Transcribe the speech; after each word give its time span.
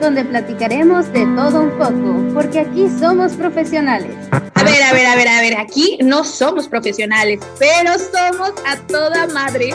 donde 0.00 0.24
platicaremos 0.24 1.12
de 1.12 1.26
todo 1.36 1.62
un 1.62 1.70
poco, 1.78 2.34
porque 2.34 2.60
aquí 2.60 2.88
somos 2.98 3.32
profesionales. 3.32 4.14
A 4.54 4.62
ver, 4.62 4.82
a 4.82 4.92
ver, 4.92 5.06
a 5.06 5.16
ver, 5.16 5.28
a 5.28 5.40
ver, 5.40 5.56
aquí 5.58 5.98
no 6.02 6.24
somos 6.24 6.68
profesionales, 6.68 7.40
pero 7.58 7.92
somos 7.98 8.52
a 8.66 8.76
toda 8.86 9.26
madre. 9.28 9.74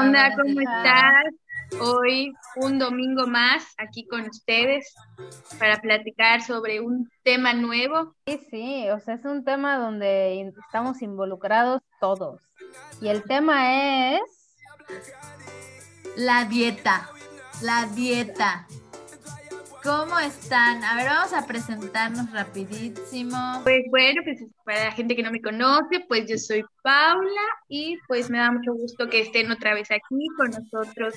Onda? 0.00 0.34
¿Cómo 0.34 0.60
estás? 0.60 1.24
Hoy 1.80 2.32
un 2.56 2.78
domingo 2.78 3.26
más 3.26 3.74
aquí 3.78 4.06
con 4.06 4.22
ustedes 4.22 4.94
para 5.58 5.80
platicar 5.80 6.42
sobre 6.42 6.80
un 6.80 7.08
tema 7.22 7.52
nuevo. 7.52 8.14
Sí, 8.26 8.40
sí, 8.50 8.90
o 8.90 8.98
sea, 8.98 9.14
es 9.14 9.24
un 9.24 9.44
tema 9.44 9.78
donde 9.78 10.52
estamos 10.66 11.02
involucrados 11.02 11.82
todos. 12.00 12.40
Y 13.00 13.08
el 13.08 13.22
tema 13.24 14.14
es 14.14 14.20
la 16.16 16.46
dieta. 16.46 17.10
La 17.62 17.86
dieta. 17.86 18.66
¿Cómo 19.82 20.18
están? 20.18 20.84
A 20.84 20.96
ver, 20.96 21.06
vamos 21.06 21.32
a 21.32 21.46
presentarnos 21.46 22.30
rapidísimo. 22.32 23.60
Pues 23.62 23.82
bueno, 23.88 24.20
pues 24.24 24.44
para 24.62 24.84
la 24.84 24.92
gente 24.92 25.16
que 25.16 25.22
no 25.22 25.30
me 25.30 25.40
conoce, 25.40 26.04
pues 26.06 26.28
yo 26.28 26.36
soy 26.36 26.64
Paula 26.82 27.40
y 27.66 27.96
pues 28.06 28.28
me 28.28 28.38
da 28.38 28.52
mucho 28.52 28.74
gusto 28.74 29.08
que 29.08 29.20
estén 29.20 29.50
otra 29.50 29.72
vez 29.72 29.90
aquí 29.90 30.26
con 30.36 30.50
nosotros 30.50 31.14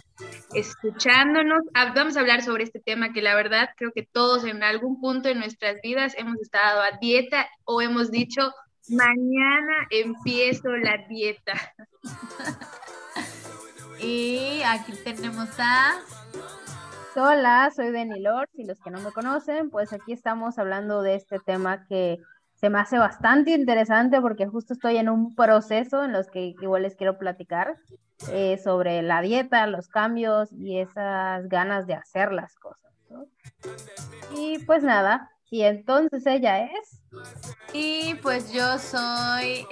escuchándonos. 0.54 1.64
Ah, 1.74 1.92
vamos 1.94 2.16
a 2.16 2.22
hablar 2.22 2.42
sobre 2.42 2.64
este 2.64 2.80
tema 2.80 3.12
que 3.12 3.22
la 3.22 3.36
verdad 3.36 3.70
creo 3.76 3.92
que 3.92 4.08
todos 4.10 4.46
en 4.46 4.64
algún 4.64 5.02
punto 5.02 5.28
de 5.28 5.36
nuestras 5.36 5.82
vidas 5.82 6.14
hemos 6.18 6.40
estado 6.40 6.82
a 6.82 6.98
dieta 7.02 7.48
o 7.66 7.82
hemos 7.82 8.12
dicho, 8.12 8.54
mañana 8.88 9.88
empiezo 9.90 10.70
la 10.70 11.06
dieta. 11.10 11.54
y 14.00 14.62
aquí 14.64 14.94
tenemos 15.04 15.50
a... 15.60 16.00
Hola, 17.16 17.72
soy 17.76 17.92
Denny 17.92 18.20
Lord 18.20 18.50
y 18.56 18.66
los 18.66 18.80
que 18.80 18.90
no 18.90 19.00
me 19.00 19.12
conocen, 19.12 19.70
pues 19.70 19.94
aquí 19.94 20.14
estamos 20.14 20.58
hablando 20.58 21.04
de 21.04 21.14
este 21.14 21.38
tema 21.38 21.86
que 21.86 22.18
se 22.56 22.72
me 22.72 22.80
hace 22.80 22.98
bastante 22.98 23.52
interesante 23.52 24.20
porque 24.20 24.48
justo 24.48 24.74
estoy 24.74 24.98
en 24.98 25.10
un 25.10 25.36
proceso 25.36 26.04
en 26.04 26.12
los 26.12 26.28
que 26.32 26.56
igual 26.60 26.82
les 26.82 26.96
quiero 26.96 27.20
platicar 27.20 27.78
eh, 28.32 28.58
sobre 28.58 29.04
la 29.04 29.22
dieta, 29.22 29.68
los 29.68 29.90
cambios 29.90 30.52
y 30.54 30.80
esas 30.80 31.48
ganas 31.50 31.86
de 31.86 31.94
hacer 31.94 32.32
las 32.32 32.56
cosas. 32.56 32.92
Y 34.36 34.58
pues 34.66 34.82
nada, 34.82 35.30
y 35.52 35.62
entonces 35.62 36.26
ella 36.26 36.66
es. 36.66 37.00
Y 37.74 38.16
pues 38.24 38.52
yo 38.52 38.80
soy 38.80 39.68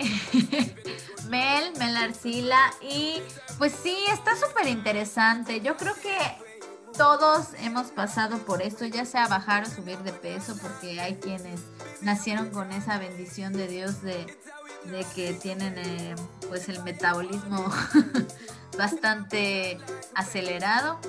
Mel, 1.29 1.73
Mel 1.79 1.97
Arcila 1.97 2.71
y 2.81 3.19
pues 3.57 3.71
sí, 3.71 3.97
está 4.13 4.35
súper 4.35 4.67
interesante. 4.67 5.59
Yo 5.61 5.75
creo 5.75 5.95
que 5.95 6.50
todos 6.97 7.47
hemos 7.59 7.87
pasado 7.87 8.37
por 8.39 8.61
esto, 8.61 8.85
ya 8.85 9.05
sea 9.05 9.27
bajar 9.27 9.63
o 9.63 9.69
subir 9.69 9.97
de 9.99 10.13
peso, 10.13 10.55
porque 10.61 10.99
hay 10.99 11.15
quienes 11.15 11.61
nacieron 12.01 12.49
con 12.49 12.71
esa 12.71 12.97
bendición 12.97 13.53
de 13.53 13.67
Dios 13.67 14.01
de, 14.01 14.25
que 15.15 15.33
tienen 15.33 15.75
eh, 15.77 16.15
pues 16.47 16.69
el 16.69 16.83
metabolismo 16.83 17.71
bastante 18.77 19.79
acelerado. 20.15 20.99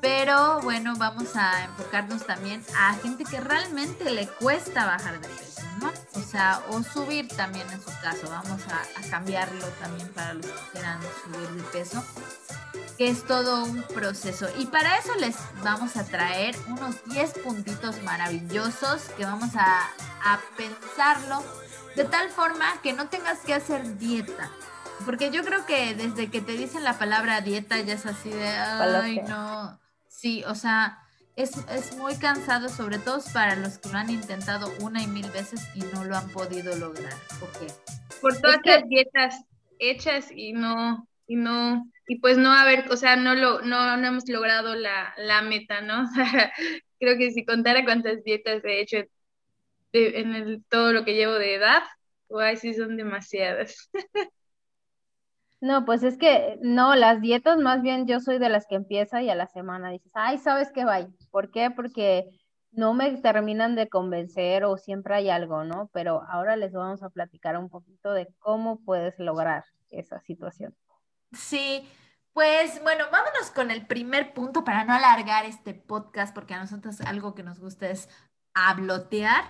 Pero 0.00 0.60
bueno, 0.60 0.94
vamos 0.98 1.34
a 1.34 1.64
enfocarnos 1.64 2.26
también 2.26 2.62
a 2.78 2.94
gente 2.94 3.24
que 3.24 3.40
realmente 3.40 4.10
le 4.10 4.28
cuesta 4.28 4.84
bajar 4.84 5.18
de 5.18 5.28
peso, 5.28 5.62
¿no? 5.80 5.90
O 6.20 6.22
sea, 6.22 6.62
o 6.68 6.82
subir 6.82 7.26
también 7.28 7.66
en 7.70 7.80
su 7.80 7.90
caso. 8.02 8.28
Vamos 8.28 8.60
a, 8.68 9.00
a 9.00 9.10
cambiarlo 9.10 9.66
también 9.80 10.06
para 10.08 10.34
los 10.34 10.44
que 10.44 10.70
quieran 10.72 11.00
subir 11.24 11.48
de 11.50 11.62
peso 11.70 12.04
que 12.96 13.08
es 13.08 13.24
todo 13.26 13.64
un 13.64 13.82
proceso. 13.82 14.46
Y 14.58 14.66
para 14.66 14.98
eso 14.98 15.14
les 15.16 15.36
vamos 15.62 15.96
a 15.96 16.04
traer 16.04 16.54
unos 16.68 17.04
10 17.06 17.38
puntitos 17.40 18.02
maravillosos 18.02 19.02
que 19.16 19.24
vamos 19.24 19.50
a, 19.56 19.90
pensarlo 20.56 21.44
de 21.96 22.04
tal 22.04 22.30
forma 22.30 22.64
que 22.82 22.92
no 22.92 23.08
tengas 23.08 23.40
que 23.40 23.54
hacer 23.54 23.98
dieta. 23.98 24.50
Porque 25.04 25.30
yo 25.30 25.44
creo 25.44 25.66
que 25.66 25.94
desde 25.94 26.30
que 26.30 26.40
te 26.40 26.52
dicen 26.52 26.82
la 26.82 26.98
palabra 26.98 27.40
dieta 27.40 27.78
ya 27.80 27.94
es 27.94 28.06
así 28.06 28.30
de, 28.30 28.48
ay, 28.48 29.20
no. 29.28 29.78
Sí, 30.08 30.44
o 30.46 30.54
sea, 30.54 31.04
es, 31.36 31.52
es, 31.68 31.96
muy 31.96 32.16
cansado, 32.16 32.68
sobre 32.68 32.98
todo 32.98 33.20
para 33.34 33.56
los 33.56 33.78
que 33.78 33.90
lo 33.90 33.98
han 33.98 34.08
intentado 34.08 34.72
una 34.80 35.02
y 35.02 35.06
mil 35.06 35.28
veces 35.30 35.60
y 35.74 35.80
no 35.80 36.04
lo 36.04 36.16
han 36.16 36.30
podido 36.30 36.74
lograr. 36.76 37.12
¿Por 37.38 37.50
qué? 37.52 37.66
Por 38.22 38.40
todas 38.40 38.60
las 38.64 38.88
dietas 38.88 39.44
hechas 39.78 40.26
y 40.30 40.52
no, 40.52 41.06
y 41.26 41.36
no, 41.36 41.86
y 42.06 42.20
pues 42.20 42.38
no 42.38 42.52
haber, 42.52 42.90
o 42.90 42.96
sea, 42.96 43.16
no 43.16 43.34
lo, 43.34 43.62
no, 43.62 43.96
no 43.96 44.06
hemos 44.06 44.28
logrado 44.28 44.74
la, 44.74 45.14
la 45.16 45.42
meta, 45.42 45.80
¿no? 45.80 46.04
creo 46.98 47.18
que 47.18 47.30
si 47.32 47.44
contara 47.44 47.84
cuántas 47.84 48.22
dietas 48.24 48.64
he 48.64 48.80
hecho 48.80 48.98
en 49.92 50.34
el, 50.34 50.64
todo 50.68 50.92
lo 50.92 51.04
que 51.04 51.14
llevo 51.14 51.34
de 51.34 51.54
edad, 51.54 51.82
ay, 52.40 52.56
sí 52.56 52.74
son 52.74 52.96
demasiadas. 52.96 53.90
No, 55.60 55.86
pues 55.86 56.02
es 56.02 56.18
que 56.18 56.58
no, 56.60 56.94
las 56.94 57.22
dietas 57.22 57.56
más 57.58 57.80
bien 57.80 58.06
yo 58.06 58.20
soy 58.20 58.38
de 58.38 58.50
las 58.50 58.66
que 58.66 58.74
empieza 58.74 59.22
y 59.22 59.30
a 59.30 59.34
la 59.34 59.46
semana 59.46 59.90
dices, 59.90 60.12
ay, 60.14 60.36
¿sabes 60.36 60.70
qué 60.74 60.84
va? 60.84 60.98
¿Por 61.30 61.50
qué? 61.50 61.70
Porque 61.70 62.28
no 62.72 62.92
me 62.92 63.16
terminan 63.22 63.74
de 63.74 63.88
convencer 63.88 64.64
o 64.64 64.76
siempre 64.76 65.14
hay 65.14 65.30
algo, 65.30 65.64
¿no? 65.64 65.88
Pero 65.94 66.22
ahora 66.28 66.56
les 66.56 66.72
vamos 66.72 67.02
a 67.02 67.08
platicar 67.08 67.56
un 67.56 67.70
poquito 67.70 68.12
de 68.12 68.28
cómo 68.40 68.84
puedes 68.84 69.18
lograr 69.18 69.64
esa 69.88 70.20
situación. 70.20 70.74
Sí, 71.36 71.88
pues 72.32 72.82
bueno, 72.82 73.04
vámonos 73.12 73.50
con 73.54 73.70
el 73.70 73.86
primer 73.86 74.34
punto 74.34 74.64
para 74.64 74.84
no 74.84 74.92
alargar 74.92 75.44
este 75.44 75.74
podcast, 75.74 76.34
porque 76.34 76.54
a 76.54 76.58
nosotros 76.58 77.00
algo 77.02 77.34
que 77.34 77.42
nos 77.42 77.60
gusta 77.60 77.88
es 77.88 78.08
hablotear. 78.54 79.44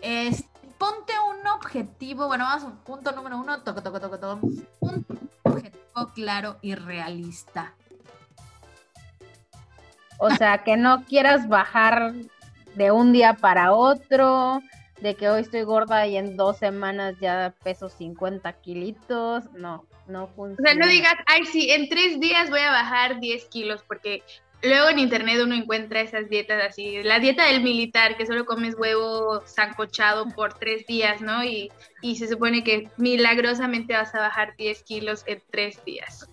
Es, 0.00 0.44
ponte 0.78 1.12
un 1.30 1.46
objetivo, 1.46 2.26
bueno, 2.26 2.44
vamos 2.44 2.64
a 2.64 2.66
un 2.66 2.78
punto 2.78 3.12
número 3.12 3.38
uno, 3.38 3.62
toco, 3.62 3.82
toco, 3.82 4.00
toco, 4.00 4.18
toco, 4.18 4.46
un 4.80 5.06
objetivo 5.44 6.12
claro 6.14 6.58
y 6.62 6.74
realista. 6.74 7.74
O 10.18 10.30
sea, 10.30 10.64
que 10.64 10.76
no 10.76 11.04
quieras 11.04 11.48
bajar 11.48 12.14
de 12.74 12.90
un 12.92 13.12
día 13.12 13.34
para 13.34 13.72
otro, 13.72 14.62
de 15.02 15.16
que 15.16 15.28
hoy 15.28 15.40
estoy 15.40 15.62
gorda 15.64 16.06
y 16.06 16.16
en 16.16 16.36
dos 16.36 16.58
semanas 16.58 17.16
ya 17.20 17.54
peso 17.64 17.88
50 17.88 18.52
kilitos, 18.60 19.52
no, 19.52 19.84
no 20.06 20.28
funciona. 20.28 20.70
O 20.70 20.74
sea, 20.74 20.74
no 20.74 20.86
digas, 20.86 21.14
ay, 21.26 21.44
sí, 21.44 21.70
en 21.70 21.88
tres 21.88 22.20
días 22.20 22.50
voy 22.50 22.60
a 22.60 22.70
bajar 22.70 23.18
10 23.18 23.44
kilos, 23.46 23.82
porque 23.86 24.22
luego 24.62 24.90
en 24.90 25.00
internet 25.00 25.40
uno 25.42 25.56
encuentra 25.56 26.00
esas 26.00 26.28
dietas 26.28 26.62
así, 26.64 27.02
la 27.02 27.18
dieta 27.18 27.46
del 27.46 27.62
militar, 27.62 28.16
que 28.16 28.26
solo 28.26 28.46
comes 28.46 28.76
huevo 28.78 29.42
sancochado 29.44 30.28
por 30.28 30.54
tres 30.54 30.86
días, 30.86 31.20
¿no? 31.20 31.42
Y, 31.42 31.72
y 32.00 32.16
se 32.16 32.28
supone 32.28 32.62
que 32.62 32.88
milagrosamente 32.96 33.94
vas 33.94 34.14
a 34.14 34.20
bajar 34.20 34.54
10 34.56 34.84
kilos 34.84 35.24
en 35.26 35.42
tres 35.50 35.84
días. 35.84 36.28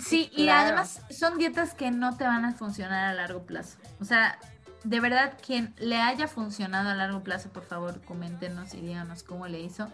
Sí, 0.00 0.28
y 0.36 0.48
además 0.48 1.02
son 1.08 1.38
dietas 1.38 1.72
que 1.72 1.92
no 1.92 2.16
te 2.16 2.24
van 2.24 2.44
a 2.44 2.52
funcionar 2.52 3.06
a 3.06 3.14
largo 3.14 3.46
plazo. 3.46 3.78
O 4.00 4.04
sea, 4.04 4.38
de 4.84 5.00
verdad, 5.00 5.36
quien 5.44 5.74
le 5.78 5.96
haya 5.96 6.28
funcionado 6.28 6.90
a 6.90 6.94
largo 6.94 7.22
plazo, 7.22 7.50
por 7.50 7.64
favor, 7.64 8.00
coméntenos 8.02 8.74
y 8.74 8.80
díganos 8.80 9.22
cómo 9.22 9.48
le 9.48 9.60
hizo. 9.60 9.88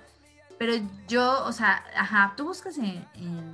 Pero 0.59 0.75
yo, 1.09 1.45
o 1.45 1.53
sea, 1.53 1.85
ajá, 1.97 2.35
tú 2.37 2.45
buscas 2.45 2.79
en, 2.79 3.05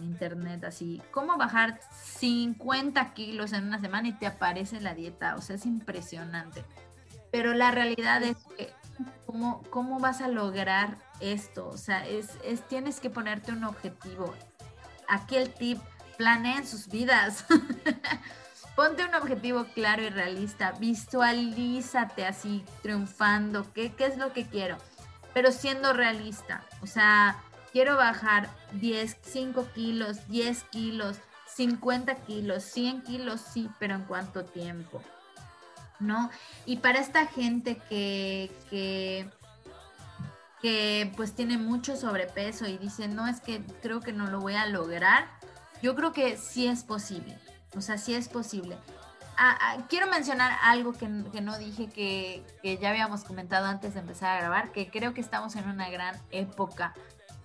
internet 0.03 0.65
así, 0.65 1.01
cómo 1.11 1.39
bajar 1.39 1.81
50 2.05 3.15
kilos 3.15 3.53
en 3.53 3.65
una 3.65 3.79
semana 3.79 4.09
y 4.09 4.13
te 4.13 4.27
aparece 4.27 4.81
la 4.81 4.95
dieta, 4.95 5.37
o 5.37 5.41
sea, 5.41 5.57
es 5.57 5.65
impresionante. 5.65 6.65
Pero 7.33 7.55
la 7.55 7.71
realidad 7.71 8.23
es 8.23 8.37
que, 8.57 8.73
¿cómo, 9.25 9.63
cómo 9.71 9.99
vas 9.99 10.21
a 10.21 10.29
lograr 10.29 10.99
esto? 11.21 11.69
O 11.69 11.79
sea, 11.79 12.07
es, 12.07 12.37
es, 12.45 12.67
tienes 12.69 13.01
que 13.01 13.09
ponerte 13.09 13.53
un 13.53 13.65
objetivo. 13.65 14.35
Aquí 15.09 15.37
el 15.37 15.55
tip, 15.55 15.79
planeen 16.19 16.67
sus 16.67 16.89
vidas. 16.89 17.47
Ponte 18.77 19.05
un 19.05 19.15
objetivo 19.15 19.67
claro 19.75 20.03
y 20.03 20.09
realista, 20.09 20.73
visualízate 20.73 22.25
así 22.25 22.65
triunfando, 22.83 23.71
¿qué, 23.75 23.93
qué 23.93 24.07
es 24.07 24.17
lo 24.17 24.33
que 24.33 24.47
quiero? 24.47 24.77
Pero 25.35 25.53
siendo 25.53 25.93
realista, 25.93 26.65
o 26.83 26.87
sea, 26.87 27.43
quiero 27.73 27.97
bajar 27.97 28.49
10, 28.73 29.19
5 29.23 29.69
kilos, 29.75 30.29
10 30.29 30.65
kilos, 30.65 31.19
50 31.55 32.15
kilos, 32.17 32.63
100 32.65 33.03
kilos, 33.03 33.41
sí, 33.41 33.69
pero 33.79 33.95
¿en 33.95 34.05
cuánto 34.05 34.45
tiempo? 34.45 35.03
¿No? 35.99 36.31
Y 36.65 36.77
para 36.77 37.01
esta 37.01 37.27
gente 37.27 37.77
que, 37.89 38.51
que 38.71 39.29
que 40.61 41.11
pues 41.17 41.35
tiene 41.35 41.57
mucho 41.59 41.97
sobrepeso 41.97 42.67
y 42.67 42.77
dice, 42.79 43.09
no, 43.09 43.27
es 43.27 43.41
que 43.41 43.63
creo 43.83 44.01
que 44.01 44.13
no 44.13 44.27
lo 44.27 44.41
voy 44.41 44.55
a 44.55 44.67
lograr, 44.67 45.27
yo 45.83 45.95
creo 45.95 46.13
que 46.13 46.37
sí 46.37 46.67
es 46.67 46.85
posible, 46.85 47.39
o 47.77 47.81
sea, 47.81 47.99
sí 47.99 48.15
es 48.15 48.29
posible. 48.29 48.77
Ah, 49.37 49.57
ah, 49.61 49.77
quiero 49.89 50.07
mencionar 50.07 50.53
algo 50.63 50.93
que, 50.93 51.09
no 51.09 51.59
dije, 51.59 51.89
que, 51.89 52.45
que, 52.63 52.77
ya 52.77 52.91
habíamos 52.91 53.25
comentado 53.25 53.67
antes 53.67 53.95
de 53.95 54.01
empezar 54.01 54.37
a 54.37 54.41
grabar, 54.41 54.73
que 54.73 54.91
creo 54.91 55.15
que 55.15 55.21
estamos 55.23 55.57
en 55.57 55.69
una 55.69 55.89
gran 55.89 56.15
época, 56.31 56.95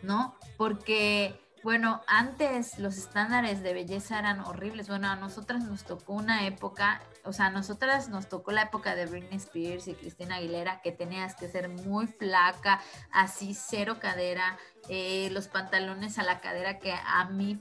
¿no? 0.01 0.35
Porque 0.57 1.39
bueno, 1.65 2.03
antes 2.05 2.77
los 2.77 2.95
estándares 2.95 3.63
de 3.63 3.73
belleza 3.73 4.19
eran 4.19 4.39
horribles. 4.41 4.87
Bueno, 4.87 5.09
a 5.09 5.15
nosotras 5.15 5.63
nos 5.63 5.83
tocó 5.83 6.13
una 6.13 6.45
época, 6.45 7.01
o 7.23 7.33
sea, 7.33 7.47
a 7.47 7.49
nosotras 7.49 8.07
nos 8.07 8.29
tocó 8.29 8.51
la 8.51 8.61
época 8.61 8.93
de 8.93 9.07
Britney 9.07 9.37
Spears 9.37 9.87
y 9.87 9.95
Cristina 9.95 10.35
Aguilera, 10.35 10.81
que 10.83 10.91
tenías 10.91 11.33
que 11.33 11.47
ser 11.47 11.69
muy 11.69 12.05
flaca, 12.05 12.81
así 13.11 13.55
cero 13.55 13.97
cadera, 13.99 14.59
eh, 14.89 15.29
los 15.31 15.47
pantalones 15.47 16.19
a 16.19 16.23
la 16.23 16.39
cadera 16.39 16.77
que 16.77 16.93
a 16.93 17.25
mí 17.31 17.59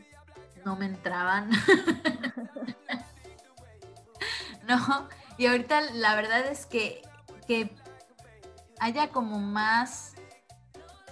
no 0.64 0.76
me 0.76 0.86
entraban. 0.86 1.50
no, 4.68 5.08
y 5.38 5.46
ahorita 5.46 5.80
la 5.92 6.14
verdad 6.14 6.46
es 6.46 6.66
que, 6.66 7.02
que 7.46 7.74
haya 8.78 9.08
como 9.08 9.38
más 9.38 10.14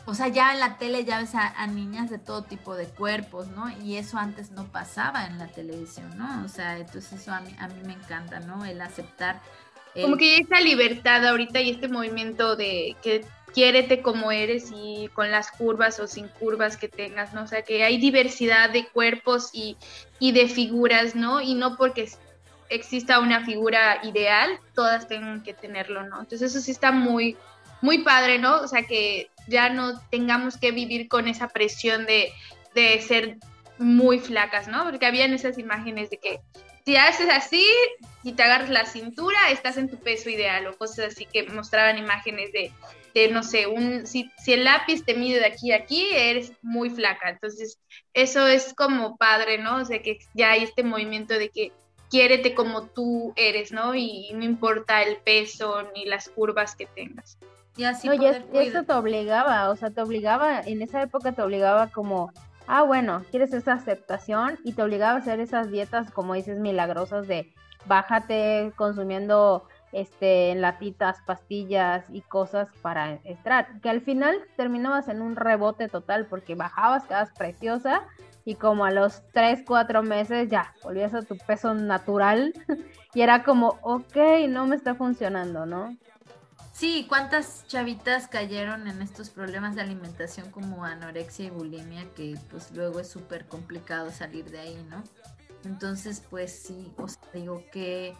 o 0.04 0.14
sea, 0.14 0.28
ya 0.28 0.52
en 0.52 0.60
la 0.60 0.78
tele 0.78 1.04
ya 1.04 1.20
ves 1.20 1.34
a, 1.34 1.66
niñas 1.68 2.10
de 2.10 2.18
todo 2.18 2.42
tipo 2.42 2.74
de 2.74 2.86
cuerpos, 2.86 3.48
¿no? 3.48 3.70
Y 3.82 3.96
eso 3.96 4.18
antes 4.18 4.50
no 4.50 4.66
pasaba 4.66 5.26
en 5.26 5.38
la 5.38 5.46
televisión, 5.46 6.12
¿no? 6.18 6.44
O 6.44 6.48
sea, 6.48 6.78
entonces 6.78 7.12
eso 7.12 7.32
a 7.32 7.40
mí, 7.40 7.54
a 7.58 7.68
mí 7.68 7.82
me 7.84 7.92
encanta, 7.92 8.40
¿no? 8.40 8.64
El 8.64 8.80
aceptar. 8.80 9.40
Como 9.94 10.16
que 10.16 10.38
esa 10.38 10.60
libertad 10.60 11.24
ahorita 11.24 11.60
y 11.60 11.70
este 11.70 11.86
movimiento 11.86 12.56
de 12.56 12.96
que 13.02 13.24
quiérete 13.52 14.02
como 14.02 14.32
eres 14.32 14.70
y 14.74 15.08
con 15.14 15.30
las 15.30 15.50
curvas 15.50 16.00
o 16.00 16.06
sin 16.06 16.28
curvas 16.28 16.76
que 16.76 16.88
tengas, 16.88 17.34
¿no? 17.34 17.42
O 17.42 17.46
sea, 17.46 17.62
que 17.62 17.84
hay 17.84 17.98
diversidad 17.98 18.70
de 18.70 18.86
cuerpos 18.86 19.50
y, 19.52 19.76
y 20.18 20.32
de 20.32 20.48
figuras, 20.48 21.14
¿no? 21.14 21.40
Y 21.40 21.54
no 21.54 21.76
porque 21.76 22.08
exista 22.68 23.20
una 23.20 23.44
figura 23.44 24.00
ideal, 24.02 24.58
todas 24.74 25.06
tengan 25.08 25.42
que 25.42 25.54
tenerlo, 25.54 26.04
¿no? 26.04 26.20
Entonces 26.20 26.50
eso 26.50 26.60
sí 26.60 26.70
está 26.70 26.90
muy, 26.90 27.36
muy 27.80 27.98
padre, 27.98 28.38
¿no? 28.38 28.60
O 28.60 28.68
sea, 28.68 28.84
que 28.84 29.30
ya 29.46 29.68
no 29.68 30.00
tengamos 30.10 30.56
que 30.56 30.72
vivir 30.72 31.08
con 31.08 31.28
esa 31.28 31.48
presión 31.48 32.06
de, 32.06 32.32
ser 33.06 33.36
muy 33.78 34.18
flacas, 34.18 34.68
¿no? 34.68 34.84
Porque 34.84 35.06
habían 35.06 35.34
esas 35.34 35.58
imágenes 35.58 36.08
de 36.10 36.18
que 36.18 36.40
si 36.84 36.96
haces 36.96 37.28
así 37.30 37.64
y 38.22 38.32
te 38.32 38.42
agarras 38.42 38.70
la 38.70 38.86
cintura, 38.86 39.50
estás 39.50 39.76
en 39.76 39.88
tu 39.88 39.96
peso 39.98 40.30
ideal 40.30 40.66
o 40.66 40.76
cosas 40.76 41.12
así 41.12 41.26
que 41.26 41.44
mostraban 41.44 41.98
imágenes 41.98 42.52
de, 42.52 42.72
de 43.14 43.28
no 43.28 43.42
sé, 43.42 43.66
un, 43.66 44.06
si, 44.06 44.30
si, 44.38 44.52
el 44.52 44.64
lápiz 44.64 45.04
te 45.04 45.14
mide 45.14 45.40
de 45.40 45.46
aquí 45.46 45.72
a 45.72 45.76
aquí, 45.76 46.08
eres 46.12 46.52
muy 46.62 46.90
flaca. 46.90 47.30
Entonces, 47.30 47.78
eso 48.14 48.46
es 48.46 48.74
como 48.74 49.16
padre, 49.16 49.58
¿no? 49.58 49.76
O 49.76 49.84
sea, 49.84 50.02
que 50.02 50.18
ya 50.34 50.52
hay 50.52 50.64
este 50.64 50.82
movimiento 50.82 51.34
de 51.34 51.50
que 51.50 51.72
quiérete 52.10 52.54
como 52.54 52.88
tú 52.88 53.32
eres, 53.36 53.72
¿no? 53.72 53.94
Y 53.94 54.30
no 54.34 54.44
importa 54.44 55.02
el 55.02 55.16
peso 55.18 55.82
ni 55.94 56.04
las 56.04 56.28
curvas 56.28 56.76
que 56.76 56.86
tengas. 56.86 57.38
Y 57.76 57.84
así 57.84 58.06
no, 58.06 58.12
eso 58.12 58.82
te 58.82 58.92
obligaba, 58.92 59.70
o 59.70 59.76
sea, 59.76 59.90
te 59.90 60.02
obligaba, 60.02 60.60
en 60.60 60.82
esa 60.82 61.02
época 61.02 61.32
te 61.32 61.40
obligaba 61.40 61.88
como, 61.88 62.30
ah, 62.72 62.84
bueno, 62.84 63.22
quieres 63.30 63.52
esa 63.52 63.74
aceptación 63.74 64.58
y 64.64 64.72
te 64.72 64.82
obligaba 64.82 65.12
a 65.12 65.18
hacer 65.18 65.40
esas 65.40 65.70
dietas, 65.70 66.10
como 66.10 66.32
dices, 66.32 66.58
milagrosas 66.58 67.28
de 67.28 67.52
bájate 67.84 68.72
consumiendo 68.76 69.68
este 69.92 70.54
latitas, 70.54 71.18
pastillas 71.26 72.06
y 72.08 72.22
cosas 72.22 72.68
para 72.80 73.20
entrar, 73.24 73.78
que 73.82 73.90
al 73.90 74.00
final 74.00 74.38
terminabas 74.56 75.08
en 75.08 75.20
un 75.20 75.36
rebote 75.36 75.88
total 75.88 76.24
porque 76.24 76.54
bajabas, 76.54 77.04
quedabas 77.04 77.32
preciosa 77.32 78.04
y 78.46 78.54
como 78.54 78.86
a 78.86 78.90
los 78.90 79.22
3, 79.32 79.64
4 79.66 80.02
meses 80.02 80.48
ya 80.48 80.72
volvías 80.82 81.12
a 81.12 81.20
tu 81.20 81.36
peso 81.36 81.74
natural 81.74 82.54
y 83.14 83.20
era 83.20 83.44
como, 83.44 83.78
ok, 83.82 84.16
no 84.48 84.66
me 84.66 84.76
está 84.76 84.94
funcionando, 84.94 85.66
¿no? 85.66 85.94
Sí, 86.82 87.06
¿cuántas 87.08 87.64
chavitas 87.68 88.26
cayeron 88.26 88.88
en 88.88 89.02
estos 89.02 89.30
problemas 89.30 89.76
de 89.76 89.82
alimentación 89.82 90.50
como 90.50 90.84
anorexia 90.84 91.44
y 91.44 91.50
bulimia 91.50 92.12
que 92.16 92.36
pues 92.50 92.72
luego 92.72 92.98
es 92.98 93.08
súper 93.08 93.46
complicado 93.46 94.10
salir 94.10 94.50
de 94.50 94.58
ahí, 94.58 94.86
¿no? 94.90 95.04
Entonces, 95.64 96.24
pues 96.28 96.50
sí, 96.50 96.92
os 96.96 97.20
digo 97.32 97.62
que 97.70 98.16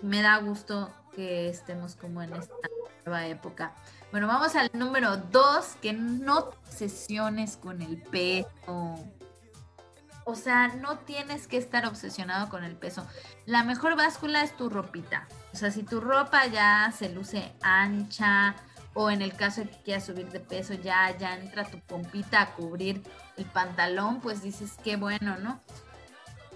me 0.00 0.22
da 0.22 0.38
gusto 0.38 0.94
que 1.14 1.50
estemos 1.50 1.94
como 1.94 2.22
en 2.22 2.32
esta 2.32 2.54
nueva 3.04 3.26
época. 3.26 3.74
Bueno, 4.10 4.28
vamos 4.28 4.56
al 4.56 4.70
número 4.72 5.18
dos, 5.18 5.76
que 5.82 5.92
no 5.92 6.52
sesiones 6.66 7.58
con 7.58 7.82
el 7.82 8.00
peso. 8.00 8.98
O 10.24 10.34
sea, 10.34 10.68
no 10.68 10.98
tienes 10.98 11.46
que 11.46 11.58
estar 11.58 11.86
obsesionado 11.86 12.48
con 12.48 12.64
el 12.64 12.76
peso. 12.76 13.06
La 13.46 13.62
mejor 13.62 13.96
báscula 13.96 14.42
es 14.42 14.56
tu 14.56 14.70
ropita. 14.70 15.28
O 15.52 15.56
sea, 15.56 15.70
si 15.70 15.82
tu 15.82 16.00
ropa 16.00 16.46
ya 16.46 16.92
se 16.96 17.10
luce 17.10 17.52
ancha 17.62 18.56
o 18.94 19.10
en 19.10 19.22
el 19.22 19.34
caso 19.34 19.60
de 19.60 19.70
que 19.70 19.82
quieras 19.82 20.06
subir 20.06 20.30
de 20.30 20.40
peso 20.40 20.72
ya, 20.74 21.16
ya 21.18 21.36
entra 21.36 21.64
tu 21.64 21.78
pompita 21.80 22.40
a 22.40 22.54
cubrir 22.54 23.02
el 23.36 23.44
pantalón, 23.44 24.20
pues 24.20 24.42
dices 24.42 24.72
qué 24.82 24.96
bueno, 24.96 25.36
¿no? 25.38 25.60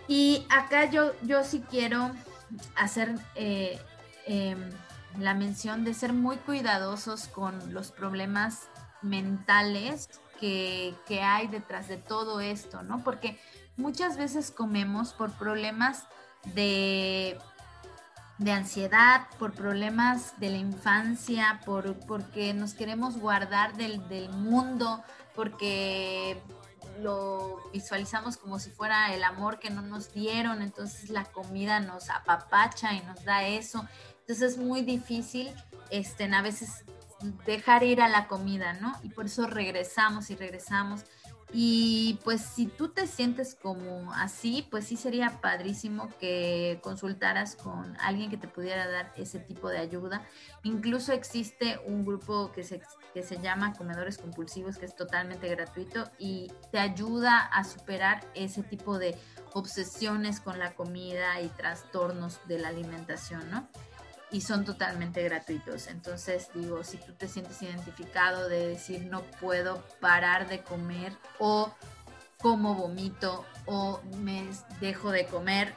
Y 0.07 0.47
acá 0.49 0.87
yo, 0.87 1.13
yo 1.23 1.45
sí 1.45 1.63
quiero 1.69 2.13
hacer 2.77 3.15
eh, 3.35 3.79
em, 4.27 4.71
la 5.19 5.35
mención 5.35 5.85
de 5.85 5.93
ser 5.95 6.13
muy 6.13 6.37
cuidadosos 6.37 7.29
con 7.29 7.75
los 7.75 7.91
problemas 7.91 8.69
mentales 9.03 10.09
que, 10.41 10.95
que 11.07 11.23
hay 11.23 11.49
detrás 11.49 11.89
de 11.89 11.99
todo 11.99 12.41
esto, 12.41 12.83
¿no? 12.83 13.03
Porque 13.03 13.39
muchas 13.79 14.19
veces 14.19 14.51
comemos 14.51 15.15
por 15.15 15.33
problemas 15.33 16.05
de, 16.55 17.39
de 18.37 18.53
ansiedad, 18.53 19.27
por 19.39 19.53
problemas 19.53 20.39
de 20.39 20.51
la 20.51 20.59
infancia, 20.59 21.61
por, 21.65 21.99
porque 22.01 22.53
nos 22.53 22.75
queremos 22.75 23.19
guardar 23.19 23.77
del, 23.77 24.07
del 24.09 24.29
mundo, 24.31 25.03
porque 25.35 26.43
lo 27.01 27.63
visualizamos 27.73 28.37
como 28.37 28.59
si 28.59 28.71
fuera 28.71 29.15
el 29.15 29.23
amor 29.23 29.61
que 29.61 29.71
no 29.71 29.83
nos 29.83 30.13
dieron, 30.13 30.63
entonces 30.63 31.11
la 31.11 31.25
comida 31.25 31.81
nos 31.81 32.11
apapacha 32.11 32.93
y 32.93 33.01
nos 33.03 33.25
da 33.25 33.47
eso. 33.47 33.87
Entonces 34.21 34.53
es 34.53 34.59
muy 34.59 34.83
difícil 34.83 35.51
este, 35.91 36.25
a 36.25 36.43
veces 36.43 36.85
dejar 37.47 37.83
ir 37.83 38.01
a 38.01 38.09
la 38.09 38.27
comida, 38.27 38.75
¿no? 38.75 38.95
Y 39.03 39.11
por 39.11 39.27
eso 39.27 39.47
regresamos 39.47 40.31
y 40.31 40.37
regresamos. 40.37 41.05
Y 41.53 42.19
pues 42.25 42.43
si 42.43 42.67
tú 42.67 42.89
te 42.89 43.07
sientes 43.07 43.55
como 43.55 44.13
así, 44.13 44.67
pues 44.71 44.87
sí 44.87 44.97
sería 44.97 45.41
padrísimo 45.41 46.09
que 46.21 46.79
consultaras 46.83 47.57
con 47.57 47.97
alguien 48.01 48.29
que 48.29 48.37
te 48.37 48.49
pudiera 48.49 48.87
dar 48.87 49.13
ese 49.17 49.39
tipo 49.39 49.71
de 49.71 49.79
ayuda. 49.79 50.27
Incluso 50.63 51.13
existe 51.13 51.81
un 51.87 52.05
grupo 52.05 52.53
que 52.53 52.65
se, 52.65 52.83
que 53.15 53.23
se 53.23 53.39
llama 53.39 53.73
Comedores 53.73 54.19
Compulsivos, 54.19 54.77
que 54.77 54.85
es 54.85 54.95
totalmente 54.95 55.49
gratuito 55.49 56.11
y 56.19 56.53
te 56.71 56.79
ayuda 56.79 57.39
a 57.39 57.65
superar 57.65 58.27
ese 58.35 58.63
tipo 58.63 58.99
de 58.99 59.17
obsesiones 59.55 60.41
con 60.41 60.59
la 60.59 60.75
comida 60.75 61.41
y 61.41 61.49
trastornos 61.49 62.41
de 62.47 62.59
la 62.59 62.69
alimentación, 62.69 63.51
¿no? 63.51 63.69
Y 64.31 64.43
son 64.43 64.65
totalmente 64.65 65.23
gratuitos. 65.23 65.87
Entonces 65.87 66.51
digo, 66.55 66.85
si 66.85 66.99
tú 66.99 67.13
te 67.13 67.29
sientes 67.29 67.61
identificado 67.63 68.49
de 68.49 68.69
decir 68.69 69.07
no 69.07 69.23
puedo 69.41 69.85
parar 70.01 70.49
de 70.49 70.63
comer 70.63 71.13
o 71.39 71.73
como 72.39 72.75
vomito 72.75 73.45
o 73.67 74.01
me 74.19 74.49
dejo 74.81 75.11
de 75.11 75.27
comer 75.27 75.75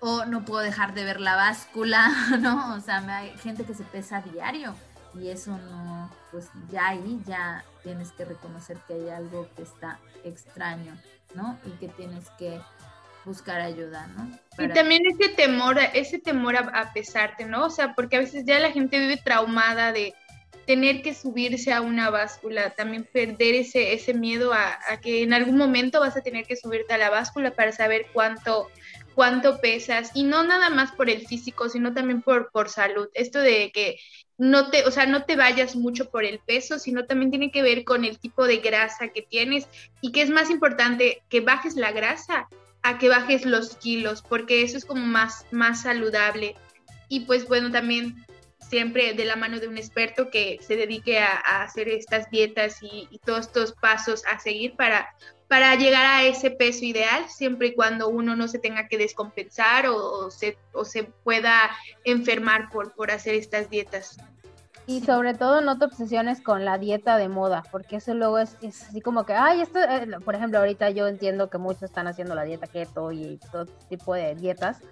o 0.00 0.26
no 0.26 0.44
puedo 0.44 0.62
dejar 0.62 0.92
de 0.94 1.04
ver 1.04 1.20
la 1.20 1.34
báscula, 1.34 2.10
¿no? 2.40 2.74
O 2.74 2.80
sea, 2.80 2.98
hay 3.16 3.30
gente 3.38 3.64
que 3.64 3.74
se 3.74 3.84
pesa 3.84 4.20
diario 4.20 4.74
y 5.14 5.28
eso 5.28 5.56
no, 5.56 6.10
pues 6.30 6.48
ya 6.70 6.88
ahí 6.88 7.22
ya 7.26 7.64
tienes 7.82 8.12
que 8.12 8.24
reconocer 8.24 8.76
que 8.86 8.94
hay 8.94 9.08
algo 9.10 9.48
que 9.56 9.62
está 9.62 9.98
extraño, 10.24 10.96
¿no? 11.34 11.58
Y 11.64 11.70
que 11.78 11.88
tienes 11.88 12.28
que 12.38 12.60
buscar 13.24 13.60
ayuda, 13.60 14.06
¿no? 14.08 14.30
Y 14.62 14.68
también 14.68 15.02
ese 15.06 15.30
temor, 15.30 15.78
ese 15.94 16.18
temor 16.18 16.56
a, 16.56 16.92
pesarte, 16.92 17.44
¿no? 17.44 17.66
O 17.66 17.70
sea, 17.70 17.94
porque 17.94 18.16
a 18.16 18.20
veces 18.20 18.44
ya 18.46 18.58
la 18.58 18.70
gente 18.70 18.98
vive 18.98 19.16
traumada 19.16 19.92
de 19.92 20.14
tener 20.66 21.02
que 21.02 21.14
subirse 21.14 21.72
a 21.72 21.80
una 21.80 22.10
báscula, 22.10 22.70
también 22.70 23.06
perder 23.10 23.54
ese, 23.54 23.92
ese 23.92 24.14
miedo 24.14 24.52
a, 24.52 24.78
que 25.02 25.22
en 25.22 25.34
algún 25.34 25.56
momento 25.56 26.00
vas 26.00 26.16
a 26.16 26.22
tener 26.22 26.46
que 26.46 26.56
subirte 26.56 26.94
a 26.94 26.98
la 26.98 27.10
báscula 27.10 27.50
para 27.50 27.72
saber 27.72 28.06
cuánto, 28.12 28.70
cuánto 29.14 29.60
pesas, 29.60 30.10
y 30.14 30.24
no 30.24 30.44
nada 30.44 30.70
más 30.70 30.92
por 30.92 31.10
el 31.10 31.26
físico, 31.26 31.68
sino 31.68 31.92
también 31.92 32.22
por, 32.22 32.50
por 32.50 32.70
salud. 32.70 33.08
Esto 33.14 33.40
de 33.40 33.72
que 33.72 33.98
no 34.38 34.70
te, 34.70 34.84
o 34.84 34.90
sea, 34.90 35.06
no 35.06 35.24
te 35.24 35.36
vayas 35.36 35.76
mucho 35.76 36.10
por 36.10 36.24
el 36.24 36.38
peso, 36.38 36.78
sino 36.78 37.04
también 37.04 37.30
tiene 37.30 37.50
que 37.50 37.62
ver 37.62 37.84
con 37.84 38.04
el 38.04 38.18
tipo 38.18 38.46
de 38.46 38.58
grasa 38.58 39.08
que 39.08 39.22
tienes 39.22 39.68
y 40.00 40.12
que 40.12 40.22
es 40.22 40.30
más 40.30 40.50
importante 40.50 41.22
que 41.28 41.40
bajes 41.40 41.76
la 41.76 41.92
grasa 41.92 42.48
a 42.84 42.98
que 42.98 43.08
bajes 43.08 43.46
los 43.46 43.76
kilos, 43.76 44.22
porque 44.22 44.62
eso 44.62 44.76
es 44.76 44.84
como 44.84 45.04
más, 45.04 45.46
más 45.50 45.82
saludable. 45.82 46.54
Y 47.08 47.20
pues 47.20 47.48
bueno, 47.48 47.70
también 47.72 48.24
siempre 48.68 49.14
de 49.14 49.24
la 49.24 49.36
mano 49.36 49.58
de 49.58 49.68
un 49.68 49.78
experto 49.78 50.30
que 50.30 50.58
se 50.60 50.76
dedique 50.76 51.18
a, 51.18 51.62
hacer 51.62 51.88
estas 51.88 52.30
dietas 52.30 52.78
y, 52.82 53.08
todos 53.24 53.46
estos 53.46 53.72
pasos 53.72 54.22
a 54.30 54.38
seguir 54.38 54.76
para, 54.76 55.08
para 55.48 55.74
llegar 55.76 56.04
a 56.04 56.24
ese 56.24 56.50
peso 56.50 56.84
ideal, 56.84 57.26
siempre 57.30 57.68
y 57.68 57.74
cuando 57.74 58.08
uno 58.08 58.36
no 58.36 58.48
se 58.48 58.58
tenga 58.58 58.86
que 58.86 58.98
descompensar 58.98 59.86
o, 59.88 60.30
se, 60.30 60.58
o 60.72 60.84
se 60.84 61.04
pueda 61.04 61.74
enfermar 62.04 62.68
por, 62.70 62.94
por 62.94 63.10
hacer 63.10 63.34
estas 63.34 63.70
dietas. 63.70 64.18
Y 64.86 65.00
sobre 65.00 65.32
todo 65.32 65.62
no 65.62 65.78
te 65.78 65.86
obsesiones 65.86 66.42
con 66.42 66.64
la 66.64 66.76
dieta 66.76 67.16
de 67.16 67.28
moda, 67.28 67.62
porque 67.70 67.96
eso 67.96 68.12
luego 68.12 68.38
es, 68.38 68.56
así 68.62 69.00
como 69.00 69.24
que, 69.24 69.32
ay, 69.32 69.62
esto, 69.62 69.78
eh, 69.80 70.06
por 70.24 70.34
ejemplo, 70.34 70.58
ahorita 70.58 70.90
yo 70.90 71.08
entiendo 71.08 71.48
que 71.48 71.56
muchos 71.56 71.84
están 71.84 72.06
haciendo 72.06 72.34
la 72.34 72.44
dieta 72.44 72.66
keto 72.66 73.10
y 73.10 73.38
todo 73.50 73.64
tipo 73.88 74.14
de 74.14 74.34
dietas, 74.34 74.82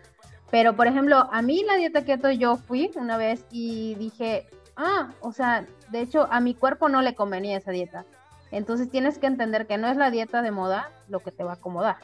pero 0.51 0.77
por 0.77 0.87
ejemplo, 0.87 1.29
a 1.31 1.43
mí 1.43 1.63
la 1.67 1.77
dieta 1.77 2.05
keto 2.05 2.31
yo 2.31 2.57
fui 2.57 2.91
una 2.97 3.17
vez 3.17 3.45
y 3.51 3.95
dije, 3.97 4.47
ah, 4.77 5.11
o 5.21 5.33
sea, 5.33 5.67
de 5.91 6.01
hecho 6.01 6.29
a 6.31 6.41
mi 6.41 6.55
cuerpo 6.55 6.89
no 6.89 7.03
le 7.03 7.15
convenía 7.15 7.57
esa 7.57 7.71
dieta. 7.71 8.05
Entonces 8.51 8.91
tienes 8.91 9.19
que 9.19 9.27
entender 9.27 9.67
que 9.67 9.79
no 9.79 9.89
es 9.89 9.97
la 9.97 10.11
dieta 10.11 10.43
de 10.43 10.51
moda 10.51 10.91
lo 11.09 11.21
que 11.21 11.33
te 11.33 11.43
va 11.43 11.53
a 11.53 11.55
acomodar. 11.55 11.97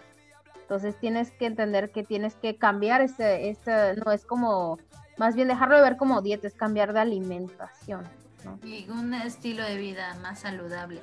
Entonces 0.62 0.97
tienes 0.99 1.30
que 1.30 1.47
entender 1.47 1.90
que 1.90 2.02
tienes 2.02 2.37
que 2.37 2.57
cambiar 2.57 3.02
este, 3.02 3.50
este, 3.50 3.97
no 3.97 4.12
es 4.12 4.25
como 4.25 4.78
más 5.18 5.34
bien 5.34 5.48
dejarlo 5.48 5.76
de 5.76 5.82
ver 5.82 5.96
como 5.96 6.22
dieta, 6.22 6.46
es 6.46 6.54
cambiar 6.54 6.92
de 6.92 7.00
alimentación. 7.00 8.06
Y 8.62 8.88
un 8.88 9.12
estilo 9.14 9.64
de 9.64 9.76
vida 9.76 10.14
más 10.22 10.40
saludable. 10.40 11.02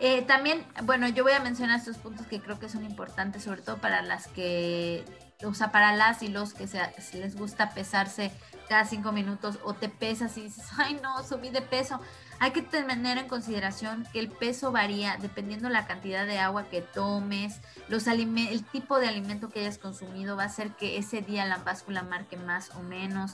Eh, 0.00 0.22
también, 0.22 0.66
bueno, 0.82 1.08
yo 1.08 1.22
voy 1.22 1.32
a 1.32 1.40
mencionar 1.40 1.78
estos 1.78 1.98
puntos 1.98 2.26
que 2.26 2.40
creo 2.40 2.58
que 2.58 2.68
son 2.68 2.84
importantes, 2.84 3.44
sobre 3.44 3.62
todo 3.62 3.78
para 3.78 4.02
las 4.02 4.26
que, 4.26 5.04
o 5.44 5.54
sea, 5.54 5.70
para 5.70 5.94
las 5.94 6.22
y 6.22 6.28
los 6.28 6.52
que 6.52 6.66
se, 6.66 6.80
les 7.14 7.36
gusta 7.36 7.70
pesarse 7.70 8.32
cada 8.68 8.84
cinco 8.84 9.12
minutos 9.12 9.58
o 9.62 9.74
te 9.74 9.88
pesas 9.88 10.36
y 10.36 10.42
dices, 10.42 10.66
ay 10.76 10.98
no, 11.02 11.22
subí 11.22 11.50
de 11.50 11.62
peso. 11.62 12.00
Hay 12.40 12.50
que 12.50 12.62
tener 12.62 13.18
en 13.18 13.28
consideración 13.28 14.06
que 14.12 14.20
el 14.20 14.28
peso 14.28 14.72
varía 14.72 15.16
dependiendo 15.20 15.68
la 15.68 15.86
cantidad 15.86 16.26
de 16.26 16.38
agua 16.38 16.64
que 16.68 16.82
tomes, 16.82 17.60
los 17.88 18.06
el 18.06 18.64
tipo 18.64 18.98
de 18.98 19.08
alimento 19.08 19.48
que 19.48 19.60
hayas 19.60 19.78
consumido 19.78 20.36
va 20.36 20.44
a 20.44 20.46
hacer 20.46 20.70
que 20.72 20.98
ese 20.98 21.22
día 21.22 21.46
la 21.46 21.58
báscula 21.58 22.02
marque 22.02 22.36
más 22.36 22.70
o 22.70 22.82
menos. 22.82 23.32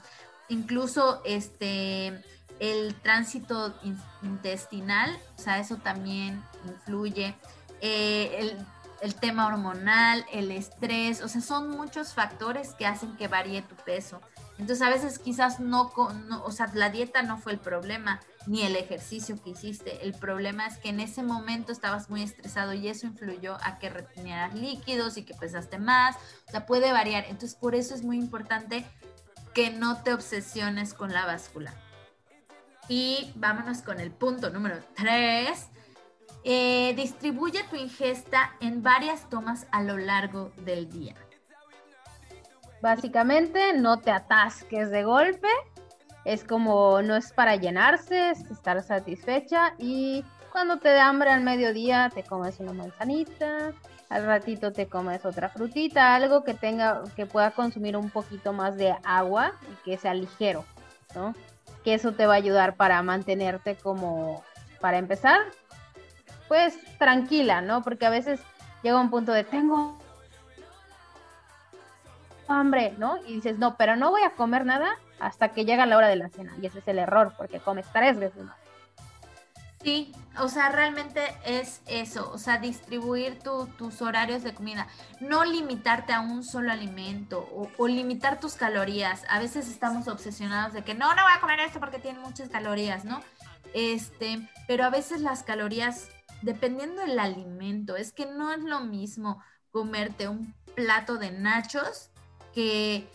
Incluso 0.48 1.22
este 1.24 2.22
el 2.60 2.94
tránsito 2.94 3.74
intestinal, 4.22 5.18
o 5.38 5.40
sea, 5.40 5.58
eso 5.58 5.76
también 5.76 6.42
influye. 6.66 7.34
Eh, 7.80 8.36
el, 8.38 8.66
el, 9.00 9.14
tema 9.14 9.46
hormonal, 9.46 10.26
el 10.30 10.50
estrés, 10.50 11.22
o 11.22 11.28
sea, 11.28 11.40
son 11.40 11.70
muchos 11.70 12.12
factores 12.12 12.74
que 12.74 12.86
hacen 12.86 13.16
que 13.16 13.28
varíe 13.28 13.62
tu 13.62 13.74
peso. 13.76 14.20
Entonces, 14.58 14.86
a 14.86 14.90
veces 14.90 15.18
quizás 15.18 15.58
no, 15.58 15.90
no, 16.28 16.44
o 16.44 16.52
sea, 16.52 16.70
la 16.74 16.90
dieta 16.90 17.22
no 17.22 17.38
fue 17.38 17.52
el 17.52 17.58
problema, 17.58 18.20
ni 18.46 18.62
el 18.62 18.76
ejercicio 18.76 19.40
que 19.42 19.50
hiciste. 19.50 20.04
El 20.04 20.14
problema 20.14 20.66
es 20.66 20.78
que 20.78 20.88
en 20.88 21.00
ese 21.00 21.22
momento 21.22 21.72
estabas 21.72 22.08
muy 22.08 22.22
estresado 22.22 22.72
y 22.72 22.88
eso 22.88 23.06
influyó 23.06 23.56
a 23.62 23.78
que 23.78 23.90
retenieras 23.90 24.54
líquidos 24.54 25.16
y 25.16 25.24
que 25.24 25.34
pesaste 25.34 25.78
más. 25.78 26.16
O 26.48 26.50
sea, 26.50 26.66
puede 26.66 26.92
variar. 26.92 27.24
Entonces, 27.24 27.54
por 27.54 27.74
eso 27.74 27.94
es 27.94 28.02
muy 28.02 28.16
importante 28.16 28.84
que 29.54 29.70
no 29.70 30.02
te 30.02 30.14
obsesiones 30.14 30.94
con 30.94 31.12
la 31.12 31.26
báscula. 31.26 31.74
Y 32.88 33.32
vámonos 33.36 33.82
con 33.82 34.00
el 34.00 34.10
punto 34.10 34.50
número 34.50 34.76
3. 34.96 35.68
Eh, 36.42 36.94
distribuye 36.96 37.62
tu 37.64 37.76
ingesta 37.76 38.56
en 38.60 38.82
varias 38.82 39.28
tomas 39.28 39.66
a 39.70 39.82
lo 39.82 39.98
largo 39.98 40.52
del 40.56 40.90
día. 40.90 41.14
Básicamente, 42.80 43.74
no 43.74 43.98
te 43.98 44.10
atasques 44.10 44.90
de 44.90 45.04
golpe. 45.04 45.48
Es 46.24 46.44
como 46.44 47.02
no 47.02 47.16
es 47.16 47.32
para 47.32 47.56
llenarse, 47.56 48.30
es 48.30 48.42
estar 48.50 48.82
satisfecha. 48.82 49.74
Y 49.78 50.24
cuando 50.52 50.78
te 50.78 50.90
da 50.90 51.08
hambre 51.08 51.30
al 51.30 51.42
mediodía, 51.42 52.10
te 52.14 52.22
comes 52.22 52.60
una 52.60 52.72
manzanita. 52.72 53.72
Al 54.08 54.26
ratito 54.26 54.72
te 54.72 54.88
comes 54.88 55.24
otra 55.24 55.48
frutita, 55.48 56.14
algo 56.14 56.42
que 56.42 56.54
tenga, 56.54 57.02
que 57.14 57.26
pueda 57.26 57.52
consumir 57.52 57.96
un 57.96 58.10
poquito 58.10 58.52
más 58.52 58.76
de 58.76 58.94
agua 59.04 59.52
y 59.70 59.84
que 59.84 59.98
sea 59.98 60.14
ligero, 60.14 60.64
¿no? 61.14 61.32
que 61.84 61.94
eso 61.94 62.12
te 62.12 62.26
va 62.26 62.34
a 62.34 62.36
ayudar 62.36 62.76
para 62.76 63.02
mantenerte 63.02 63.76
como, 63.76 64.44
para 64.80 64.98
empezar, 64.98 65.40
pues 66.48 66.78
tranquila, 66.98 67.62
¿no? 67.62 67.82
Porque 67.82 68.06
a 68.06 68.10
veces 68.10 68.40
llega 68.82 69.00
un 69.00 69.10
punto 69.10 69.32
de 69.32 69.44
tengo 69.44 69.98
hambre, 72.48 72.94
¿no? 72.98 73.16
Y 73.26 73.34
dices, 73.34 73.58
no, 73.58 73.76
pero 73.76 73.96
no 73.96 74.10
voy 74.10 74.22
a 74.22 74.32
comer 74.32 74.66
nada 74.66 74.96
hasta 75.20 75.50
que 75.50 75.64
llega 75.64 75.86
la 75.86 75.96
hora 75.96 76.08
de 76.08 76.16
la 76.16 76.28
cena. 76.28 76.54
Y 76.60 76.66
ese 76.66 76.80
es 76.80 76.88
el 76.88 76.98
error, 76.98 77.34
porque 77.36 77.60
comes 77.60 77.86
tres 77.92 78.18
veces 78.18 78.42
más. 78.42 78.56
Sí, 79.82 80.12
o 80.38 80.48
sea, 80.48 80.68
realmente 80.68 81.22
es 81.46 81.80
eso, 81.86 82.30
o 82.34 82.36
sea, 82.36 82.58
distribuir 82.58 83.38
tus 83.38 84.02
horarios 84.02 84.42
de 84.42 84.52
comida, 84.52 84.86
no 85.20 85.46
limitarte 85.46 86.12
a 86.12 86.20
un 86.20 86.44
solo 86.44 86.70
alimento 86.70 87.48
o, 87.78 87.88
limitar 87.88 88.40
tus 88.40 88.54
calorías. 88.54 89.24
A 89.30 89.38
veces 89.38 89.68
estamos 89.68 90.06
obsesionados 90.06 90.74
de 90.74 90.82
que 90.82 90.92
no, 90.92 91.14
no 91.14 91.22
voy 91.22 91.32
a 91.34 91.40
comer 91.40 91.60
esto 91.60 91.80
porque 91.80 91.98
tiene 91.98 92.18
muchas 92.18 92.50
calorías, 92.50 93.06
¿no? 93.06 93.22
Este, 93.72 94.46
pero 94.68 94.84
a 94.84 94.90
veces 94.90 95.22
las 95.22 95.44
calorías, 95.44 96.08
dependiendo 96.42 97.00
del 97.00 97.18
alimento, 97.18 97.96
es 97.96 98.12
que 98.12 98.26
no 98.26 98.52
es 98.52 98.62
lo 98.62 98.80
mismo 98.80 99.42
comerte 99.70 100.28
un 100.28 100.54
plato 100.74 101.16
de 101.16 101.30
nachos 101.30 102.10
que 102.52 103.08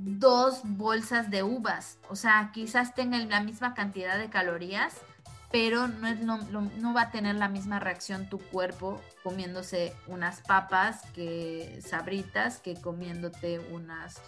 dos 0.00 0.60
bolsas 0.64 1.30
de 1.30 1.42
uvas. 1.42 1.98
O 2.08 2.16
sea, 2.16 2.50
quizás 2.52 2.94
tengan 2.94 3.28
la 3.28 3.40
misma 3.40 3.74
cantidad 3.74 4.18
de 4.18 4.30
calorías 4.30 5.02
pero 5.50 5.88
no, 5.88 6.08
es 6.08 6.20
no 6.20 6.94
va 6.94 7.02
a 7.02 7.10
tener 7.10 7.36
la 7.36 7.48
misma 7.48 7.80
reacción 7.80 8.28
tu 8.28 8.38
cuerpo 8.38 9.00
comiéndose 9.22 9.94
unas 10.06 10.42
papas 10.42 11.02
que 11.14 11.80
sabritas 11.82 12.60
que 12.60 12.74
comiéndote 12.74 13.60
unas... 13.72 14.20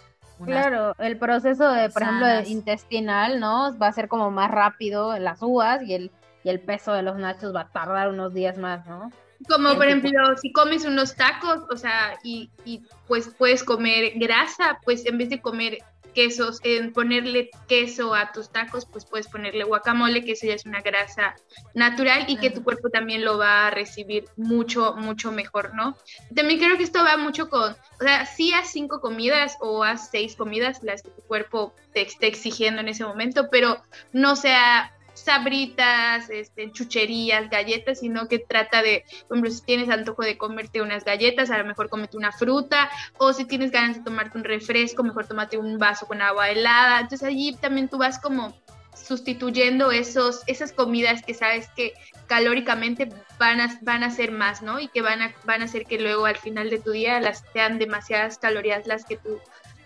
claro, 0.43 0.95
el 0.97 1.17
proceso 1.17 1.71
de, 1.71 1.89
por 1.89 2.01
ejemplo, 2.01 2.27
intestinal, 2.47 3.39
¿no? 3.39 3.77
Va 3.77 3.87
a 3.87 3.93
ser 3.93 4.07
como 4.07 4.31
más 4.31 4.49
rápido 4.49 5.15
en 5.15 5.23
las 5.23 5.41
uvas 5.43 5.83
y 5.83 5.93
el, 5.93 6.11
y 6.43 6.49
el 6.49 6.59
peso 6.59 6.93
de 6.93 7.03
los 7.03 7.17
nachos 7.17 7.55
va 7.55 7.61
a 7.61 7.69
tardar 7.69 8.09
unos 8.09 8.33
días 8.33 8.57
más, 8.57 8.85
¿no? 8.87 9.11
Como 9.47 9.75
por 9.75 9.85
ejemplo, 9.85 10.37
si 10.41 10.51
comes 10.51 10.85
unos 10.85 11.15
tacos, 11.15 11.61
o 11.69 11.77
sea, 11.77 12.17
y, 12.23 12.49
y 12.65 12.81
pues 13.07 13.29
puedes 13.37 13.63
comer 13.63 14.13
grasa, 14.15 14.79
pues 14.83 15.05
en 15.05 15.17
vez 15.17 15.29
de 15.29 15.41
comer 15.41 15.79
quesos, 16.13 16.59
en 16.63 16.93
ponerle 16.93 17.49
queso 17.67 18.13
a 18.13 18.31
tus 18.31 18.49
tacos, 18.49 18.85
pues 18.85 19.05
puedes 19.05 19.27
ponerle 19.27 19.63
guacamole, 19.63 20.23
que 20.23 20.33
eso 20.33 20.47
ya 20.47 20.53
es 20.53 20.65
una 20.65 20.81
grasa 20.81 21.35
natural 21.73 22.25
y 22.27 22.37
que 22.37 22.49
tu 22.49 22.63
cuerpo 22.63 22.89
también 22.89 23.23
lo 23.23 23.37
va 23.37 23.67
a 23.67 23.71
recibir 23.71 24.25
mucho, 24.35 24.95
mucho 24.95 25.31
mejor, 25.31 25.73
¿no? 25.73 25.97
También 26.35 26.59
creo 26.59 26.77
que 26.77 26.83
esto 26.83 27.03
va 27.03 27.17
mucho 27.17 27.49
con, 27.49 27.71
o 27.71 28.03
sea, 28.03 28.25
sí 28.25 28.53
haz 28.53 28.71
cinco 28.71 29.01
comidas 29.01 29.57
o 29.61 29.83
haz 29.83 30.09
seis 30.09 30.35
comidas, 30.35 30.83
las 30.83 31.01
que 31.01 31.09
tu 31.09 31.21
cuerpo 31.21 31.73
te 31.93 32.01
esté 32.01 32.27
exigiendo 32.27 32.81
en 32.81 32.89
ese 32.89 33.05
momento, 33.05 33.49
pero 33.49 33.81
no 34.11 34.35
sea 34.35 34.93
sabritas, 35.23 36.29
este, 36.29 36.71
chucherías, 36.71 37.49
galletas, 37.49 37.99
sino 37.99 38.27
que 38.27 38.39
trata 38.39 38.81
de, 38.81 39.05
por 39.27 39.37
ejemplo, 39.37 39.51
si 39.51 39.61
tienes 39.63 39.89
antojo 39.89 40.23
de 40.23 40.37
comerte 40.37 40.81
unas 40.81 41.03
galletas, 41.05 41.51
a 41.51 41.57
lo 41.57 41.65
mejor 41.65 41.89
comete 41.89 42.17
una 42.17 42.31
fruta, 42.31 42.89
o 43.17 43.33
si 43.33 43.45
tienes 43.45 43.71
ganas 43.71 43.97
de 43.97 44.03
tomarte 44.03 44.37
un 44.37 44.43
refresco, 44.43 45.03
mejor 45.03 45.27
tómate 45.27 45.57
un 45.57 45.77
vaso 45.77 46.07
con 46.07 46.21
agua 46.21 46.49
helada. 46.49 46.99
Entonces 46.99 47.27
allí 47.27 47.55
también 47.55 47.87
tú 47.87 47.97
vas 47.97 48.19
como 48.19 48.55
sustituyendo 48.95 49.91
esos, 49.91 50.41
esas 50.47 50.73
comidas 50.73 51.23
que 51.23 51.33
sabes 51.33 51.67
que 51.75 51.93
calóricamente 52.27 53.09
van 53.39 53.59
a, 53.61 53.79
van 53.81 54.03
a 54.03 54.11
ser 54.11 54.31
más, 54.31 54.61
¿no? 54.61 54.79
Y 54.79 54.87
que 54.87 55.01
van 55.01 55.21
a, 55.21 55.33
van 55.45 55.61
a 55.61 55.65
hacer 55.65 55.85
que 55.85 55.99
luego 55.99 56.25
al 56.25 56.37
final 56.37 56.69
de 56.69 56.79
tu 56.79 56.91
día 56.91 57.19
las 57.19 57.43
sean 57.53 57.79
demasiadas 57.79 58.37
calorías 58.37 58.87
las 58.87 59.05
que 59.05 59.17
tú, 59.17 59.39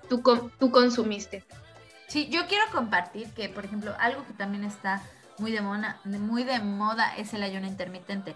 tú, 0.09 0.51
tú 0.59 0.71
consumiste. 0.71 1.43
Sí, 2.07 2.27
yo 2.29 2.45
quiero 2.47 2.65
compartir 2.71 3.27
que, 3.31 3.49
por 3.49 3.65
ejemplo, 3.65 3.95
algo 3.99 4.25
que 4.27 4.33
también 4.33 4.63
está 4.63 5.01
muy 5.37 5.51
de, 5.51 5.61
moda, 5.61 5.99
muy 6.05 6.43
de 6.43 6.59
moda 6.59 7.15
es 7.15 7.33
el 7.33 7.43
ayuno 7.43 7.67
intermitente. 7.67 8.35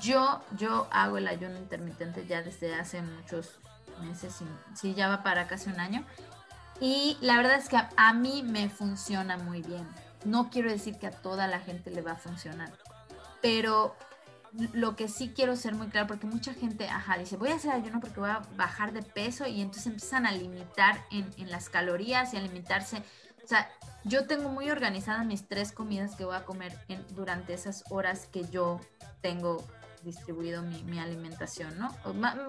Yo, 0.00 0.42
yo 0.56 0.88
hago 0.90 1.18
el 1.18 1.28
ayuno 1.28 1.58
intermitente 1.58 2.26
ya 2.26 2.42
desde 2.42 2.74
hace 2.74 3.02
muchos 3.02 3.58
meses, 4.02 4.34
sí, 4.74 4.94
ya 4.94 5.08
va 5.08 5.22
para 5.22 5.46
casi 5.46 5.70
un 5.70 5.80
año. 5.80 6.04
Y 6.80 7.18
la 7.20 7.36
verdad 7.36 7.56
es 7.56 7.68
que 7.68 7.76
a, 7.76 8.12
mí 8.14 8.42
me 8.42 8.70
funciona 8.70 9.36
muy 9.36 9.62
bien. 9.62 9.86
No 10.24 10.50
quiero 10.50 10.70
decir 10.70 10.98
que 10.98 11.06
a 11.06 11.10
toda 11.10 11.46
la 11.46 11.60
gente 11.60 11.90
le 11.90 12.02
va 12.02 12.12
a 12.12 12.16
funcionar, 12.16 12.72
pero 13.42 13.96
lo 14.72 14.96
que 14.96 15.08
sí 15.08 15.32
quiero 15.34 15.54
ser 15.56 15.74
muy 15.74 15.88
claro, 15.88 16.06
porque 16.06 16.26
mucha 16.26 16.52
gente, 16.54 16.88
ajá, 16.88 17.18
dice, 17.18 17.36
voy 17.36 17.50
a 17.50 17.54
hacer 17.54 17.70
ayuno 17.70 18.00
porque 18.00 18.20
voy 18.20 18.30
a 18.30 18.42
bajar 18.56 18.92
de 18.92 19.02
peso 19.02 19.46
y 19.46 19.60
entonces 19.60 19.86
empiezan 19.86 20.26
a 20.26 20.32
limitar 20.32 21.04
en, 21.10 21.30
en 21.36 21.50
las 21.50 21.68
calorías 21.68 22.34
y 22.34 22.36
a 22.36 22.40
limitarse. 22.40 23.02
O 23.44 23.46
sea, 23.46 23.70
yo 24.04 24.26
tengo 24.26 24.48
muy 24.48 24.70
organizadas 24.70 25.26
mis 25.26 25.46
tres 25.46 25.72
comidas 25.72 26.16
que 26.16 26.24
voy 26.24 26.36
a 26.36 26.44
comer 26.44 26.76
durante 27.10 27.52
esas 27.54 27.84
horas 27.90 28.26
que 28.26 28.44
yo 28.48 28.80
tengo 29.20 29.64
distribuido 30.02 30.62
mi, 30.62 30.98
alimentación, 30.98 31.78
¿no? 31.78 31.94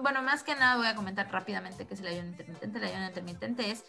bueno, 0.02 0.22
más 0.22 0.42
que 0.42 0.54
nada 0.54 0.76
voy 0.76 0.86
a 0.86 0.94
comentar 0.94 1.30
rápidamente 1.30 1.86
qué 1.86 1.94
es 1.94 2.00
el 2.00 2.06
ayuno 2.06 2.28
intermitente. 2.28 2.78
El 2.78 2.84
ayuno 2.84 3.06
intermitente 3.06 3.70
es 3.70 3.84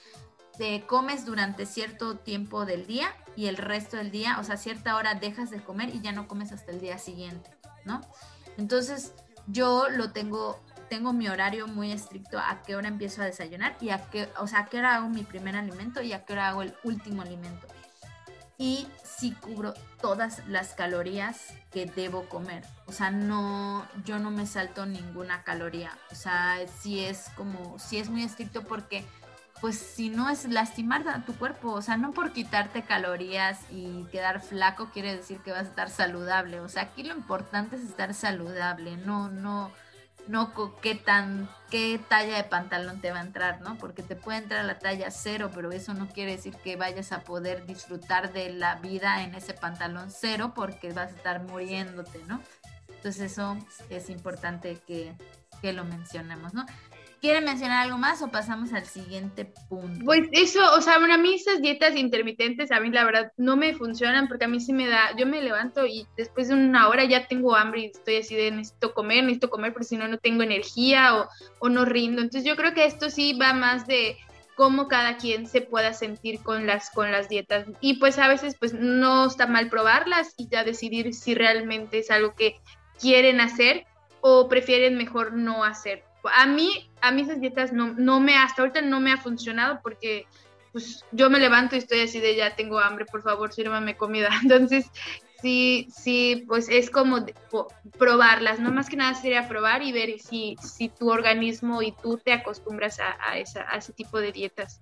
te 0.57 0.85
comes 0.85 1.25
durante 1.25 1.65
cierto 1.65 2.17
tiempo 2.17 2.65
del 2.65 2.85
día 2.85 3.07
y 3.35 3.47
el 3.47 3.57
resto 3.57 3.97
del 3.97 4.11
día, 4.11 4.37
o 4.39 4.43
sea, 4.43 4.57
cierta 4.57 4.95
hora 4.95 5.15
dejas 5.15 5.49
de 5.49 5.63
comer 5.63 5.93
y 5.95 6.01
ya 6.01 6.11
no 6.11 6.27
comes 6.27 6.51
hasta 6.51 6.71
el 6.71 6.79
día 6.79 6.99
siguiente, 6.99 7.49
¿no? 7.85 8.01
Entonces, 8.57 9.13
yo 9.47 9.89
lo 9.89 10.11
tengo, 10.11 10.61
tengo 10.93 11.11
mi 11.11 11.27
horario 11.27 11.65
muy 11.65 11.91
estricto 11.91 12.37
a 12.37 12.61
qué 12.61 12.75
hora 12.75 12.87
empiezo 12.87 13.23
a 13.23 13.25
desayunar 13.25 13.75
y 13.81 13.89
a 13.89 14.11
qué, 14.11 14.29
o 14.37 14.45
sea, 14.45 14.59
a 14.59 14.65
qué 14.67 14.77
hora 14.77 14.97
hago 14.97 15.09
mi 15.09 15.23
primer 15.23 15.55
alimento 15.55 16.03
y 16.03 16.13
a 16.13 16.23
qué 16.23 16.33
hora 16.33 16.49
hago 16.49 16.61
el 16.61 16.75
último 16.83 17.23
alimento. 17.23 17.65
Y 18.59 18.87
sí 19.03 19.31
cubro 19.31 19.73
todas 19.99 20.47
las 20.47 20.75
calorías 20.75 21.51
que 21.71 21.87
debo 21.87 22.29
comer. 22.29 22.63
O 22.85 22.91
sea, 22.91 23.09
no, 23.09 23.87
yo 24.05 24.19
no 24.19 24.29
me 24.29 24.45
salto 24.45 24.85
ninguna 24.85 25.41
caloría. 25.41 25.97
O 26.11 26.15
sea, 26.15 26.57
sí 26.79 27.03
es 27.03 27.31
como, 27.35 27.79
sí 27.79 27.97
es 27.97 28.09
muy 28.09 28.21
estricto 28.21 28.61
porque 28.61 29.03
pues 29.61 29.79
si 29.79 30.09
no 30.09 30.29
es 30.29 30.45
lastimar 30.45 31.07
a 31.07 31.25
tu 31.25 31.33
cuerpo, 31.33 31.71
o 31.71 31.81
sea, 31.81 31.97
no 31.97 32.11
por 32.11 32.33
quitarte 32.33 32.83
calorías 32.83 33.61
y 33.71 34.03
quedar 34.11 34.41
flaco 34.41 34.91
quiere 34.93 35.15
decir 35.15 35.39
que 35.39 35.51
vas 35.51 35.61
a 35.61 35.69
estar 35.69 35.89
saludable, 35.89 36.59
o 36.59 36.69
sea, 36.69 36.83
aquí 36.83 37.01
lo 37.01 37.15
importante 37.15 37.77
es 37.77 37.81
estar 37.81 38.13
saludable, 38.13 38.97
no, 38.97 39.29
no, 39.29 39.71
no 40.27 40.53
qué 40.81 40.95
tan, 40.95 41.49
qué 41.69 41.99
talla 42.07 42.37
de 42.37 42.43
pantalón 42.43 43.01
te 43.01 43.11
va 43.11 43.19
a 43.19 43.23
entrar, 43.23 43.61
¿no? 43.61 43.77
Porque 43.77 44.03
te 44.03 44.15
puede 44.15 44.39
entrar 44.39 44.63
la 44.65 44.79
talla 44.79 45.11
cero, 45.11 45.51
pero 45.53 45.71
eso 45.71 45.93
no 45.93 46.07
quiere 46.07 46.35
decir 46.35 46.55
que 46.63 46.75
vayas 46.75 47.11
a 47.11 47.21
poder 47.21 47.65
disfrutar 47.65 48.31
de 48.31 48.53
la 48.53 48.75
vida 48.75 49.23
en 49.23 49.35
ese 49.35 49.53
pantalón 49.53 50.11
cero 50.11 50.53
porque 50.55 50.93
vas 50.93 51.11
a 51.11 51.15
estar 51.15 51.43
muriéndote, 51.43 52.23
¿no? 52.27 52.41
Entonces 52.87 53.31
eso 53.31 53.57
es 53.89 54.09
importante 54.09 54.79
que, 54.87 55.13
que 55.61 55.73
lo 55.73 55.83
mencionemos, 55.83 56.53
¿no? 56.53 56.65
¿Quieren 57.23 57.45
mencionar 57.45 57.85
algo 57.85 57.97
más 57.97 58.21
o 58.21 58.27
pasamos 58.27 58.73
al 58.73 58.85
siguiente 58.85 59.45
punto? 59.69 60.03
Pues 60.03 60.27
eso, 60.33 60.59
o 60.75 60.81
sea, 60.81 60.99
bueno, 60.99 61.13
a 61.13 61.17
mí 61.17 61.35
esas 61.35 61.61
dietas 61.61 61.95
intermitentes, 61.95 62.69
a 62.69 62.81
mí 62.81 62.89
la 62.91 63.05
verdad 63.05 63.31
no 63.37 63.55
me 63.55 63.73
funcionan 63.75 64.27
porque 64.27 64.43
a 64.43 64.49
mí 64.49 64.59
sí 64.59 64.73
me 64.73 64.89
da, 64.89 65.15
yo 65.15 65.25
me 65.25 65.41
levanto 65.41 65.85
y 65.85 66.05
después 66.17 66.49
de 66.49 66.55
una 66.55 66.89
hora 66.89 67.05
ya 67.05 67.25
tengo 67.25 67.55
hambre 67.55 67.79
y 67.79 67.85
estoy 67.85 68.17
así 68.17 68.35
de 68.35 68.51
necesito 68.51 68.93
comer, 68.93 69.23
necesito 69.23 69.49
comer 69.49 69.71
porque 69.71 69.85
si 69.85 69.95
no, 69.95 70.09
no 70.09 70.17
tengo 70.17 70.43
energía 70.43 71.15
o, 71.15 71.29
o 71.59 71.69
no 71.69 71.85
rindo. 71.85 72.21
Entonces 72.21 72.43
yo 72.43 72.57
creo 72.57 72.73
que 72.73 72.83
esto 72.83 73.09
sí 73.09 73.39
va 73.41 73.53
más 73.53 73.87
de 73.87 74.17
cómo 74.57 74.89
cada 74.89 75.15
quien 75.15 75.47
se 75.47 75.61
pueda 75.61 75.93
sentir 75.93 76.43
con 76.43 76.67
las, 76.67 76.89
con 76.89 77.09
las 77.09 77.29
dietas. 77.29 77.67
Y 77.79 77.99
pues 77.99 78.19
a 78.19 78.27
veces 78.27 78.57
pues 78.59 78.73
no 78.73 79.27
está 79.27 79.47
mal 79.47 79.69
probarlas 79.69 80.33
y 80.35 80.49
ya 80.49 80.65
decidir 80.65 81.13
si 81.13 81.35
realmente 81.35 81.99
es 81.99 82.11
algo 82.11 82.35
que 82.35 82.59
quieren 82.99 83.39
hacer 83.39 83.85
o 84.19 84.49
prefieren 84.49 84.97
mejor 84.97 85.31
no 85.31 85.63
hacer 85.63 86.03
a 86.31 86.45
mí, 86.45 86.89
a 87.01 87.11
mí 87.11 87.23
esas 87.23 87.39
dietas 87.39 87.73
no, 87.73 87.93
no 87.93 88.19
me, 88.19 88.37
hasta 88.37 88.61
ahorita 88.61 88.81
no 88.81 88.99
me 88.99 89.11
ha 89.11 89.17
funcionado 89.17 89.79
porque 89.81 90.25
pues 90.71 91.05
yo 91.11 91.29
me 91.29 91.39
levanto 91.39 91.75
y 91.75 91.79
estoy 91.79 92.01
así 92.01 92.19
de 92.19 92.35
ya 92.35 92.55
tengo 92.55 92.79
hambre, 92.79 93.05
por 93.05 93.21
favor, 93.21 93.53
sírvame 93.53 93.95
comida. 93.95 94.29
Entonces, 94.41 94.87
sí, 95.41 95.87
sí, 95.95 96.45
pues 96.47 96.67
es 96.67 96.89
como 96.89 97.25
probarlas, 97.97 98.59
no 98.59 98.71
más 98.71 98.89
que 98.89 98.97
nada 98.97 99.13
sería 99.13 99.47
probar 99.47 99.83
y 99.83 99.91
ver 99.91 100.19
si, 100.19 100.57
si 100.61 100.89
tu 100.89 101.11
organismo 101.11 101.81
y 101.81 101.91
tú 101.91 102.17
te 102.17 102.33
acostumbras 102.33 102.99
a, 102.99 103.37
esa, 103.37 103.65
a 103.69 103.77
ese 103.77 103.93
tipo 103.93 104.19
de 104.19 104.31
dietas. 104.31 104.81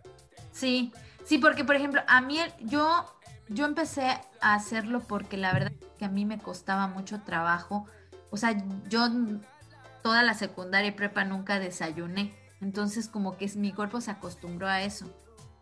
Sí, 0.52 0.94
sí, 1.26 1.38
porque 1.40 1.66
por 1.66 1.76
ejemplo, 1.76 2.02
a 2.08 2.22
mí 2.22 2.40
yo, 2.60 3.06
yo 3.50 3.66
empecé 3.66 4.06
a 4.40 4.54
hacerlo 4.54 5.02
porque 5.02 5.36
la 5.36 5.52
verdad 5.52 5.74
que 6.00 6.06
a 6.06 6.10
mí 6.10 6.26
me 6.26 6.38
costaba 6.38 6.88
mucho 6.88 7.22
trabajo. 7.22 7.86
O 8.30 8.38
sea, 8.38 8.56
yo 8.88 9.10
toda 10.02 10.24
la 10.24 10.34
secundaria 10.34 10.90
y 10.90 10.94
prepa 10.94 11.24
nunca 11.24 11.60
desayuné. 11.60 12.36
Entonces 12.62 13.08
como 13.08 13.38
que 13.38 13.52
mi 13.56 13.74
cuerpo 13.74 14.02
se 14.02 14.12
acostumbró 14.12 14.68
a 14.68 14.82
eso. 14.82 15.06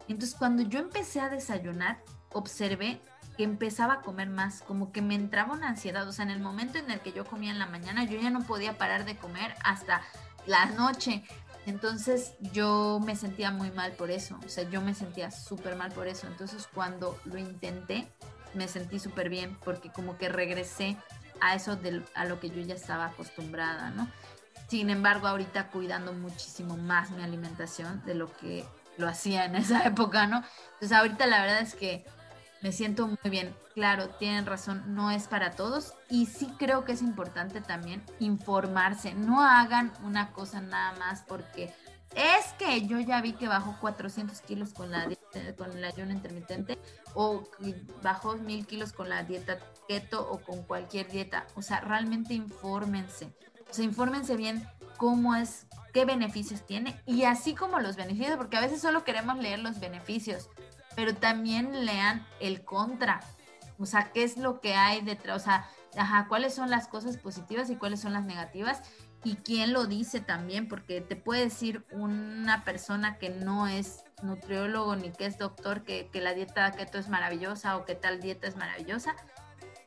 Entonces 0.07 0.35
cuando 0.37 0.63
yo 0.63 0.79
empecé 0.79 1.21
a 1.21 1.29
desayunar, 1.29 2.03
observé 2.33 3.01
que 3.37 3.43
empezaba 3.43 3.93
a 3.93 4.01
comer 4.01 4.29
más, 4.29 4.61
como 4.63 4.91
que 4.91 5.01
me 5.01 5.15
entraba 5.15 5.53
una 5.53 5.69
ansiedad. 5.69 6.07
O 6.07 6.11
sea, 6.11 6.25
en 6.25 6.31
el 6.31 6.41
momento 6.41 6.77
en 6.77 6.91
el 6.91 6.99
que 6.99 7.13
yo 7.13 7.25
comía 7.25 7.51
en 7.51 7.59
la 7.59 7.67
mañana, 7.67 8.03
yo 8.03 8.19
ya 8.19 8.29
no 8.29 8.41
podía 8.41 8.77
parar 8.77 9.05
de 9.05 9.15
comer 9.15 9.55
hasta 9.63 10.01
la 10.45 10.65
noche. 10.65 11.23
Entonces 11.65 12.33
yo 12.51 12.99
me 13.05 13.15
sentía 13.15 13.51
muy 13.51 13.71
mal 13.71 13.93
por 13.93 14.11
eso. 14.11 14.37
O 14.45 14.49
sea, 14.49 14.69
yo 14.69 14.81
me 14.81 14.93
sentía 14.93 15.31
súper 15.31 15.75
mal 15.75 15.91
por 15.91 16.07
eso. 16.07 16.27
Entonces 16.27 16.67
cuando 16.73 17.17
lo 17.25 17.37
intenté, 17.37 18.11
me 18.53 18.67
sentí 18.67 18.99
súper 18.99 19.29
bien 19.29 19.57
porque 19.63 19.91
como 19.91 20.17
que 20.17 20.27
regresé 20.27 20.97
a 21.39 21.55
eso 21.55 21.75
de, 21.75 22.03
a 22.15 22.25
lo 22.25 22.39
que 22.39 22.49
yo 22.49 22.61
ya 22.61 22.73
estaba 22.73 23.05
acostumbrada, 23.05 23.91
¿no? 23.91 24.09
Sin 24.69 24.91
embargo, 24.91 25.27
ahorita 25.27 25.69
cuidando 25.69 26.13
muchísimo 26.13 26.77
más 26.77 27.09
mi 27.09 27.23
alimentación 27.23 28.03
de 28.05 28.13
lo 28.13 28.31
que 28.37 28.65
lo 28.97 29.07
hacía 29.07 29.45
en 29.45 29.55
esa 29.55 29.83
época, 29.85 30.27
¿no? 30.27 30.43
Entonces 30.73 30.91
ahorita 30.91 31.25
la 31.25 31.41
verdad 31.41 31.61
es 31.61 31.73
que 31.73 32.05
me 32.61 32.71
siento 32.71 33.07
muy 33.07 33.31
bien. 33.31 33.55
Claro, 33.73 34.09
tienen 34.09 34.45
razón, 34.45 34.93
no 34.93 35.09
es 35.09 35.27
para 35.27 35.51
todos 35.51 35.93
y 36.09 36.27
sí 36.27 36.53
creo 36.59 36.85
que 36.85 36.91
es 36.91 37.01
importante 37.01 37.61
también 37.61 38.03
informarse. 38.19 39.13
No 39.13 39.43
hagan 39.43 39.91
una 40.03 40.31
cosa 40.33 40.61
nada 40.61 40.93
más 40.99 41.23
porque 41.27 41.73
es 42.15 42.53
que 42.57 42.85
yo 42.85 42.99
ya 42.99 43.21
vi 43.21 43.33
que 43.33 43.47
bajó 43.47 43.77
400 43.79 44.41
kilos 44.41 44.73
con 44.73 44.91
la 44.91 45.07
con 45.57 45.77
el 45.77 45.83
ayuno 45.83 46.11
intermitente 46.11 46.79
o 47.13 47.43
bajó 48.01 48.35
1000 48.35 48.65
kilos 48.65 48.93
con 48.93 49.09
la 49.09 49.23
dieta 49.23 49.59
keto 49.87 50.29
o 50.29 50.39
con 50.39 50.63
cualquier 50.63 51.09
dieta. 51.09 51.47
O 51.55 51.61
sea, 51.61 51.79
realmente 51.81 52.33
infórmense. 52.33 53.31
O 53.69 53.73
sea, 53.73 53.85
infórmense 53.85 54.35
bien 54.35 54.67
cómo 54.97 55.35
es, 55.35 55.67
qué 55.93 56.05
beneficios 56.05 56.65
tiene 56.65 56.99
y 57.05 57.23
así 57.23 57.55
como 57.55 57.79
los 57.79 57.95
beneficios, 57.95 58.37
porque 58.37 58.57
a 58.57 58.61
veces 58.61 58.81
solo 58.81 59.03
queremos 59.03 59.37
leer 59.37 59.59
los 59.59 59.79
beneficios, 59.79 60.49
pero 60.95 61.15
también 61.15 61.85
lean 61.85 62.25
el 62.39 62.63
contra. 62.63 63.21
O 63.77 63.85
sea, 63.85 64.11
qué 64.11 64.23
es 64.23 64.37
lo 64.37 64.59
que 64.59 64.75
hay 64.75 65.01
detrás, 65.01 65.41
o 65.41 65.45
sea, 65.45 65.69
ajá, 65.97 66.27
cuáles 66.27 66.53
son 66.53 66.69
las 66.69 66.87
cosas 66.87 67.17
positivas 67.17 67.69
y 67.69 67.75
cuáles 67.75 68.01
son 68.01 68.13
las 68.13 68.25
negativas 68.25 68.81
y 69.23 69.35
quién 69.35 69.73
lo 69.73 69.85
dice 69.85 70.19
también, 70.19 70.67
porque 70.67 71.01
te 71.01 71.15
puede 71.15 71.45
decir 71.45 71.85
una 71.91 72.63
persona 72.63 73.17
que 73.17 73.29
no 73.29 73.67
es 73.67 74.03
nutriólogo 74.21 74.95
ni 74.95 75.11
que 75.11 75.25
es 75.25 75.37
doctor 75.37 75.83
que, 75.83 76.09
que 76.11 76.21
la 76.21 76.33
dieta 76.33 76.71
keto 76.71 76.97
es 76.97 77.09
maravillosa 77.09 77.77
o 77.77 77.85
que 77.85 77.95
tal 77.95 78.21
dieta 78.21 78.47
es 78.47 78.55
maravillosa, 78.55 79.15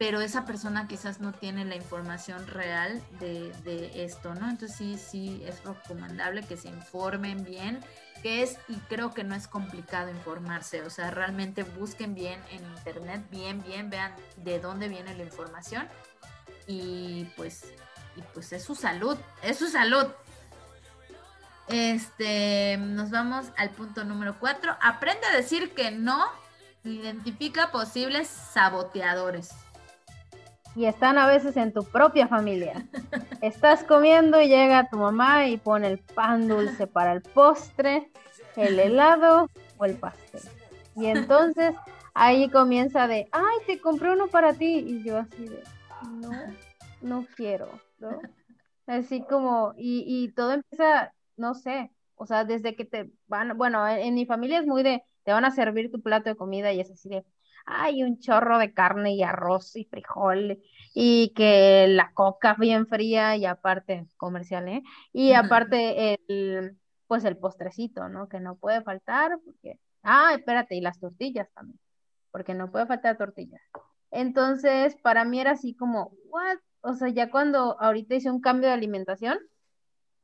pero 0.03 0.21
esa 0.21 0.45
persona 0.45 0.89
quizás 0.89 1.21
no 1.21 1.31
tiene 1.31 1.65
la 1.65 1.77
información 1.77 2.49
real 2.49 3.01
de, 3.21 4.05
esto, 4.05 4.35
¿no? 4.35 4.51
Entonces 4.51 4.77
sí, 4.77 4.99
sí 4.99 5.41
es 5.47 5.63
recomendable 5.63 6.43
que 6.43 6.57
se 6.57 6.67
informen 6.67 7.45
bien, 7.45 7.79
que 8.21 8.43
es, 8.43 8.59
y 8.67 8.75
creo 8.89 9.15
que 9.15 9.23
no 9.23 9.37
es 9.37 9.47
complicado 9.47 10.11
informarse, 10.11 10.83
o 10.83 10.91
sea, 10.91 11.13
realmente 11.13 11.63
busquen 11.63 12.17
bien 12.17 12.41
en 12.51 12.65
internet, 12.79 13.25
bien, 13.31 13.63
bien, 13.63 13.91
vean 13.91 14.13
de 14.39 14.59
dónde 14.59 14.89
viene 14.89 15.15
la 15.15 15.23
información 15.23 15.87
y 16.67 17.27
pues, 17.37 17.63
y 18.17 18.23
pues 18.35 18.53
es 18.53 18.65
su 18.65 18.75
salud, 18.75 19.17
es 19.45 19.57
su 19.57 19.69
salud. 19.69 20.09
Este, 21.69 22.77
nos 22.77 23.11
vamos 23.11 23.47
al 23.57 23.71
punto 23.71 24.03
número 24.03 24.35
cuatro. 24.41 24.77
Aprende 24.81 25.25
a 25.29 25.37
decir 25.37 25.75
que 25.75 25.93
no, 25.93 26.27
identifica 26.83 27.71
posibles 27.71 28.27
saboteadores 28.27 29.51
y 30.75 30.87
están 30.87 31.19
a 31.19 31.27
veces 31.27 31.57
en 31.57 31.73
tu 31.73 31.85
propia 31.85 32.29
familia. 32.29 32.87
Estás 33.41 33.85
comiendo 33.85 34.41
y 34.41 34.49
llega 34.49 34.89
tu 34.89 34.97
mamá 34.97 35.47
y 35.47 35.59
pone 35.59 35.89
el 35.89 35.99
pan 35.99 36.49
dulce 36.49 36.87
para 36.87 37.13
el 37.13 37.23
postre, 37.23 38.11
el 38.57 38.79
helado 38.79 39.49
o 39.79 39.85
el 39.85 39.97
pastel. 39.97 40.43
Y 40.97 41.07
entonces 41.07 41.75
ahí 42.15 42.49
comienza 42.49 43.07
de, 43.07 43.29
ay, 43.33 43.59
te 43.67 43.81
compré 43.81 44.13
uno 44.13 44.29
para 44.29 44.55
ti. 44.55 44.79
Y 44.79 45.03
yo 45.03 45.19
así 45.19 45.47
de, 45.47 45.63
no, 46.21 46.31
no 47.03 47.27
quiero, 47.37 47.69
¿no? 47.99 48.21
Así 48.87 49.23
como, 49.23 49.75
y, 49.77 50.05
y 50.07 50.33
todo 50.33 50.53
empieza, 50.53 51.13
no 51.37 51.55
sé, 51.55 51.91
o 52.17 52.27
sea, 52.27 52.45
desde 52.45 52.75
que 52.75 52.85
te 52.85 53.11
van, 53.27 53.57
bueno, 53.57 53.87
en 53.89 54.15
mi 54.15 54.27
familia 54.27 54.59
es 54.59 54.67
muy 54.67 54.83
de, 54.83 55.03
te 55.25 55.33
van 55.33 55.45
a 55.45 55.51
servir 55.51 55.91
tu 55.91 56.03
plato 56.03 56.29
de 56.29 56.37
comida 56.37 56.73
y 56.73 56.81
es 56.81 56.91
así 56.91 57.09
de, 57.09 57.25
hay 57.67 58.03
un 58.03 58.19
chorro 58.19 58.59
de 58.59 58.73
carne 58.73 59.15
y 59.15 59.23
arroz 59.23 59.77
y 59.77 59.85
frijol 59.85 60.63
y 60.95 61.33
que 61.35 61.87
la 61.89 62.13
coca 62.13 62.55
bien 62.59 62.87
fría 62.87 63.37
y 63.37 63.47
aparte 63.47 64.07
comercial, 64.17 64.69
¿eh? 64.69 64.83
Y 65.13 65.33
aparte 65.63 66.19
el, 66.29 66.79
pues 67.07 67.25
el 67.25 67.37
postrecito, 67.37 68.09
¿no? 68.09 68.29
Que 68.29 68.41
no 68.41 68.57
puede 68.57 68.83
faltar 68.83 69.39
porque, 69.45 69.79
ah, 70.03 70.35
espérate, 70.35 70.75
y 70.77 70.81
las 70.81 71.01
tortillas 71.01 71.49
también, 71.55 71.79
porque 72.31 72.55
no 72.55 72.71
puede 72.71 72.87
faltar 72.87 73.17
tortillas. 73.17 73.63
Entonces, 74.11 74.97
para 75.03 75.25
mí 75.25 75.41
era 75.41 75.53
así 75.53 75.75
como, 75.75 76.13
what? 76.29 76.59
O 76.83 76.95
sea, 76.95 77.09
ya 77.09 77.31
cuando 77.31 77.81
ahorita 77.81 78.15
hice 78.17 78.31
un 78.31 78.41
cambio 78.41 78.69
de 78.69 78.75
alimentación, 78.75 79.39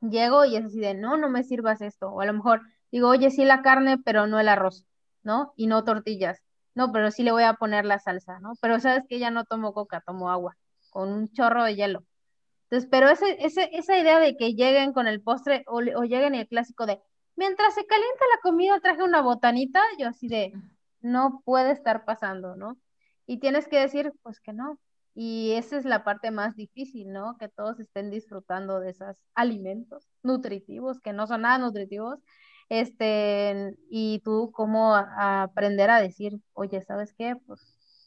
llego 0.01 0.45
y 0.45 0.55
es 0.55 0.65
así 0.65 0.79
de, 0.79 0.93
no, 0.93 1.17
no 1.17 1.29
me 1.29 1.43
sirvas 1.43 1.81
esto. 1.81 2.09
O 2.09 2.21
a 2.21 2.25
lo 2.25 2.33
mejor 2.33 2.61
digo, 2.91 3.09
oye, 3.09 3.31
sí 3.31 3.45
la 3.45 3.61
carne, 3.61 3.97
pero 3.97 4.27
no 4.27 4.39
el 4.39 4.49
arroz, 4.49 4.85
¿no? 5.23 5.53
Y 5.55 5.67
no 5.67 5.83
tortillas 5.83 6.43
no, 6.75 6.91
pero 6.91 7.11
sí 7.11 7.23
le 7.23 7.31
voy 7.31 7.43
a 7.43 7.55
poner 7.55 7.85
la 7.85 7.99
salsa, 7.99 8.39
¿no? 8.39 8.53
Pero 8.61 8.79
sabes 8.79 9.03
que 9.07 9.19
ya 9.19 9.31
no 9.31 9.45
tomo 9.45 9.73
coca, 9.73 10.01
tomo 10.01 10.29
agua, 10.29 10.57
con 10.89 11.09
un 11.11 11.31
chorro 11.31 11.63
de 11.63 11.75
hielo. 11.75 12.05
Entonces, 12.69 12.89
pero 12.91 13.09
ese, 13.09 13.37
ese, 13.43 13.69
esa 13.73 13.97
idea 13.97 14.19
de 14.19 14.37
que 14.37 14.53
lleguen 14.53 14.93
con 14.93 15.07
el 15.07 15.21
postre 15.21 15.63
o, 15.67 15.77
o 15.77 16.03
lleguen 16.03 16.35
el 16.35 16.47
clásico 16.47 16.85
de, 16.85 17.01
mientras 17.35 17.73
se 17.73 17.85
calienta 17.85 18.25
la 18.35 18.41
comida, 18.41 18.79
traje 18.79 19.03
una 19.03 19.21
botanita, 19.21 19.81
yo 19.97 20.07
así 20.07 20.27
de, 20.27 20.53
no 21.01 21.41
puede 21.45 21.71
estar 21.71 22.05
pasando, 22.05 22.55
¿no? 22.55 22.77
Y 23.25 23.39
tienes 23.39 23.67
que 23.67 23.79
decir, 23.79 24.11
pues 24.23 24.39
que 24.39 24.53
no. 24.53 24.79
Y 25.15 25.53
esa 25.53 25.77
es 25.77 25.85
la 25.85 26.03
parte 26.03 26.31
más 26.31 26.55
difícil, 26.55 27.11
¿no? 27.11 27.37
Que 27.37 27.49
todos 27.49 27.79
estén 27.79 28.09
disfrutando 28.09 28.79
de 28.79 28.91
esos 28.91 29.17
alimentos 29.35 30.07
nutritivos, 30.23 30.99
que 30.99 31.13
no 31.13 31.27
son 31.27 31.41
nada 31.41 31.57
nutritivos, 31.57 32.19
este, 32.69 33.75
y 33.89 34.21
tú 34.23 34.51
cómo 34.53 34.95
aprender 34.95 35.89
a 35.89 35.99
decir, 35.99 36.39
oye, 36.53 36.81
¿sabes 36.83 37.13
qué? 37.17 37.35
Pues 37.47 37.59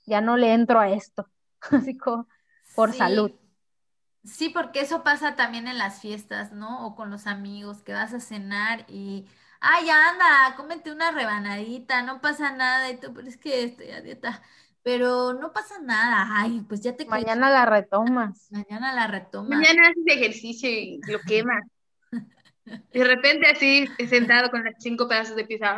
ya 0.06 0.20
no 0.20 0.36
le 0.36 0.54
entro 0.54 0.80
a 0.80 0.90
esto, 0.90 1.28
así 1.70 1.96
como 1.96 2.28
por 2.74 2.92
salud. 2.92 3.32
Sí, 4.24 4.50
porque 4.50 4.80
eso 4.80 5.02
pasa 5.02 5.34
también 5.34 5.66
en 5.66 5.78
las 5.78 6.00
fiestas, 6.00 6.52
¿no? 6.52 6.86
O 6.86 6.94
con 6.94 7.10
los 7.10 7.26
amigos, 7.26 7.82
que 7.82 7.92
vas 7.92 8.14
a 8.14 8.20
cenar 8.20 8.84
y, 8.88 9.26
ay, 9.60 9.88
anda, 9.90 10.54
cómete 10.56 10.92
una 10.92 11.10
rebanadita, 11.10 12.02
no 12.02 12.20
pasa 12.20 12.52
nada, 12.52 12.88
y 12.88 12.98
tú, 12.98 13.12
pero 13.12 13.26
es 13.26 13.36
que 13.36 13.64
estoy 13.64 13.90
a 13.90 14.00
dieta, 14.00 14.40
pero 14.84 15.32
no 15.32 15.52
pasa 15.52 15.80
nada, 15.80 16.28
ay, 16.30 16.64
pues 16.68 16.82
ya 16.82 16.94
te... 16.94 17.04
Mañana 17.06 17.50
la 17.50 17.66
retomas. 17.66 18.46
Mañana 18.52 18.94
la 18.94 19.08
retomas. 19.08 19.58
Mañana 19.58 19.88
haces 19.88 20.04
ejercicio 20.06 20.70
y 20.70 21.00
lo 21.08 21.18
quemas. 21.20 21.64
De 22.64 23.04
repente 23.04 23.48
así, 23.48 23.88
sentado 24.08 24.50
con 24.50 24.64
las 24.64 24.74
cinco 24.78 25.08
pedazos 25.08 25.36
de 25.36 25.44
pizza. 25.44 25.76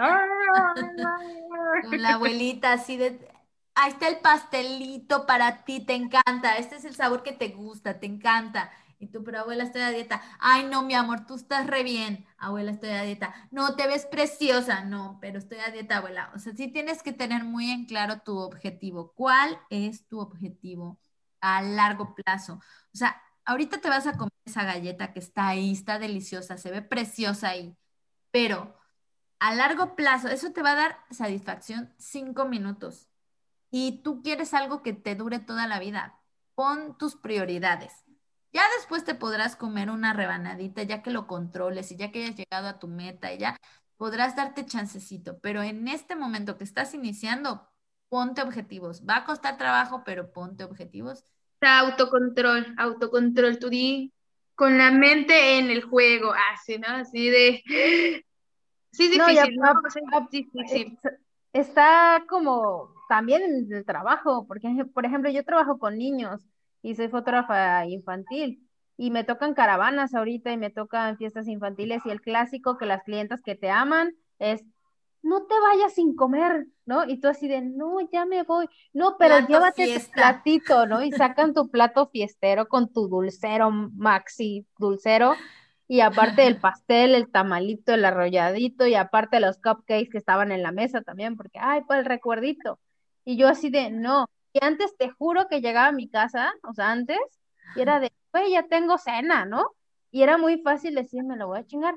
Con 1.85 2.03
la 2.03 2.15
abuelita 2.15 2.73
así 2.73 2.97
de, 2.97 3.27
ahí 3.75 3.91
está 3.91 4.09
el 4.09 4.19
pastelito 4.19 5.27
para 5.27 5.65
ti, 5.65 5.81
te 5.81 5.95
encanta, 5.95 6.57
este 6.57 6.77
es 6.77 6.85
el 6.85 6.95
sabor 6.95 7.23
que 7.23 7.33
te 7.33 7.49
gusta, 7.49 7.99
te 7.99 8.07
encanta. 8.07 8.71
Y 8.99 9.09
tú, 9.09 9.23
pero 9.25 9.41
abuela, 9.41 9.65
estoy 9.65 9.83
a 9.83 9.91
dieta. 9.91 10.23
Ay, 10.39 10.65
no, 10.65 10.83
mi 10.83 10.95
amor, 10.95 11.27
tú 11.27 11.35
estás 11.35 11.67
re 11.67 11.83
bien. 11.83 12.25
Abuela, 12.39 12.71
estoy 12.71 12.91
a 12.91 13.03
dieta. 13.03 13.35
No, 13.51 13.75
te 13.77 13.87
ves 13.87 14.07
preciosa. 14.07 14.85
No, 14.85 15.19
pero 15.21 15.39
estoy 15.39 15.59
a 15.59 15.71
dieta, 15.71 15.99
abuela. 15.99 16.31
O 16.35 16.39
sea, 16.39 16.55
sí 16.55 16.69
tienes 16.69 17.03
que 17.03 17.13
tener 17.13 17.45
muy 17.45 17.71
en 17.71 17.85
claro 17.87 18.21
tu 18.21 18.39
objetivo. 18.39 19.13
¿Cuál 19.15 19.59
es 19.69 20.07
tu 20.07 20.21
objetivo 20.21 20.99
a 21.41 21.61
largo 21.61 22.15
plazo? 22.15 22.55
O 22.55 22.97
sea, 22.97 23.21
ahorita 23.45 23.81
te 23.81 23.89
vas 23.89 24.07
a 24.07 24.17
comer 24.17 24.33
esa 24.45 24.65
galleta 24.65 25.13
que 25.13 25.21
está 25.21 25.49
ahí, 25.49 25.73
está 25.73 25.99
deliciosa, 25.99 26.57
se 26.59 26.71
ve 26.71 26.83
preciosa 26.83 27.51
ahí, 27.51 27.77
pero 28.31 28.77
a 29.41 29.55
largo 29.55 29.97
plazo, 29.97 30.29
eso 30.29 30.53
te 30.53 30.63
va 30.63 30.73
a 30.73 30.77
dar 30.77 30.99
satisfacción 31.11 31.93
cinco 31.99 32.47
minutos. 32.47 33.09
Y 33.71 34.03
tú 34.03 34.23
quieres 34.23 34.55
algo 34.55 34.83
que 34.83 34.93
te 34.93 35.17
dure 35.17 35.39
toda 35.41 35.67
la 35.67 35.79
vida. 35.81 36.21
Pon 36.55 36.97
tus 36.99 37.17
prioridades. 37.17 37.93
Ya 38.53 38.63
después 38.79 39.05
te 39.05 39.15
podrás 39.17 39.57
comer 39.57 39.91
una 39.91 40.13
rebanadita, 40.13 40.83
ya 40.85 41.03
que 41.03 41.11
lo 41.11 41.27
controles 41.27 41.91
y 41.93 41.97
ya 41.97 42.13
que 42.13 42.25
hayas 42.25 42.37
llegado 42.37 42.69
a 42.69 42.79
tu 42.79 42.89
meta 42.89 43.33
y 43.33 43.39
ya 43.39 43.57
podrás 43.97 44.37
darte 44.37 44.65
chancecito. 44.65 45.41
Pero 45.41 45.63
en 45.63 45.89
este 45.89 46.15
momento 46.17 46.57
que 46.57 46.65
estás 46.65 46.95
iniciando, 46.95 47.69
ponte 48.09 48.43
objetivos. 48.43 49.05
Va 49.09 49.17
a 49.19 49.25
costar 49.25 49.59
trabajo, 49.59 50.05
pero 50.05 50.33
ponte 50.33 50.65
objetivos 50.65 51.25
autocontrol, 51.67 52.75
autocontrol, 52.77 53.59
tú 53.59 53.69
di 53.69 54.13
con 54.55 54.79
la 54.79 54.91
mente 54.91 55.59
en 55.59 55.71
el 55.71 55.83
juego, 55.83 56.33
así, 56.53 56.79
¿no? 56.79 56.89
Así 56.89 57.29
de... 57.29 57.63
Sí, 58.93 59.07
es 59.07 59.11
difícil, 59.11 59.57
¿no? 59.57 60.29
difícil. 60.31 60.99
Está 61.53 62.25
como 62.29 62.95
también 63.09 63.43
en 63.43 63.73
el 63.73 63.85
trabajo, 63.85 64.47
porque, 64.47 64.69
por 64.93 65.05
ejemplo, 65.05 65.31
yo 65.31 65.45
trabajo 65.45 65.79
con 65.79 65.99
niños 65.99 66.41
y 66.83 66.95
soy 66.95 67.09
fotógrafa 67.09 67.87
infantil 67.87 68.69
y 68.97 69.11
me 69.11 69.25
tocan 69.25 69.55
caravanas 69.55 70.15
ahorita 70.15 70.53
y 70.53 70.57
me 70.57 70.71
tocan 70.71 71.17
fiestas 71.17 71.49
infantiles 71.49 72.03
y 72.07 72.11
el 72.11 72.21
clásico 72.21 72.77
que 72.77 72.87
las 72.87 73.03
clientas 73.03 73.43
que 73.43 73.57
te 73.57 73.71
aman 73.71 74.15
es 74.39 74.65
no 75.25 75.47
te 75.47 75.55
vayas 75.59 75.95
sin 75.95 76.15
comer, 76.15 76.67
¿no? 76.85 77.05
Y 77.09 77.19
tú 77.19 77.29
así 77.29 77.49
de, 77.49 77.63
no, 77.63 77.99
ya 78.13 78.27
me 78.27 78.43
voy, 78.43 78.69
no, 78.93 79.17
pero 79.19 79.39
llévate 79.41 79.99
tu 79.99 80.11
platito, 80.13 80.87
¿no? 80.87 81.03
Y 81.03 81.11
sacan 81.35 81.55
tu 81.55 81.71
plato 81.71 82.09
fiestero 82.09 82.69
con 82.69 82.93
tu 82.93 83.09
dulcero, 83.09 83.71
maxi 83.71 84.67
dulcero, 84.79 85.35
y 85.89 86.01
aparte 86.01 86.47
el 86.47 86.61
pastel, 86.61 87.15
el 87.15 87.31
tamalito, 87.31 87.95
el 87.95 88.05
arrolladito, 88.05 88.87
y 88.87 88.95
aparte 88.95 89.41
los 89.41 89.57
cupcakes 89.57 90.11
que 90.11 90.19
estaban 90.19 90.53
en 90.53 90.63
la 90.63 90.73
mesa 90.73 91.01
también, 91.01 91.37
porque, 91.37 91.59
ay, 91.59 91.83
pues 91.87 92.01
el 92.01 92.05
recuerdito. 92.05 92.79
Y 93.25 93.37
yo 93.39 93.49
así 93.49 93.71
de, 93.71 93.91
no, 93.91 94.29
y 94.53 94.63
antes 94.63 94.95
te 94.99 95.09
juro 95.09 95.49
que 95.49 95.63
llegaba 95.63 95.89
a 95.89 95.93
mi 95.93 96.09
casa, 96.09 96.53
o 96.63 96.75
sea, 96.75 96.91
antes, 96.91 97.19
y 97.77 97.81
era 97.81 97.99
de, 97.99 98.13
güey, 98.31 98.53
ya 98.53 98.65
tengo 98.69 98.99
cena, 98.99 99.47
¿no? 99.47 99.71
Y 100.11 100.23
era 100.23 100.37
muy 100.37 100.59
fácil 100.59 100.95
decirme, 100.95 101.37
lo 101.37 101.49
voy 101.49 101.61
a 101.61 101.67
chingar. 101.67 101.97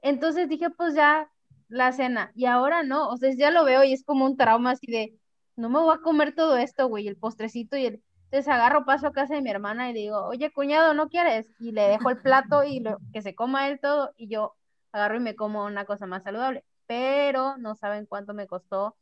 Entonces 0.00 0.48
dije, 0.48 0.70
pues 0.70 0.94
ya, 0.94 1.30
la 1.68 1.92
cena. 1.92 2.32
Y 2.34 2.46
ahora 2.46 2.82
no, 2.82 3.08
o 3.08 3.16
sea, 3.16 3.32
ya 3.34 3.50
lo 3.50 3.64
veo 3.64 3.84
y 3.84 3.92
es 3.92 4.04
como 4.04 4.24
un 4.24 4.36
trauma 4.36 4.72
así 4.72 4.86
de, 4.90 5.18
no 5.56 5.68
me 5.68 5.78
voy 5.80 5.94
a 5.94 6.00
comer 6.00 6.34
todo 6.34 6.56
esto, 6.56 6.88
güey, 6.88 7.08
el 7.08 7.16
postrecito 7.16 7.76
y 7.76 7.86
el... 7.86 8.02
Entonces 8.24 8.48
agarro, 8.48 8.84
paso 8.84 9.06
a 9.06 9.12
casa 9.12 9.34
de 9.34 9.42
mi 9.42 9.50
hermana 9.50 9.88
y 9.88 9.94
le 9.94 10.00
digo, 10.00 10.22
oye, 10.24 10.50
cuñado, 10.52 10.92
¿no 10.92 11.08
quieres? 11.08 11.50
Y 11.58 11.72
le 11.72 11.82
dejo 11.82 12.10
el 12.10 12.18
plato 12.18 12.62
y 12.62 12.80
lo, 12.80 12.98
que 13.12 13.22
se 13.22 13.34
coma 13.34 13.68
él 13.68 13.80
todo 13.80 14.12
y 14.16 14.28
yo 14.28 14.54
agarro 14.92 15.16
y 15.16 15.20
me 15.20 15.34
como 15.34 15.64
una 15.64 15.86
cosa 15.86 16.06
más 16.06 16.24
saludable. 16.24 16.64
Pero 16.86 17.56
no 17.56 17.74
saben 17.74 18.06
cuánto 18.06 18.34
me 18.34 18.46
costó 18.46 18.96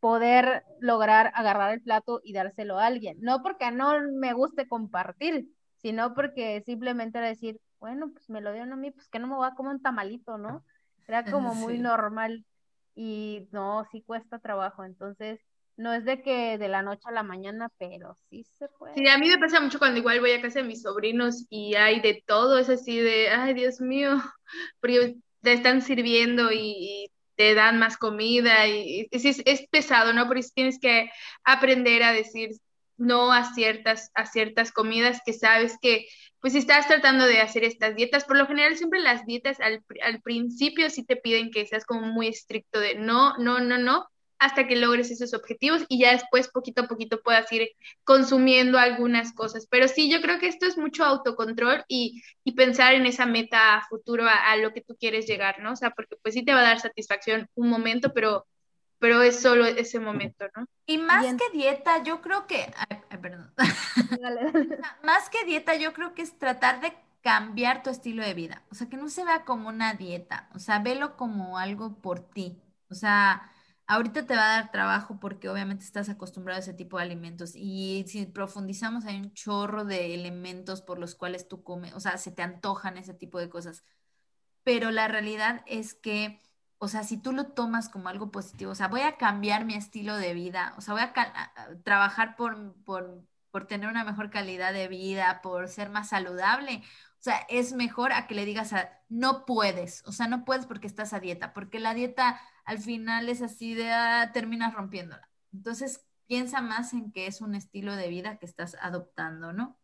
poder 0.00 0.64
lograr 0.80 1.32
agarrar 1.34 1.72
el 1.72 1.82
plato 1.82 2.20
y 2.22 2.32
dárselo 2.34 2.78
a 2.78 2.86
alguien. 2.86 3.16
No 3.20 3.42
porque 3.42 3.70
no 3.70 3.94
me 4.12 4.32
guste 4.34 4.68
compartir, 4.68 5.48
sino 5.76 6.14
porque 6.14 6.62
simplemente 6.64 7.18
era 7.18 7.28
decir, 7.28 7.60
bueno, 7.80 8.10
pues 8.12 8.28
me 8.28 8.40
lo 8.40 8.52
dieron 8.52 8.72
a 8.72 8.76
mí, 8.76 8.90
pues 8.90 9.08
que 9.08 9.18
no 9.18 9.26
me 9.28 9.36
voy 9.36 9.48
a 9.48 9.54
comer 9.54 9.74
un 9.74 9.82
tamalito, 9.82 10.38
¿no? 10.38 10.64
Era 11.08 11.24
como 11.24 11.54
muy 11.54 11.78
normal 11.78 12.44
y 12.94 13.48
no, 13.50 13.86
sí 13.90 14.02
cuesta 14.02 14.38
trabajo. 14.38 14.84
Entonces, 14.84 15.40
no 15.76 15.94
es 15.94 16.04
de 16.04 16.22
que 16.22 16.58
de 16.58 16.68
la 16.68 16.82
noche 16.82 17.02
a 17.06 17.12
la 17.12 17.22
mañana, 17.22 17.70
pero 17.78 18.16
sí 18.28 18.44
se 18.58 18.68
puede. 18.68 18.94
Sí, 18.94 19.08
a 19.08 19.16
mí 19.16 19.28
me 19.28 19.38
pasa 19.38 19.60
mucho 19.60 19.78
cuando 19.78 19.98
igual 19.98 20.20
voy 20.20 20.32
a 20.32 20.42
casa 20.42 20.60
de 20.60 20.66
mis 20.66 20.82
sobrinos 20.82 21.46
y 21.48 21.76
hay 21.76 22.00
de 22.00 22.22
todo, 22.26 22.58
es 22.58 22.68
así 22.68 22.98
de, 22.98 23.30
ay, 23.30 23.54
Dios 23.54 23.80
mío, 23.80 24.10
porque 24.80 25.16
te 25.40 25.52
están 25.52 25.82
sirviendo 25.82 26.50
y, 26.52 27.10
te 27.36 27.54
dan 27.54 27.78
más 27.78 27.96
comida 27.96 28.66
y, 28.66 29.06
es, 29.12 29.40
es, 29.44 29.68
pesado, 29.68 30.12
¿no? 30.12 30.26
Porque 30.26 30.42
tienes 30.52 30.80
que 30.80 31.08
aprender 31.44 32.02
a 32.02 32.12
decir 32.12 32.50
no 32.96 33.32
a 33.32 33.54
ciertas, 33.54 34.10
a 34.14 34.26
ciertas 34.26 34.72
comidas 34.72 35.20
que 35.24 35.32
sabes 35.32 35.78
que 35.80 36.08
pues 36.40 36.52
si 36.52 36.60
estás 36.60 36.86
tratando 36.86 37.26
de 37.26 37.40
hacer 37.40 37.64
estas 37.64 37.96
dietas, 37.96 38.24
por 38.24 38.36
lo 38.36 38.46
general 38.46 38.76
siempre 38.76 39.00
las 39.00 39.26
dietas 39.26 39.60
al, 39.60 39.82
al, 40.02 40.20
principio 40.22 40.88
sí 40.90 41.04
te 41.04 41.16
piden 41.16 41.50
que 41.50 41.66
seas 41.66 41.84
como 41.84 42.02
muy 42.02 42.28
estricto 42.28 42.78
de 42.80 42.94
no, 42.94 43.36
no, 43.38 43.60
no, 43.60 43.78
no, 43.78 44.06
hasta 44.38 44.68
que 44.68 44.76
logres 44.76 45.10
esos 45.10 45.34
objetivos 45.34 45.84
y 45.88 46.00
ya 46.00 46.12
después 46.12 46.48
poquito 46.48 46.82
a 46.82 46.88
poquito 46.88 47.20
puedas 47.22 47.50
ir 47.52 47.70
consumiendo 48.04 48.78
algunas 48.78 49.32
cosas. 49.32 49.66
Pero 49.68 49.88
sí, 49.88 50.10
yo 50.10 50.20
creo 50.20 50.38
que 50.38 50.48
esto 50.48 50.66
es 50.66 50.78
mucho 50.78 51.04
autocontrol 51.04 51.84
y, 51.88 52.22
y 52.44 52.52
pensar 52.52 52.94
en 52.94 53.06
esa 53.06 53.26
meta 53.26 53.84
futuro 53.88 54.26
a, 54.26 54.50
a, 54.52 54.56
lo 54.56 54.72
que 54.72 54.80
tú 54.80 54.96
quieres 54.98 55.26
llegar, 55.26 55.60
¿no? 55.60 55.72
O 55.72 55.76
sea, 55.76 55.90
porque 55.90 56.16
pues 56.22 56.34
sí 56.34 56.44
te 56.44 56.54
va 56.54 56.60
a 56.60 56.62
dar 56.62 56.80
satisfacción 56.80 57.48
un 57.54 57.68
momento, 57.68 58.12
pero 58.14 58.46
pero 58.98 59.22
es 59.22 59.40
solo 59.40 59.66
ese 59.66 60.00
momento, 60.00 60.46
¿no? 60.56 60.66
Y 60.86 60.98
más 60.98 61.26
que 61.26 61.56
dieta, 61.56 62.02
yo 62.02 62.20
creo 62.20 62.46
que, 62.46 62.72
ay, 62.88 63.18
perdón, 63.20 63.52
más 65.04 65.30
que 65.30 65.44
dieta, 65.44 65.76
yo 65.76 65.92
creo 65.92 66.14
que 66.14 66.22
es 66.22 66.38
tratar 66.38 66.80
de 66.80 66.94
cambiar 67.20 67.82
tu 67.82 67.90
estilo 67.90 68.24
de 68.24 68.34
vida, 68.34 68.62
o 68.70 68.74
sea, 68.74 68.88
que 68.88 68.96
no 68.96 69.08
se 69.08 69.24
vea 69.24 69.44
como 69.44 69.68
una 69.68 69.94
dieta, 69.94 70.48
o 70.54 70.58
sea, 70.58 70.78
velo 70.78 71.16
como 71.16 71.58
algo 71.58 72.00
por 72.00 72.20
ti, 72.20 72.60
o 72.90 72.94
sea, 72.94 73.50
ahorita 73.88 74.26
te 74.26 74.36
va 74.36 74.44
a 74.44 74.60
dar 74.60 74.70
trabajo 74.70 75.18
porque 75.18 75.48
obviamente 75.48 75.84
estás 75.84 76.08
acostumbrado 76.08 76.58
a 76.58 76.60
ese 76.60 76.74
tipo 76.74 76.98
de 76.98 77.04
alimentos. 77.04 77.52
Y 77.56 78.04
si 78.06 78.26
profundizamos 78.26 79.06
hay 79.06 79.16
un 79.16 79.32
chorro 79.32 79.84
de 79.84 80.14
elementos 80.14 80.82
por 80.82 80.98
los 80.98 81.14
cuales 81.14 81.48
tú 81.48 81.64
comes, 81.64 81.94
o 81.94 82.00
sea, 82.00 82.18
se 82.18 82.30
te 82.30 82.42
antojan 82.42 82.98
ese 82.98 83.14
tipo 83.14 83.40
de 83.40 83.48
cosas, 83.48 83.82
pero 84.62 84.90
la 84.90 85.08
realidad 85.08 85.62
es 85.66 85.94
que 85.94 86.38
o 86.78 86.88
sea, 86.88 87.02
si 87.04 87.16
tú 87.18 87.32
lo 87.32 87.48
tomas 87.48 87.88
como 87.88 88.08
algo 88.08 88.30
positivo, 88.30 88.72
o 88.72 88.74
sea, 88.74 88.88
voy 88.88 89.00
a 89.02 89.16
cambiar 89.16 89.64
mi 89.64 89.74
estilo 89.74 90.16
de 90.16 90.34
vida, 90.34 90.74
o 90.78 90.80
sea, 90.80 90.94
voy 90.94 91.02
a, 91.02 91.12
trabajar 91.82 92.36
por, 92.36 92.74
por, 92.84 93.24
por, 93.50 93.66
tener 93.66 93.88
una 93.88 94.04
mejor 94.04 94.30
calidad 94.30 94.72
de 94.72 94.88
vida, 94.88 95.40
por 95.42 95.68
ser 95.68 95.90
más 95.90 96.10
saludable, 96.10 96.82
o 97.18 97.22
sea, 97.22 97.38
es 97.48 97.72
mejor 97.72 98.12
a 98.12 98.26
que 98.28 98.34
le 98.36 98.44
digas 98.44 98.72
a, 98.72 98.90
no 99.08 99.44
puedes, 99.44 100.04
o 100.06 100.12
sea, 100.12 100.28
no 100.28 100.44
puedes 100.44 100.66
porque 100.66 100.86
estás 100.86 101.12
a 101.12 101.20
dieta, 101.20 101.52
porque 101.52 101.80
la 101.80 101.94
dieta 101.94 102.40
al 102.64 102.78
final 102.78 103.28
es 103.28 103.42
así 103.42 103.74
de, 103.74 103.90
ah, 103.92 104.30
terminas 104.32 104.74
rompiéndola. 104.74 105.28
Entonces, 105.52 106.06
piensa 106.26 106.60
más 106.60 106.92
en 106.92 107.10
que 107.12 107.26
es 107.26 107.40
un 107.40 107.54
estilo 107.54 107.96
de 107.96 108.08
vida 108.08 108.38
que 108.38 108.46
estás 108.46 108.76
adoptando, 108.80 109.52
¿no? 109.52 109.78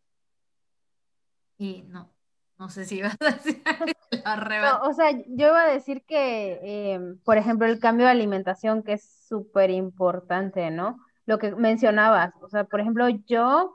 Y 1.58 1.82
no, 1.84 2.14
no 2.58 2.68
sé 2.68 2.84
si 2.84 2.98
ibas 2.98 3.16
a 3.20 3.93
decir 4.24 4.82
o 4.82 4.92
sea, 4.92 5.10
yo 5.12 5.48
iba 5.48 5.62
a 5.62 5.68
decir 5.68 6.04
que, 6.06 6.60
eh, 6.62 7.00
por 7.24 7.38
ejemplo, 7.38 7.66
el 7.66 7.78
cambio 7.78 8.06
de 8.06 8.12
alimentación, 8.12 8.82
que 8.82 8.94
es 8.94 9.26
súper 9.28 9.70
importante, 9.70 10.70
¿no? 10.70 10.98
Lo 11.26 11.38
que 11.38 11.54
mencionabas, 11.54 12.32
o 12.42 12.48
sea, 12.48 12.64
por 12.64 12.80
ejemplo, 12.80 13.08
yo 13.08 13.74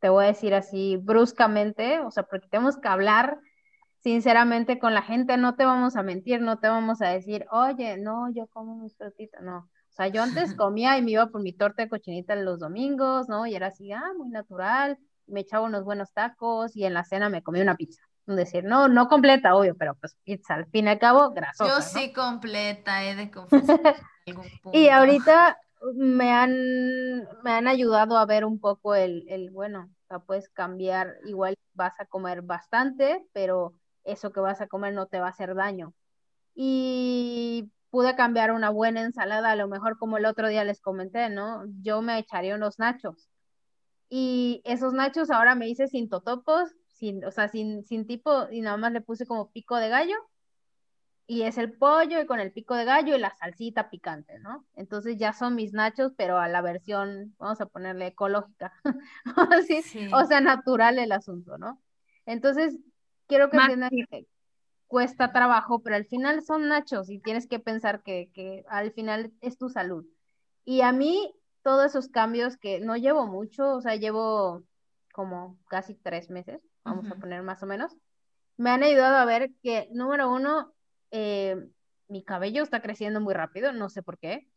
te 0.00 0.08
voy 0.08 0.24
a 0.24 0.28
decir 0.28 0.54
así 0.54 0.96
bruscamente, 0.96 2.00
o 2.00 2.10
sea, 2.10 2.24
porque 2.24 2.48
tenemos 2.48 2.78
que 2.78 2.88
hablar 2.88 3.38
sinceramente 4.06 4.78
con 4.78 4.94
la 4.94 5.02
gente 5.02 5.36
no 5.36 5.56
te 5.56 5.64
vamos 5.64 5.96
a 5.96 6.02
mentir, 6.04 6.40
no 6.40 6.58
te 6.58 6.68
vamos 6.68 7.02
a 7.02 7.08
decir, 7.08 7.44
oye, 7.50 7.96
no, 7.98 8.32
yo 8.32 8.46
como 8.46 8.76
mis 8.76 8.96
frutitas, 8.96 9.42
no. 9.42 9.58
O 9.58 9.92
sea, 9.96 10.08
yo 10.08 10.22
antes 10.22 10.54
comía 10.56 10.96
y 10.96 11.02
me 11.02 11.12
iba 11.12 11.26
por 11.26 11.42
mi 11.42 11.52
torta 11.52 11.82
de 11.82 11.88
cochinita 11.88 12.36
los 12.36 12.60
domingos, 12.60 13.28
¿no? 13.28 13.46
Y 13.46 13.56
era 13.56 13.68
así, 13.68 13.90
ah, 13.90 14.12
muy 14.16 14.28
natural, 14.28 14.96
me 15.26 15.40
echaba 15.40 15.66
unos 15.66 15.84
buenos 15.84 16.12
tacos 16.12 16.76
y 16.76 16.84
en 16.84 16.94
la 16.94 17.02
cena 17.02 17.28
me 17.28 17.42
comía 17.42 17.62
una 17.62 17.76
pizza. 17.76 18.02
Decir, 18.26 18.64
no, 18.64 18.88
no 18.88 19.08
completa, 19.08 19.54
obvio, 19.54 19.76
pero 19.76 19.94
pues 19.94 20.16
pizza, 20.24 20.54
al 20.54 20.66
fin 20.66 20.86
y 20.86 20.90
al 20.90 20.98
cabo, 20.98 21.30
grasosa. 21.30 21.76
Yo 21.76 21.80
sí 21.80 22.12
completa, 22.12 23.04
he 23.04 23.14
de 23.14 23.30
confesar. 23.30 23.96
y 24.72 24.88
ahorita 24.88 25.58
me 25.94 26.32
han, 26.32 27.28
me 27.44 27.52
han 27.52 27.68
ayudado 27.68 28.18
a 28.18 28.26
ver 28.26 28.44
un 28.44 28.58
poco 28.58 28.94
el, 28.94 29.24
el 29.28 29.50
bueno, 29.50 29.88
o 30.04 30.06
sea, 30.08 30.18
puedes 30.18 30.48
cambiar, 30.48 31.14
igual 31.24 31.56
vas 31.74 31.98
a 32.00 32.06
comer 32.06 32.42
bastante, 32.42 33.24
pero 33.32 33.74
eso 34.04 34.32
que 34.32 34.40
vas 34.40 34.60
a 34.60 34.66
comer 34.66 34.94
no 34.94 35.06
te 35.06 35.20
va 35.20 35.26
a 35.26 35.30
hacer 35.30 35.54
daño. 35.54 35.94
Y 36.54 37.70
pude 37.90 38.16
cambiar 38.16 38.52
una 38.52 38.70
buena 38.70 39.02
ensalada, 39.02 39.50
a 39.50 39.56
lo 39.56 39.68
mejor 39.68 39.98
como 39.98 40.16
el 40.16 40.26
otro 40.26 40.48
día 40.48 40.64
les 40.64 40.80
comenté, 40.80 41.28
¿no? 41.28 41.64
Yo 41.82 42.02
me 42.02 42.18
echaría 42.18 42.54
unos 42.54 42.78
nachos. 42.78 43.28
Y 44.08 44.62
esos 44.64 44.92
nachos 44.92 45.30
ahora 45.30 45.54
me 45.54 45.68
hice 45.68 45.88
sin 45.88 46.08
totopos, 46.08 46.74
sin, 46.96 47.24
o 47.24 47.30
sea, 47.30 47.48
sin, 47.48 47.84
sin 47.84 48.06
tipo, 48.06 48.48
y 48.50 48.62
nada 48.62 48.76
más 48.76 48.92
le 48.92 49.00
puse 49.00 49.26
como 49.26 49.50
pico 49.50 49.76
de 49.76 49.88
gallo. 49.88 50.16
Y 51.28 51.42
es 51.42 51.58
el 51.58 51.72
pollo 51.72 52.20
y 52.20 52.26
con 52.26 52.38
el 52.38 52.52
pico 52.52 52.76
de 52.76 52.84
gallo 52.84 53.16
y 53.16 53.18
la 53.18 53.34
salsita 53.34 53.90
picante, 53.90 54.38
¿no? 54.38 54.64
Entonces 54.76 55.16
ya 55.18 55.32
son 55.32 55.56
mis 55.56 55.72
nachos, 55.72 56.12
pero 56.16 56.38
a 56.38 56.48
la 56.48 56.62
versión, 56.62 57.34
vamos 57.38 57.60
a 57.60 57.66
ponerle 57.66 58.08
ecológica, 58.08 58.72
o 60.14 60.24
sea, 60.24 60.40
natural 60.40 60.98
el 61.00 61.10
asunto, 61.10 61.58
¿no? 61.58 61.82
Entonces, 62.26 62.78
quiero 63.26 63.50
que 63.50 63.56
entiendan 63.56 63.90
que 63.90 64.28
cuesta 64.86 65.32
trabajo, 65.32 65.82
pero 65.82 65.96
al 65.96 66.06
final 66.06 66.44
son 66.44 66.68
nachos 66.68 67.10
y 67.10 67.18
tienes 67.18 67.48
que 67.48 67.58
pensar 67.58 68.04
que, 68.04 68.30
que 68.32 68.64
al 68.68 68.92
final 68.92 69.32
es 69.40 69.58
tu 69.58 69.68
salud. 69.68 70.06
Y 70.64 70.82
a 70.82 70.92
mí, 70.92 71.34
todos 71.62 71.86
esos 71.86 72.08
cambios 72.08 72.56
que 72.56 72.78
no 72.78 72.96
llevo 72.96 73.26
mucho, 73.26 73.74
o 73.74 73.80
sea, 73.80 73.96
llevo 73.96 74.62
como 75.12 75.58
casi 75.66 75.94
tres 75.96 76.30
meses, 76.30 76.60
vamos 76.86 77.10
a 77.10 77.16
poner 77.16 77.42
más 77.42 77.62
o 77.62 77.66
menos, 77.66 77.96
me 78.56 78.70
han 78.70 78.82
ayudado 78.82 79.16
a 79.16 79.24
ver 79.24 79.50
que, 79.62 79.88
número 79.92 80.32
uno, 80.32 80.72
eh, 81.10 81.68
mi 82.08 82.22
cabello 82.22 82.62
está 82.62 82.80
creciendo 82.80 83.20
muy 83.20 83.34
rápido, 83.34 83.72
no 83.72 83.88
sé 83.88 84.02
por 84.02 84.18
qué. 84.18 84.48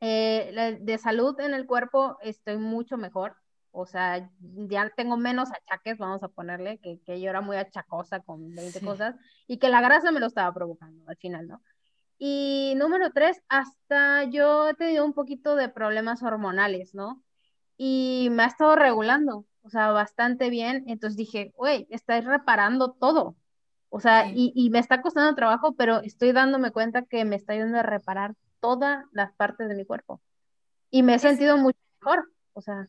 Eh, 0.00 0.78
de 0.80 0.98
salud 0.98 1.38
en 1.38 1.54
el 1.54 1.66
cuerpo 1.66 2.18
estoy 2.22 2.56
mucho 2.56 2.96
mejor 2.96 3.36
o 3.72 3.86
sea, 3.86 4.30
ya 4.40 4.90
tengo 4.94 5.16
menos 5.16 5.50
achaques, 5.50 5.96
vamos 5.96 6.22
a 6.22 6.28
ponerle, 6.28 6.78
que, 6.78 7.00
que 7.00 7.20
yo 7.20 7.30
era 7.30 7.40
muy 7.40 7.56
achacosa 7.56 8.20
con 8.20 8.54
20 8.54 8.80
cosas, 8.82 9.16
y 9.48 9.58
que 9.58 9.70
la 9.70 9.80
grasa 9.80 10.12
me 10.12 10.20
lo 10.20 10.26
estaba 10.26 10.52
provocando 10.52 11.08
al 11.08 11.16
final, 11.16 11.48
¿no? 11.48 11.62
Y 12.18 12.74
número 12.76 13.10
tres, 13.12 13.42
hasta 13.48 14.24
yo 14.24 14.68
he 14.68 14.74
tenido 14.74 15.04
un 15.04 15.14
poquito 15.14 15.56
de 15.56 15.70
problemas 15.70 16.22
hormonales, 16.22 16.94
¿no? 16.94 17.24
Y 17.78 18.28
me 18.30 18.42
ha 18.42 18.46
estado 18.46 18.76
regulando, 18.76 19.46
o 19.62 19.70
sea, 19.70 19.90
bastante 19.92 20.50
bien. 20.50 20.84
Entonces 20.86 21.16
dije, 21.16 21.52
güey, 21.56 21.86
estáis 21.90 22.24
reparando 22.24 22.92
todo. 22.92 23.36
O 23.90 24.00
sea, 24.00 24.30
y, 24.30 24.52
y, 24.54 24.70
me 24.70 24.78
está 24.78 25.02
costando 25.02 25.34
trabajo, 25.34 25.74
pero 25.74 26.00
estoy 26.00 26.32
dándome 26.32 26.70
cuenta 26.70 27.02
que 27.02 27.24
me 27.26 27.36
está 27.36 27.52
ayudando 27.52 27.78
a 27.78 27.82
reparar 27.82 28.34
todas 28.60 29.04
las 29.12 29.32
partes 29.32 29.68
de 29.68 29.74
mi 29.74 29.84
cuerpo. 29.84 30.20
Y 30.90 31.02
me 31.02 31.14
he 31.14 31.18
sentido 31.18 31.58
mucho 31.58 31.78
mejor, 32.00 32.32
o 32.54 32.62
sea. 32.62 32.88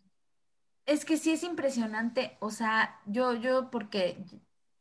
Es 0.85 1.03
que 1.03 1.17
sí 1.17 1.31
es 1.31 1.43
impresionante, 1.43 2.37
o 2.39 2.51
sea, 2.51 2.99
yo, 3.05 3.33
yo, 3.33 3.69
porque, 3.71 4.23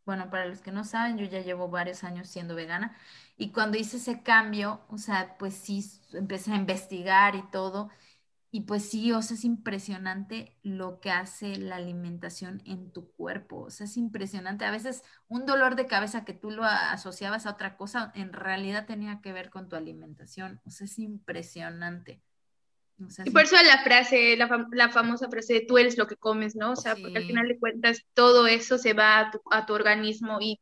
bueno, 0.05 0.31
para 0.31 0.47
los 0.47 0.61
que 0.61 0.73
no 0.73 0.85
saben, 0.85 1.17
yo 1.17 1.27
ya 1.27 1.41
llevo 1.41 1.69
varios 1.69 2.03
años 2.03 2.29
siendo 2.29 2.57
vegana 2.57 2.97
y 3.37 3.51
cuando 3.51 3.79
hice 3.79 3.99
ese 3.99 4.23
cambio, 4.23 4.81
o 4.89 4.99
sea, 4.99 5.37
pues 5.39 5.55
sí, 5.55 5.85
empecé 6.13 6.53
a 6.53 6.57
investigar 6.57 7.37
y 7.37 7.43
todo, 7.51 7.91
y 8.53 8.61
pues 8.63 8.89
sí, 8.89 9.11
o 9.13 9.23
sea, 9.23 9.37
es 9.37 9.45
impresionante 9.45 10.57
lo 10.63 11.01
que 11.01 11.11
hace 11.11 11.57
la 11.57 11.77
alimentación 11.77 12.63
en 12.67 12.93
tu 12.93 13.11
cuerpo, 13.13 13.63
o 13.63 13.71
sea, 13.71 13.87
es 13.87 13.97
impresionante. 13.97 14.65
A 14.65 14.71
veces 14.71 15.03
un 15.29 15.47
dolor 15.47 15.75
de 15.75 15.87
cabeza 15.87 16.25
que 16.25 16.35
tú 16.35 16.51
lo 16.53 16.65
asociabas 16.65 17.47
a 17.47 17.51
otra 17.53 17.77
cosa, 17.77 18.13
en 18.15 18.33
realidad 18.33 18.87
tenía 18.87 19.21
que 19.23 19.33
ver 19.33 19.51
con 19.51 19.69
tu 19.69 19.77
alimentación, 19.77 20.61
o 20.65 20.71
sea, 20.71 20.85
es 20.85 20.99
impresionante 20.99 22.23
y 23.25 23.31
por 23.31 23.43
eso 23.43 23.57
la 23.63 23.83
frase, 23.83 24.37
la, 24.37 24.91
famosa 24.91 25.29
frase 25.29 25.55
de 25.55 25.61
tú 25.67 25.79
eres 25.79 25.99
lo 25.99 26.07
que 26.07 26.17
comes, 26.17 26.55
¿no? 26.57 26.73
O 26.73 26.77
sea, 26.77 26.95
porque 26.95 27.19
al 27.19 27.25
final 27.25 27.49
de 27.49 27.59
cuentas 27.59 28.05
todo 28.15 28.47
eso 28.47 28.79
se 28.79 28.93
va 28.93 29.19
a 29.19 29.31
tu, 29.31 29.41
a 29.51 29.67
tu, 29.67 29.75
organismo 29.75 30.39
y 30.41 30.61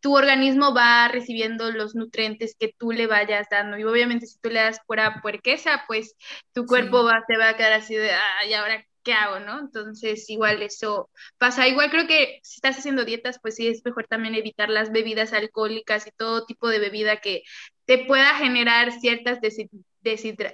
tu 0.00 0.16
organismo 0.16 0.74
va 0.74 1.08
recibiendo 1.08 1.70
los 1.70 1.94
nutrientes 1.94 2.54
que 2.58 2.72
tú 2.76 2.92
le 2.92 3.06
vayas 3.06 3.48
dando. 3.50 3.78
Y 3.78 3.84
obviamente 3.84 4.26
si 4.26 4.38
tú 4.38 4.50
le 4.50 4.60
das 4.60 4.80
pura 4.86 5.20
puerquesa, 5.22 5.84
pues 5.86 6.14
tu 6.52 6.66
cuerpo 6.66 7.04
va, 7.04 7.22
se 7.26 7.36
va 7.36 7.50
a 7.50 7.56
quedar 7.56 7.72
así 7.72 7.94
de, 7.96 8.10
ay, 8.12 8.54
ahora 8.54 8.84
qué 9.02 9.12
hago, 9.12 9.40
¿no? 9.40 9.58
Entonces 9.60 10.28
igual 10.30 10.62
eso 10.62 11.10
pasa. 11.38 11.66
Igual 11.68 11.90
creo 11.90 12.06
que 12.06 12.40
si 12.42 12.56
estás 12.56 12.78
haciendo 12.78 13.04
dietas, 13.04 13.38
pues 13.40 13.56
sí 13.56 13.66
es 13.66 13.84
mejor 13.84 14.06
también 14.06 14.34
evitar 14.34 14.68
las 14.68 14.92
bebidas 14.92 15.32
alcohólicas 15.32 16.06
y 16.06 16.10
todo 16.16 16.44
tipo 16.46 16.68
de 16.68 16.78
bebida 16.78 17.16
que 17.16 17.42
te 17.86 18.04
pueda 18.04 18.34
generar 18.36 18.92
ciertas 18.92 19.38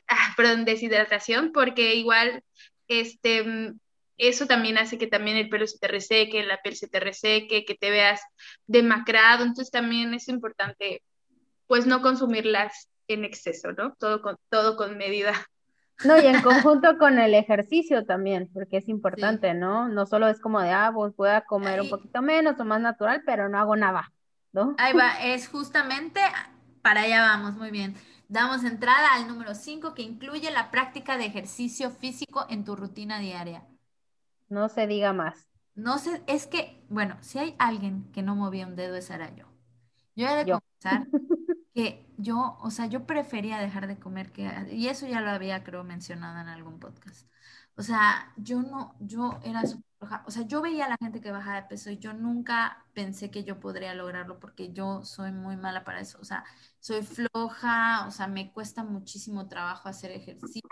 ah, 0.09 0.35
deshidratación, 0.65 1.53
porque 1.53 1.95
igual 1.97 2.43
este, 2.89 3.43
mm, 3.45 3.79
eso 4.19 4.47
también 4.47 4.79
hace 4.79 4.99
que 4.99 5.07
también 5.07 5.37
el 5.37 5.49
pelo 5.49 5.67
se 5.67 5.79
te 5.79 5.89
reseque, 5.89 6.45
la 6.45 6.61
piel 6.63 6.77
se 6.77 6.89
te 6.89 7.01
reseque, 7.01 7.65
que 7.65 7.75
te 7.75 7.91
veas 7.91 8.21
demacrado, 8.67 9.43
entonces 9.43 9.71
también 9.71 10.15
es 10.15 10.29
importante 10.29 11.03
pues 11.67 11.87
no 11.87 12.03
consumirlas 12.03 12.89
en 13.09 13.25
exceso, 13.25 13.73
¿no? 13.73 13.95
Todo 13.95 14.23
con, 14.23 14.37
todo 14.51 14.77
con 14.77 14.97
medida. 14.97 15.33
No, 16.05 16.21
y 16.21 16.27
en 16.27 16.43
conjunto 16.43 16.99
con 16.99 17.19
el 17.19 17.35
ejercicio 17.35 18.05
también, 18.05 18.51
porque 18.53 18.79
es 18.79 18.89
importante, 18.89 19.55
¿no? 19.55 19.89
No 19.89 20.07
solo 20.07 20.29
es 20.29 20.41
como 20.41 20.61
de, 20.61 20.71
ah, 20.71 20.91
pues 20.95 21.15
voy 21.17 21.31
a 21.31 21.43
comer 21.43 21.81
un 21.81 21.89
poquito 21.89 22.23
menos 22.23 22.59
o 22.61 22.65
más 22.65 22.81
natural, 22.81 23.23
pero 23.25 23.49
no 23.49 23.59
hago 23.59 23.77
nada, 23.77 24.13
¿no? 24.53 24.75
Ahí 24.79 24.93
va, 24.93 25.23
es 25.23 25.49
justamente 25.49 26.21
para 26.83 27.03
allá 27.03 27.23
vamos, 27.23 27.55
muy 27.55 27.71
bien. 27.71 27.95
Damos 28.29 28.65
entrada 28.65 29.15
al 29.15 29.29
número 29.29 29.55
5 29.55 29.95
que 29.95 30.03
incluye 30.03 30.51
la 30.51 30.71
práctica 30.71 31.17
de 31.17 31.27
ejercicio 31.27 31.91
físico 31.91 32.47
en 32.49 32.65
tu 32.65 32.75
rutina 32.75 33.19
diaria. 33.19 33.63
No 34.49 34.69
se 34.69 34.87
diga 34.87 35.13
más. 35.13 35.49
No 35.75 35.99
sé, 35.99 36.23
es 36.27 36.47
que, 36.47 36.85
bueno, 36.89 37.17
si 37.21 37.39
hay 37.39 37.57
alguien 37.59 38.11
que 38.13 38.23
no 38.23 38.37
movía 38.37 38.67
un 38.67 38.77
dedo, 38.77 38.95
ese 38.97 39.15
era 39.15 39.35
yo. 39.35 39.47
Yo 40.15 40.29
he 40.29 40.37
de 40.37 40.51
confesar 40.51 41.07
que 41.75 42.07
yo, 42.17 42.59
o 42.63 42.71
sea, 42.71 42.87
yo 42.87 43.07
prefería 43.07 43.59
dejar 43.59 43.87
de 43.89 43.99
comer 43.99 44.33
que, 44.33 44.49
y 44.71 44.89
eso 44.89 45.07
ya 45.07 45.21
lo 45.21 45.31
había, 45.31 45.65
creo, 45.65 45.85
mencionado 45.85 46.41
en 46.41 46.49
algún 46.49 46.79
podcast. 46.79 47.29
O 47.77 47.83
sea, 47.83 48.33
yo 48.37 48.63
no, 48.63 48.95
yo 49.01 49.41
era 49.45 49.67
súper 49.67 49.85
o 50.27 50.31
sea, 50.31 50.43
yo 50.47 50.61
veía 50.61 50.87
a 50.87 50.89
la 50.89 50.97
gente 51.01 51.21
que 51.21 51.31
bajaba 51.31 51.63
de 51.63 51.69
peso 51.69 51.91
y 51.91 51.99
yo 51.99 52.13
nunca 52.13 52.85
pensé 52.95 53.31
que 53.31 53.45
yo 53.45 53.61
podría 53.61 53.95
lograrlo 53.95 54.39
porque 54.39 54.73
yo 54.73 55.03
soy 55.05 55.33
muy 55.33 55.57
mala 55.57 55.85
para 55.85 56.01
eso. 56.01 56.19
O 56.21 56.25
sea, 56.25 56.45
soy 56.81 57.03
floja, 57.03 58.07
o 58.07 58.11
sea, 58.11 58.27
me 58.27 58.53
cuesta 58.53 58.85
muchísimo 58.85 59.49
trabajo 59.49 59.89
hacer 59.89 60.11
ejercicio. 60.13 60.63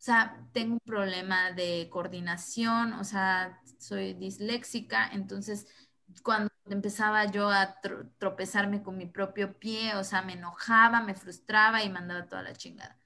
O 0.00 0.02
sea, 0.02 0.48
tengo 0.54 0.74
un 0.74 0.80
problema 0.80 1.52
de 1.52 1.88
coordinación, 1.92 2.94
o 2.94 3.04
sea, 3.04 3.60
soy 3.78 4.14
disléxica, 4.14 5.06
entonces 5.12 5.66
cuando 6.22 6.50
empezaba 6.70 7.26
yo 7.26 7.50
a 7.50 7.80
tropezarme 8.18 8.82
con 8.82 8.96
mi 8.96 9.04
propio 9.04 9.58
pie, 9.58 9.94
o 9.96 10.04
sea, 10.04 10.22
me 10.22 10.32
enojaba, 10.32 11.02
me 11.02 11.14
frustraba 11.14 11.82
y 11.84 11.90
mandaba 11.90 12.26
toda 12.28 12.42
la 12.42 12.54
chingada. 12.54 12.96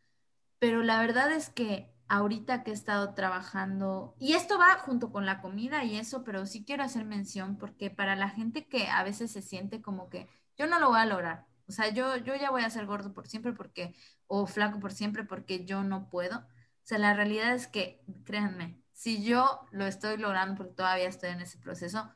Pero 0.60 0.84
la 0.84 1.00
verdad 1.00 1.32
es 1.32 1.50
que 1.50 1.92
ahorita 2.06 2.62
que 2.62 2.70
he 2.70 2.74
estado 2.74 3.12
trabajando, 3.14 4.14
y 4.20 4.34
esto 4.34 4.56
va 4.56 4.74
junto 4.78 5.10
con 5.10 5.26
la 5.26 5.40
comida 5.40 5.82
y 5.82 5.96
eso, 5.96 6.22
pero 6.22 6.46
sí 6.46 6.64
quiero 6.64 6.84
hacer 6.84 7.04
mención 7.04 7.58
porque 7.58 7.90
para 7.90 8.14
la 8.14 8.30
gente 8.30 8.68
que 8.68 8.88
a 8.88 9.02
veces 9.02 9.32
se 9.32 9.42
siente 9.42 9.82
como 9.82 10.08
que 10.10 10.28
yo 10.56 10.68
no 10.68 10.78
lo 10.78 10.90
voy 10.90 11.00
a 11.00 11.06
lograr, 11.06 11.46
o 11.66 11.72
sea, 11.72 11.88
yo, 11.88 12.16
yo 12.18 12.36
ya 12.36 12.50
voy 12.50 12.62
a 12.62 12.70
ser 12.70 12.86
gordo 12.86 13.12
por 13.12 13.26
siempre 13.26 13.52
porque, 13.52 13.96
o 14.28 14.46
flaco 14.46 14.78
por 14.78 14.92
siempre 14.92 15.24
porque 15.24 15.64
yo 15.64 15.82
no 15.82 16.08
puedo. 16.08 16.46
O 16.84 16.86
sea, 16.86 16.98
la 16.98 17.14
realidad 17.14 17.54
es 17.54 17.66
que, 17.66 18.04
créanme, 18.24 18.78
si 18.92 19.24
yo 19.24 19.66
lo 19.70 19.86
estoy 19.86 20.18
logrando 20.18 20.56
porque 20.56 20.74
todavía 20.74 21.08
estoy 21.08 21.30
en 21.30 21.40
ese 21.40 21.58
proceso, 21.58 22.10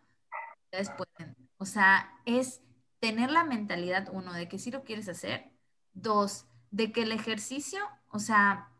ustedes 0.64 0.90
pueden. 0.90 1.36
O 1.56 1.64
sea, 1.64 2.12
es 2.26 2.60
tener 3.00 3.30
la 3.30 3.44
mentalidad, 3.44 4.08
uno, 4.12 4.32
de 4.32 4.48
que 4.48 4.58
sí 4.58 4.70
lo 4.70 4.84
quieres 4.84 5.08
hacer, 5.08 5.50
dos, 5.94 6.46
de 6.70 6.92
que 6.92 7.02
el 7.02 7.12
ejercicio, 7.12 7.80
o 8.08 8.18
sea, 8.18 8.70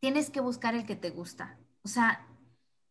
tienes 0.00 0.30
que 0.30 0.40
buscar 0.40 0.74
el 0.74 0.86
que 0.86 0.96
te 0.96 1.10
gusta. 1.10 1.58
O 1.82 1.88
sea, 1.88 2.26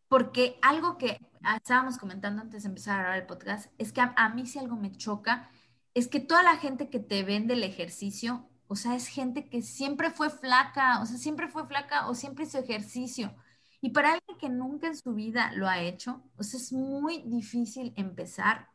porque 0.08 0.58
algo 0.62 0.98
que 0.98 1.18
estábamos 1.56 1.98
comentando 1.98 2.42
antes 2.42 2.62
de 2.62 2.68
empezar 2.68 2.98
a 2.98 3.02
grabar 3.02 3.18
el 3.18 3.26
podcast 3.26 3.72
es 3.78 3.92
que 3.92 4.00
a, 4.00 4.28
mí 4.30 4.46
si 4.46 4.58
algo 4.58 4.76
me 4.76 4.92
choca 4.92 5.50
es 5.94 6.08
que 6.08 6.20
toda 6.20 6.42
la 6.42 6.56
gente 6.56 6.90
que 6.90 7.00
te 7.00 7.22
vende 7.22 7.54
el 7.54 7.62
ejercicio, 7.62 8.48
o 8.74 8.76
sea, 8.76 8.96
es 8.96 9.06
gente 9.06 9.48
que 9.48 9.62
siempre 9.62 10.10
fue 10.10 10.30
flaca, 10.30 11.00
o 11.00 11.06
sea, 11.06 11.16
siempre 11.16 11.48
fue 11.48 11.64
flaca 11.68 12.08
o 12.08 12.14
siempre 12.16 12.44
hizo 12.44 12.58
ejercicio. 12.58 13.32
Y 13.80 13.90
para 13.90 14.14
alguien 14.14 14.36
que 14.38 14.48
nunca 14.48 14.88
en 14.88 14.96
su 14.96 15.14
vida 15.14 15.52
lo 15.52 15.68
ha 15.68 15.80
hecho, 15.80 16.24
o 16.36 16.42
sea, 16.42 16.58
es 16.58 16.72
muy 16.72 17.22
difícil 17.22 17.92
empezar 17.96 18.68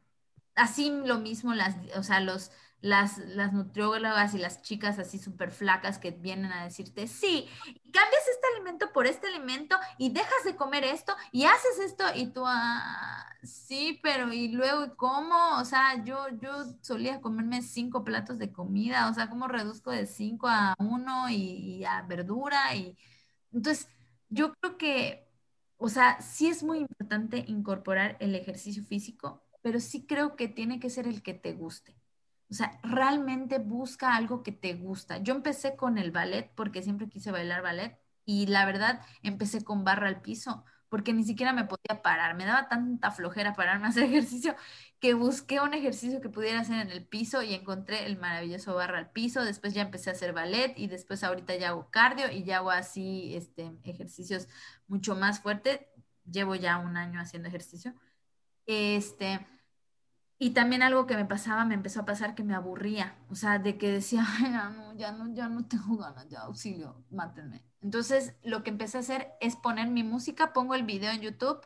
así 0.55 0.89
lo 1.05 1.19
mismo 1.19 1.53
las, 1.53 1.75
o 1.97 2.03
sea, 2.03 2.21
los, 2.21 2.51
las, 2.81 3.17
las 3.17 3.53
nutriólogas 3.53 4.33
y 4.33 4.37
las 4.37 4.61
chicas 4.61 4.99
así 4.99 5.19
súper 5.19 5.51
flacas 5.51 5.97
que 5.97 6.11
vienen 6.11 6.51
a 6.51 6.63
decirte, 6.63 7.07
sí, 7.07 7.47
cambias 7.91 8.27
este 8.31 8.47
alimento 8.55 8.91
por 8.93 9.05
este 9.05 9.27
alimento 9.27 9.75
y 9.97 10.11
dejas 10.11 10.43
de 10.45 10.55
comer 10.55 10.83
esto 10.83 11.13
y 11.31 11.45
haces 11.45 11.79
esto 11.79 12.05
y 12.15 12.27
tú, 12.27 12.43
ah, 12.45 13.25
sí, 13.43 13.99
pero 14.01 14.31
y 14.31 14.49
luego, 14.49 14.95
¿cómo? 14.95 15.57
O 15.59 15.65
sea, 15.65 16.03
yo, 16.05 16.27
yo 16.41 16.51
solía 16.81 17.21
comerme 17.21 17.61
cinco 17.61 18.03
platos 18.03 18.39
de 18.39 18.51
comida, 18.51 19.09
o 19.09 19.13
sea, 19.13 19.29
¿cómo 19.29 19.47
reduzco 19.47 19.91
de 19.91 20.05
cinco 20.07 20.47
a 20.47 20.75
uno 20.79 21.29
y, 21.29 21.83
a 21.85 22.01
verdura? 22.03 22.75
Y 22.75 22.97
entonces, 23.51 23.89
yo 24.29 24.53
creo 24.55 24.77
que, 24.77 25.27
o 25.77 25.89
sea, 25.89 26.21
sí 26.21 26.47
es 26.47 26.63
muy 26.63 26.79
importante 26.79 27.43
incorporar 27.47 28.17
el 28.19 28.35
ejercicio 28.35 28.83
físico, 28.83 29.43
pero 29.61 29.79
sí 29.79 30.05
creo 30.05 30.35
que 30.35 30.47
tiene 30.47 30.79
que 30.79 30.89
ser 30.89 31.07
el 31.07 31.21
que 31.23 31.33
te 31.33 31.53
guste. 31.53 31.98
O 32.49 32.53
sea, 32.53 32.79
realmente 32.83 33.59
busca 33.59 34.15
algo 34.15 34.43
que 34.43 34.51
te 34.51 34.73
gusta. 34.73 35.19
Yo 35.19 35.35
empecé 35.35 35.75
con 35.75 35.97
el 35.97 36.11
ballet 36.11 36.51
porque 36.55 36.81
siempre 36.83 37.09
quise 37.09 37.31
bailar 37.31 37.61
ballet 37.61 37.99
y 38.25 38.47
la 38.47 38.65
verdad 38.65 39.01
empecé 39.23 39.63
con 39.63 39.83
barra 39.83 40.07
al 40.07 40.21
piso 40.21 40.65
porque 40.89 41.13
ni 41.13 41.23
siquiera 41.23 41.53
me 41.53 41.65
podía 41.65 42.01
parar. 42.01 42.35
Me 42.35 42.45
daba 42.45 42.67
tanta 42.67 43.11
flojera 43.11 43.53
pararme 43.53 43.85
a 43.85 43.89
hacer 43.89 44.03
ejercicio 44.05 44.55
que 44.99 45.13
busqué 45.13 45.61
un 45.61 45.73
ejercicio 45.73 46.19
que 46.21 46.29
pudiera 46.29 46.59
hacer 46.59 46.79
en 46.79 46.91
el 46.91 47.05
piso 47.05 47.41
y 47.41 47.53
encontré 47.53 48.05
el 48.05 48.17
maravilloso 48.17 48.75
barra 48.75 48.97
al 48.97 49.11
piso. 49.11 49.43
Después 49.45 49.73
ya 49.73 49.83
empecé 49.83 50.09
a 50.09 50.13
hacer 50.13 50.33
ballet 50.33 50.73
y 50.77 50.87
después 50.87 51.23
ahorita 51.23 51.55
ya 51.55 51.69
hago 51.69 51.89
cardio 51.91 52.31
y 52.31 52.43
ya 52.43 52.57
hago 52.57 52.71
así 52.71 53.35
este, 53.35 53.71
ejercicios 53.83 54.47
mucho 54.87 55.15
más 55.15 55.39
fuertes. 55.41 55.79
Llevo 56.29 56.55
ya 56.55 56.77
un 56.77 56.97
año 56.97 57.19
haciendo 57.21 57.47
ejercicio. 57.49 57.93
Este, 58.65 59.45
y 60.39 60.51
también 60.51 60.81
algo 60.81 61.05
que 61.05 61.17
me 61.17 61.25
pasaba, 61.25 61.65
me 61.65 61.75
empezó 61.75 61.99
a 62.01 62.05
pasar 62.05 62.33
que 62.33 62.43
me 62.43 62.55
aburría, 62.55 63.17
o 63.29 63.35
sea, 63.35 63.59
de 63.59 63.77
que 63.77 63.91
decía, 63.91 64.25
ya 64.41 64.69
no, 64.69 64.95
ya 64.95 65.11
no, 65.11 65.33
ya 65.33 65.49
no 65.49 65.65
tengo 65.67 65.97
ganas, 65.97 66.27
ya 66.29 66.41
auxilio, 66.41 67.03
mátenme. 67.11 67.61
Entonces, 67.81 68.35
lo 68.43 68.63
que 68.63 68.69
empecé 68.69 68.97
a 68.97 69.01
hacer 69.01 69.33
es 69.41 69.57
poner 69.57 69.89
mi 69.89 70.03
música, 70.03 70.53
pongo 70.53 70.75
el 70.75 70.83
video 70.83 71.11
en 71.11 71.21
YouTube, 71.21 71.59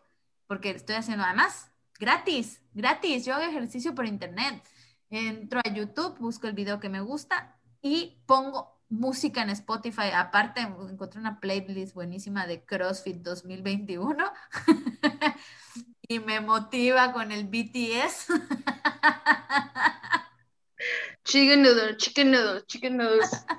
porque 0.48 0.72
estoy 0.72 0.96
haciendo 0.96 1.24
además 1.24 1.72
gratis, 2.00 2.62
gratis, 2.74 3.26
yo 3.26 3.36
hago 3.36 3.44
ejercicio 3.44 3.96
por 3.96 4.06
internet. 4.06 4.64
Entro 5.10 5.62
a 5.64 5.72
YouTube, 5.72 6.18
busco 6.20 6.48
el 6.48 6.54
video 6.54 6.80
que 6.80 6.90
me 6.90 7.02
gusta 7.02 7.60
y 7.82 8.24
pongo 8.26 8.82
música 8.90 9.44
en 9.44 9.52
Spotify. 9.52 10.10
Aparte, 10.16 10.62
encontré 10.62 11.20
una 11.20 11.40
playlist 11.40 11.94
buenísima 11.94 12.48
de 12.48 12.66
CrossFit 12.66 13.18
2021. 13.18 14.24
y 16.14 16.20
me 16.20 16.42
motiva 16.42 17.12
con 17.12 17.32
el 17.32 17.46
BTS. 17.46 18.28
Chicken 21.24 21.62
noodles, 21.62 21.98
chicken 21.98 22.32
noodles, 22.32 22.66
chicken 22.68 22.98
noodles. 22.98 23.46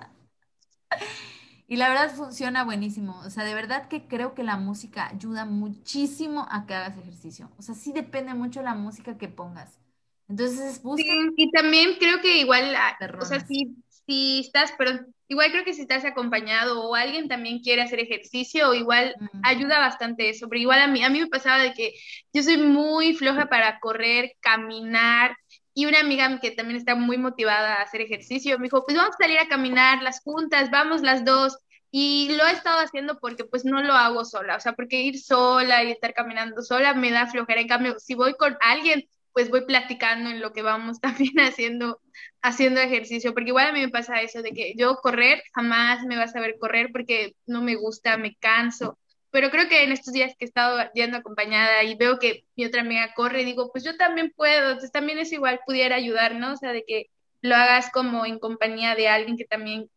Y 1.67 1.77
la 1.77 1.88
verdad 1.88 2.14
funciona 2.14 2.62
buenísimo. 2.62 3.19
O 3.25 3.31
sea, 3.31 3.43
de 3.43 3.55
verdad 3.55 3.88
que 3.88 4.07
creo 4.07 4.35
que 4.35 4.43
la 4.43 4.59
música 4.59 5.09
ayuda 5.09 5.47
muchísimo 5.47 6.47
a 6.51 6.67
que 6.67 6.75
hagas 6.75 6.99
ejercicio. 6.99 7.51
O 7.57 7.62
sea, 7.62 7.75
sí 7.75 7.90
depende 7.90 8.35
mucho 8.35 8.62
la 8.62 8.75
música 8.75 9.17
que 9.17 9.29
pongas. 9.29 9.81
Entonces, 10.29 10.83
busca. 10.83 11.03
Sí, 11.03 11.33
y 11.37 11.51
también 11.51 11.97
creo 11.99 12.21
que 12.21 12.38
igual, 12.38 12.75
ah, 12.77 12.97
o 13.19 13.25
sea, 13.25 13.40
si, 13.40 13.75
si 14.07 14.40
estás, 14.40 14.75
pero 14.77 15.07
igual 15.29 15.51
creo 15.51 15.65
que 15.65 15.75
si 15.75 15.83
estás 15.83 16.05
acompañado 16.05 16.83
o 16.83 16.95
alguien 16.95 17.29
también 17.29 17.61
quiere 17.61 17.83
hacer 17.83 18.01
ejercicio, 18.01 18.75
igual 18.75 19.15
ayuda 19.43 19.79
bastante 19.79 20.29
eso, 20.29 20.49
pero 20.49 20.61
igual 20.61 20.81
a 20.81 20.87
mí, 20.87 21.03
a 21.03 21.11
mí 21.11 21.21
me 21.21 21.27
pasaba 21.27 21.63
de 21.63 21.73
que 21.73 21.95
yo 22.33 22.43
soy 22.43 22.59
muy 22.59 23.15
floja 23.15 23.47
para 23.47 23.79
correr, 23.81 24.33
caminar, 24.41 25.37
y 25.75 25.87
una 25.87 26.01
amiga 26.01 26.39
que 26.41 26.53
también 26.53 26.77
está 26.79 26.95
muy 26.95 27.19
motivada 27.19 27.75
a 27.75 27.83
hacer 27.83 28.01
ejercicio 28.01 28.59
me 28.59 28.65
dijo, 28.65 28.85
pues 28.85 28.97
vamos 28.97 29.17
a 29.17 29.25
salir 29.25 29.39
a 29.39 29.49
caminar 29.49 30.03
las 30.03 30.21
juntas, 30.23 30.71
vamos 30.71 31.03
las 31.03 31.25
dos. 31.25 31.59
Y 31.91 32.35
lo 32.37 32.47
he 32.47 32.53
estado 32.53 32.81
haciendo 32.81 33.19
porque 33.21 33.45
pues 33.45 33.65
no 33.65 33.83
lo 33.83 33.93
hago 33.93 34.25
sola, 34.25 34.57
o 34.57 34.61
sea, 34.61 34.73
porque 34.73 35.01
ir 35.01 35.21
sola 35.21 35.85
y 35.85 35.93
estar 35.93 36.13
caminando 36.13 36.63
sola 36.63 36.95
me 36.95 37.11
da 37.11 37.27
flojera. 37.27 37.61
En 37.61 37.69
cambio, 37.69 37.97
si 37.99 38.15
voy 38.15 38.35
con 38.35 38.57
alguien, 38.61 39.05
pues 39.35 39.51
voy 39.51 39.66
platicando 39.66 40.31
en 40.31 40.40
lo 40.40 40.53
que 40.53 40.62
vamos 40.62 41.01
también 41.03 41.38
haciendo, 41.40 42.01
haciendo 42.40 42.81
ejercicio, 42.81 43.35
porque 43.35 43.51
igual 43.51 43.68
a 43.68 43.73
mí 43.73 43.81
me 43.81 43.90
pasa 43.90 44.23
eso 44.23 44.40
de 44.40 44.53
que 44.53 44.75
yo 44.77 44.97
correr 44.97 45.42
jamás 45.53 46.05
me 46.07 46.16
vas 46.16 46.35
a 46.35 46.40
ver 46.40 46.57
correr 46.59 46.90
porque 46.92 47.35
no 47.47 47.61
me 47.61 47.75
gusta, 47.75 48.16
me 48.16 48.37
canso, 48.37 48.99
pero 49.31 49.51
creo 49.51 49.68
que 49.68 49.83
en 49.83 49.90
estos 49.92 50.14
días 50.14 50.35
que 50.38 50.44
he 50.44 50.49
estado 50.49 50.79
yendo 50.94 51.18
acompañada 51.18 51.83
y 51.83 51.97
veo 51.97 52.20
que 52.20 52.44
mi 52.57 52.64
otra 52.64 52.83
amiga 52.83 53.12
corre, 53.14 53.44
digo, 53.44 53.70
pues 53.73 53.83
yo 53.85 53.97
también 53.97 54.33
puedo, 54.37 54.68
entonces 54.68 54.92
también 54.92 55.18
es 55.18 55.33
igual, 55.33 55.61
pudiera 55.66 55.97
ayudar, 55.97 56.37
¿no? 56.37 56.53
O 56.53 56.57
sea, 56.57 56.73
de 56.73 56.85
que 56.87 57.11
lo 57.40 57.57
hagas 57.57 57.90
como 57.90 58.25
en 58.27 58.38
compañía 58.38 58.94
de 58.94 59.09
alguien 59.09 59.37
que 59.37 59.44
también 59.44 59.90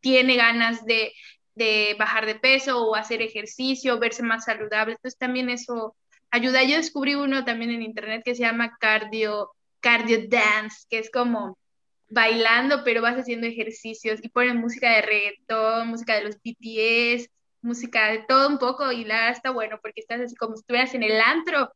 tiene 0.00 0.36
ganas 0.36 0.84
de, 0.84 1.12
de 1.54 1.96
bajar 1.98 2.26
de 2.26 2.34
peso 2.34 2.84
o 2.84 2.94
hacer 2.94 3.22
ejercicio, 3.22 3.98
verse 3.98 4.22
más 4.22 4.44
saludable, 4.44 4.92
entonces 4.92 5.18
también 5.18 5.48
eso 5.48 5.96
ayuda. 6.34 6.62
Yo 6.64 6.76
descubrí 6.76 7.14
uno 7.14 7.44
también 7.44 7.70
en 7.70 7.82
internet 7.82 8.22
que 8.24 8.34
se 8.34 8.42
llama 8.42 8.76
cardio, 8.78 9.50
cardio 9.80 10.28
dance, 10.28 10.86
que 10.88 10.98
es 10.98 11.10
como 11.10 11.56
bailando, 12.08 12.82
pero 12.84 13.02
vas 13.02 13.16
haciendo 13.16 13.46
ejercicios 13.46 14.20
y 14.22 14.28
ponen 14.28 14.58
música 14.58 14.90
de 14.90 15.02
reggaetón, 15.02 15.88
música 15.88 16.14
de 16.14 16.24
los 16.24 16.36
BTS, 16.36 17.30
música 17.62 18.08
de 18.08 18.24
todo 18.28 18.48
un 18.48 18.58
poco 18.58 18.92
y 18.92 19.04
la 19.04 19.30
está 19.30 19.50
bueno 19.50 19.78
porque 19.80 20.00
estás 20.00 20.20
así 20.20 20.36
como 20.36 20.54
si 20.56 20.60
estuvieras 20.60 20.94
en 20.94 21.02
el 21.02 21.20
antro, 21.20 21.72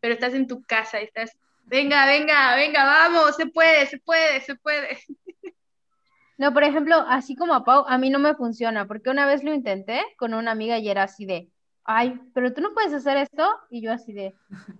pero 0.00 0.14
estás 0.14 0.34
en 0.34 0.46
tu 0.46 0.62
casa 0.62 1.00
y 1.00 1.04
estás, 1.04 1.36
venga, 1.64 2.06
venga, 2.06 2.54
venga, 2.54 2.84
vamos, 2.84 3.36
se 3.36 3.46
puede, 3.46 3.86
se 3.86 3.98
puede, 3.98 4.40
se 4.40 4.54
puede. 4.56 4.98
No, 6.38 6.52
por 6.52 6.64
ejemplo, 6.64 6.96
así 7.08 7.34
como 7.34 7.54
a 7.54 7.64
Pau, 7.64 7.86
a 7.88 7.96
mí 7.96 8.10
no 8.10 8.18
me 8.18 8.34
funciona, 8.34 8.86
porque 8.86 9.08
una 9.08 9.24
vez 9.24 9.42
lo 9.42 9.54
intenté 9.54 10.02
con 10.18 10.34
una 10.34 10.50
amiga 10.50 10.78
y 10.78 10.90
era 10.90 11.04
así 11.04 11.24
de, 11.24 11.48
ay, 11.86 12.20
pero 12.34 12.52
tú 12.52 12.60
no 12.60 12.74
puedes 12.74 12.92
hacer 12.92 13.16
esto. 13.16 13.44
Y 13.70 13.82
yo 13.82 13.92
así 13.92 14.12
de, 14.12 14.34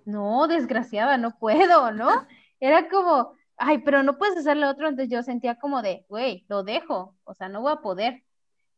no, 0.04 0.46
desgraciada, 0.48 1.16
no 1.18 1.38
puedo, 1.38 1.92
¿no? 1.92 2.26
Era 2.60 2.88
como, 2.88 3.34
ay, 3.56 3.78
pero 3.78 4.02
no 4.02 4.18
puedes 4.18 4.36
hacer 4.38 4.56
lo 4.56 4.68
otro. 4.68 4.88
Entonces 4.88 5.10
yo 5.12 5.22
sentía 5.22 5.56
como 5.56 5.82
de, 5.82 6.04
güey, 6.08 6.44
lo 6.48 6.62
dejo, 6.62 7.16
o 7.24 7.34
sea, 7.34 7.48
no 7.48 7.62
voy 7.62 7.72
a 7.72 7.76
poder. 7.76 8.22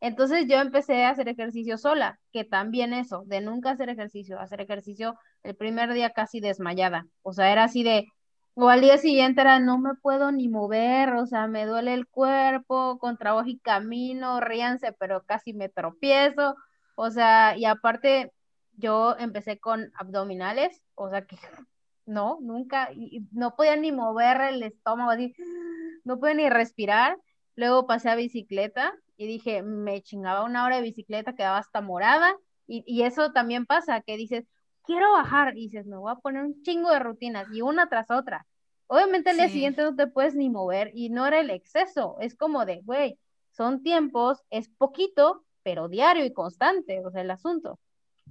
Entonces 0.01 0.47
yo 0.47 0.59
empecé 0.59 1.05
a 1.05 1.11
hacer 1.11 1.29
ejercicio 1.29 1.77
sola, 1.77 2.21
que 2.33 2.45
también 2.45 2.93
eso, 2.93 3.25
de 3.27 3.41
nunca 3.41 3.71
hacer 3.71 3.89
ejercicio, 3.89 4.39
hacer 4.39 4.61
ejercicio 4.61 5.19
el 5.43 5.57
primer 5.57 5.93
día 5.93 6.11
casi 6.11 6.41
desmayada. 6.41 7.07
O 7.23 7.33
sea, 7.33 7.51
era 7.51 7.65
así 7.65 7.83
de, 7.83 8.07
o 8.55 8.69
al 8.69 8.81
día 8.81 8.99
siguiente 8.99 9.41
era, 9.41 9.59
no 9.59 9.79
me 9.79 9.95
puedo 9.97 10.31
ni 10.33 10.49
mover, 10.49 11.15
o 11.15 11.27
sea, 11.27 11.49
me 11.49 11.67
duele 11.67 11.95
el 11.95 12.07
cuerpo, 12.07 12.99
con 12.99 13.17
trabajo 13.17 13.49
y 13.49 13.59
camino, 13.59 14.41
ríanse, 14.41 14.93
pero 14.93 15.25
casi 15.25 15.53
me 15.53 15.69
tropiezo. 15.69 16.55
O 17.01 17.13
sea, 17.13 17.57
y 17.57 17.65
aparte 17.65 18.33
yo 18.77 19.15
empecé 19.21 19.61
con 19.61 19.93
abdominales, 19.95 20.83
o 20.97 21.09
sea 21.09 21.25
que 21.25 21.37
no, 22.07 22.39
nunca, 22.41 22.91
y 22.93 23.25
no 23.31 23.55
podía 23.55 23.77
ni 23.77 23.93
mover 23.93 24.41
el 24.41 24.65
estómago, 24.65 25.13
así, 25.13 25.33
no 26.05 26.19
podía 26.19 26.35
ni 26.35 26.51
respirar. 26.51 27.17
Luego 27.55 27.87
pasé 27.87 28.11
a 28.11 28.17
bicicleta 28.17 28.97
y 29.17 29.29
dije, 29.29 29.63
me 29.63 30.03
chingaba 30.03 30.43
una 30.43 30.65
hora 30.65 30.77
de 30.77 30.83
bicicleta, 30.83 31.37
quedaba 31.37 31.59
hasta 31.59 31.81
morada. 31.81 32.35
Y, 32.67 33.03
eso 33.03 33.33
también 33.33 33.65
pasa, 33.65 34.03
que 34.03 34.17
dices, 34.17 34.45
quiero 34.83 35.13
bajar, 35.13 35.57
y 35.57 35.69
dices, 35.69 35.87
me 35.87 35.97
voy 35.97 36.11
a 36.11 36.17
poner 36.17 36.43
un 36.43 36.63
chingo 36.63 36.91
de 36.91 36.99
rutinas, 36.99 37.47
y 37.53 37.63
una 37.63 37.89
tras 37.89 38.11
otra. 38.11 38.47
Obviamente 38.89 39.31
el 39.31 39.37
día 39.37 39.49
siguiente 39.49 39.83
no 39.83 39.97
te 39.97 40.07
puedes 40.07 40.35
ni 40.35 40.51
mover, 40.51 40.91
y 40.95 41.09
no 41.09 41.27
era 41.27 41.41
el 41.41 41.49
exceso, 41.49 42.17
es 42.21 42.37
como 42.37 42.67
de, 42.67 42.83
güey, 42.83 43.19
son 43.53 43.83
tiempos, 43.83 44.45
es 44.51 44.69
poquito, 44.69 45.47
pero 45.69 45.87
diario 45.87 46.25
y 46.25 46.33
constante, 46.33 47.05
o 47.05 47.11
sea, 47.11 47.21
el 47.21 47.31
asunto. 47.31 47.79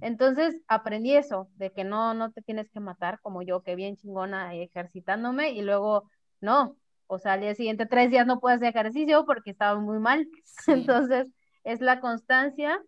Entonces 0.00 0.60
aprendí 0.66 1.14
eso, 1.14 1.48
de 1.54 1.70
que 1.70 1.84
no, 1.84 2.12
no 2.12 2.32
te 2.32 2.42
tienes 2.42 2.68
que 2.68 2.80
matar 2.80 3.20
como 3.20 3.42
yo, 3.42 3.62
que 3.62 3.76
bien 3.76 3.96
chingona 3.96 4.56
ejercitándome 4.56 5.52
y 5.52 5.62
luego 5.62 6.10
no, 6.40 6.76
o 7.06 7.20
sea, 7.20 7.34
al 7.34 7.42
día 7.42 7.54
siguiente 7.54 7.86
tres 7.86 8.10
días 8.10 8.26
no 8.26 8.40
puedes 8.40 8.56
hacer 8.56 8.70
ejercicio 8.70 9.24
porque 9.24 9.52
estaba 9.52 9.78
muy 9.78 10.00
mal. 10.00 10.26
Entonces 10.66 11.28
es 11.62 11.80
la 11.80 12.00
constancia 12.00 12.82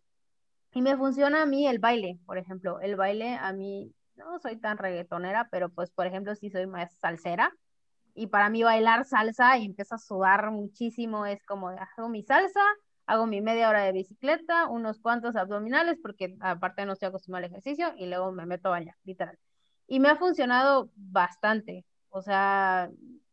y 0.75 0.83
me 0.83 0.97
funciona 0.97 1.43
a 1.43 1.47
mí 1.47 1.69
el 1.69 1.79
baile, 1.79 2.19
por 2.27 2.37
ejemplo, 2.37 2.81
el 2.81 2.97
baile 2.97 3.37
a 3.37 3.53
mí 3.53 3.95
no 4.17 4.41
soy 4.41 4.57
tan 4.57 4.79
reggaetonera, 4.79 5.47
pero 5.53 5.69
pues 5.69 5.93
por 5.93 6.09
ejemplo 6.09 6.35
sí 6.35 6.51
soy 6.51 6.67
más 6.67 6.93
salsera 6.99 7.53
y 8.15 8.27
para 8.27 8.51
mí 8.51 8.65
bailar 8.65 9.05
salsa 9.05 9.59
y 9.59 9.67
empiezo 9.67 9.95
a 9.95 9.99
sudar 9.99 10.51
muchísimo, 10.51 11.25
es 11.25 11.41
como 11.45 11.69
hago 11.69 12.09
mi 12.09 12.25
salsa 12.25 12.65
hago 13.11 13.27
mi 13.27 13.41
media 13.41 13.69
hora 13.69 13.83
de 13.85 13.93
bicicleta, 13.93 14.67
unos 14.69 14.99
cuantos 15.01 15.37
abdominales, 15.37 15.99
porque 16.03 16.37
aparte 16.41 16.87
no 16.87 16.93
estoy 16.95 17.09
acostumbrada 17.09 17.47
al 17.47 17.53
ejercicio, 17.53 17.93
y 17.97 18.07
luego 18.07 18.33
me 18.33 18.47
meto 18.47 18.69
a 18.69 18.73
bañar, 18.73 18.97
literal. 19.05 19.39
Y 19.87 20.01
me 20.01 20.09
ha 20.11 20.17
funcionado 20.17 20.91
bastante. 20.97 21.85
O 22.11 22.23
sea, 22.23 22.91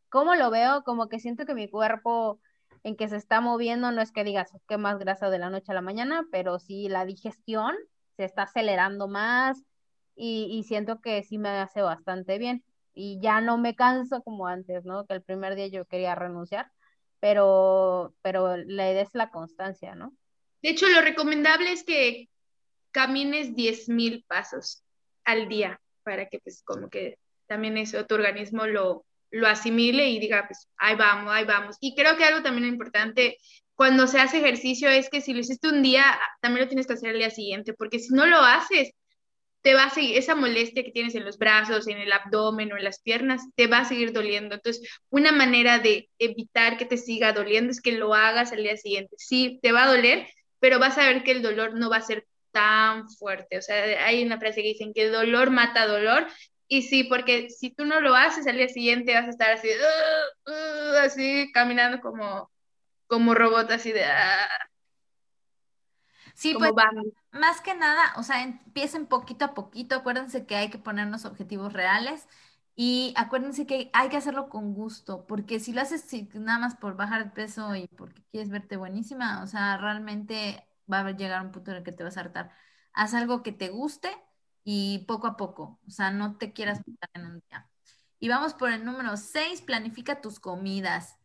¿cómo 0.10 0.36
lo 0.36 0.50
veo? 0.52 0.84
Como 0.84 1.08
que 1.10 1.20
siento 1.20 1.46
que 1.46 1.54
mi 1.56 1.70
cuerpo 1.70 2.40
en 2.84 2.96
que 2.96 3.08
se 3.10 3.18
está 3.18 3.42
moviendo, 3.42 3.92
no 3.92 4.02
es 4.02 4.12
que 4.12 4.24
digas 4.24 4.52
qué 4.68 4.78
más 4.78 4.98
grasa 5.00 5.30
de 5.30 5.40
la 5.40 5.50
noche 5.50 5.72
a 5.72 5.76
la 5.76 5.82
mañana, 5.82 6.26
pero 6.32 6.60
sí 6.60 6.90
la 6.90 7.06
digestión 7.06 7.76
se 8.18 8.24
está 8.26 8.44
acelerando 8.44 9.08
más 9.08 9.64
y, 10.16 10.48
y 10.52 10.64
siento 10.64 11.02
que 11.02 11.24
sí 11.24 11.38
me 11.38 11.50
hace 11.50 11.82
bastante 11.82 12.38
bien. 12.38 12.64
y 12.94 13.20
ya 13.22 13.42
no 13.42 13.58
me 13.60 13.76
canso 13.76 14.24
como 14.24 14.48
antes, 14.48 14.84
¿no? 14.86 15.06
Que 15.06 15.14
el 15.16 15.22
primer 15.24 15.56
día 15.56 15.68
yo 15.68 15.86
quería 15.86 16.16
renunciar, 16.16 16.72
pero, 17.20 18.14
pero 18.22 18.58
idea 18.58 19.02
es 19.02 19.10
la 19.14 19.30
constancia, 19.30 19.96
¿no? 19.96 20.14
De 20.62 20.70
hecho, 20.70 20.88
lo 20.88 21.02
recomendable 21.02 21.72
es 21.72 21.84
que 21.84 22.30
camines 22.92 23.56
10.000 23.56 24.26
pasos 24.28 24.84
al 25.24 25.48
día 25.48 25.80
para 26.04 26.28
que 26.28 26.40
pues 26.40 26.64
como 26.64 26.90
que 26.90 27.18
también 27.48 27.78
eso 27.78 28.06
tu 28.06 28.16
organismo 28.16 28.66
lo, 28.66 29.06
lo 29.32 29.48
asimile 29.48 30.10
y 30.10 30.20
diga, 30.20 30.46
pues 30.48 30.68
ahí 30.78 30.96
vamos, 30.96 31.32
ahí 31.34 31.46
vamos. 31.46 31.78
Y 31.80 31.96
creo 31.96 32.18
que 32.18 32.24
algo 32.24 32.44
también 32.44 32.68
importante 32.68 33.38
cuando 33.76 34.08
se 34.08 34.20
hace 34.20 34.40
ejercicio 34.40 34.90
es 34.90 35.10
que 35.10 35.22
si 35.22 35.34
lo 35.34 35.40
hiciste 35.40 35.68
un 35.68 35.84
día, 35.84 36.04
también 36.42 36.66
lo 36.66 36.68
tienes 36.68 36.88
que 36.88 36.94
hacer 36.94 37.12
el 37.12 37.20
día 37.20 37.30
siguiente, 37.30 37.74
porque 37.74 38.00
si 38.00 38.14
no 38.14 38.26
lo 38.26 38.40
haces, 38.40 38.92
te 39.68 39.74
va 39.74 39.84
a 39.84 39.90
seguir, 39.90 40.18
esa 40.18 40.34
molestia 40.34 40.82
que 40.82 40.94
tienes 40.94 41.14
en 41.16 41.26
los 41.26 41.38
brazos, 41.38 41.90
en 41.90 41.98
el 41.98 42.14
abdomen 42.14 42.72
o 42.72 42.78
en 42.78 42.86
las 42.86 43.02
piernas, 43.02 43.42
te 43.58 43.68
va 43.68 43.80
a 43.80 43.86
seguir 43.86 44.14
doliendo. 44.14 44.56
Entonces, 44.56 44.90
una 45.10 45.34
manera 45.34 45.80
de 45.80 46.10
evitar 46.20 46.78
que 46.78 46.86
te 46.86 46.96
siga 46.96 47.34
doliendo 47.34 47.72
es 47.72 47.82
que 47.82 47.92
lo 47.92 48.14
hagas 48.14 48.54
al 48.54 48.64
día 48.64 48.78
siguiente. 48.78 49.14
Sí, 49.18 49.60
te 49.62 49.74
va 49.74 49.84
a 49.84 49.88
doler, 49.94 50.26
pero 50.62 50.80
vas 50.80 50.98
a 50.98 51.06
ver 51.06 51.22
que 51.26 51.32
el 51.32 51.42
dolor 51.42 51.74
no 51.74 51.90
va 51.90 51.98
a 51.98 52.02
ser 52.02 52.26
tan 52.52 53.10
fuerte. 53.10 53.58
O 53.58 53.62
sea, 53.62 54.06
hay 54.06 54.24
una 54.24 54.40
frase 54.40 54.62
que 54.62 54.70
dicen 54.70 54.94
que 54.94 55.10
dolor 55.10 55.52
mata 55.52 55.86
dolor. 55.86 56.28
Y 56.70 56.84
sí, 56.84 57.04
porque 57.04 57.50
si 57.50 57.70
tú 57.70 57.84
no 57.84 58.00
lo 58.00 58.16
haces 58.16 58.48
al 58.48 58.56
día 58.56 58.70
siguiente 58.70 59.16
vas 59.16 59.28
a 59.28 59.32
estar 59.32 59.52
así, 59.52 59.68
uh, 59.68 60.50
uh", 60.50 60.98
así 61.00 61.52
caminando 61.54 62.00
como 62.00 62.50
como 63.08 63.34
robot 63.34 63.70
así 63.72 63.92
de... 63.92 64.06
Ah, 64.06 64.48
sí, 66.38 66.54
pues 66.54 66.72
más 67.32 67.62
que 67.62 67.76
nada, 67.76 68.14
o 68.16 68.24
sea, 68.24 68.44
empiecen 68.44 69.08
poquito 69.08 69.46
a 69.46 69.54
poquito, 69.54 69.96
acuérdense 69.96 70.46
que 70.46 70.56
hay 70.56 70.70
que 70.70 70.78
ponernos 70.78 71.26
objetivos 71.26 71.74
reales 71.74 72.28
y 72.76 73.14
acuérdense 73.18 73.66
que 73.66 73.90
hay 73.94 74.10
que 74.10 74.18
hacerlo 74.18 74.50
con 74.50 74.76
gusto, 74.76 75.26
porque 75.26 75.60
si 75.60 75.74
lo 75.74 75.82
haces 75.82 76.06
nada 76.36 76.60
más 76.60 76.76
por 76.76 76.96
bajar 76.96 77.22
el 77.24 77.32
peso 77.32 77.76
y 77.76 77.88
porque 77.88 78.24
quieres 78.32 78.50
verte 78.50 78.78
buenísima, 78.78 79.42
o 79.42 79.48
sea, 79.48 79.78
realmente 79.78 80.64
va 80.92 81.00
a 81.00 81.12
llegar 81.12 81.44
un 81.44 81.52
punto 81.52 81.72
en 81.72 81.78
el 81.78 81.84
que 81.84 81.92
te 81.92 82.04
vas 82.04 82.18
a 82.18 82.22
hartar. 82.22 82.52
Haz 82.94 83.16
algo 83.16 83.42
que 83.42 83.52
te 83.52 83.70
guste 83.70 84.10
y 84.64 85.06
poco 85.08 85.26
a 85.26 85.38
poco, 85.38 85.80
o 85.88 85.90
sea, 85.90 86.12
no 86.12 86.38
te 86.38 86.54
quieras 86.54 86.82
meter 86.86 87.10
en 87.14 87.26
un 87.26 87.44
día. 87.50 87.68
Y 88.20 88.30
vamos 88.30 88.54
por 88.54 88.72
el 88.72 88.86
número 88.86 89.18
6, 89.18 89.62
planifica 89.62 90.22
tus 90.22 90.40
comidas. 90.40 91.18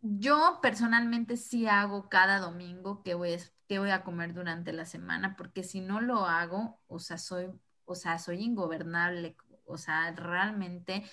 Yo 0.00 0.60
personalmente 0.62 1.36
sí 1.36 1.66
hago 1.66 2.08
cada 2.08 2.38
domingo 2.38 3.02
que 3.02 3.14
voy, 3.14 3.38
que 3.68 3.78
voy 3.78 3.90
a 3.90 4.02
comer 4.04 4.34
durante 4.34 4.72
la 4.72 4.86
semana, 4.86 5.36
porque 5.36 5.62
si 5.62 5.80
no 5.80 6.00
lo 6.00 6.26
hago, 6.26 6.80
o 6.88 6.98
sea, 6.98 7.18
soy, 7.18 7.48
o 7.84 7.94
sea, 7.94 8.18
soy 8.18 8.42
ingobernable, 8.42 9.36
o 9.66 9.78
sea, 9.78 10.10
realmente 10.12 11.04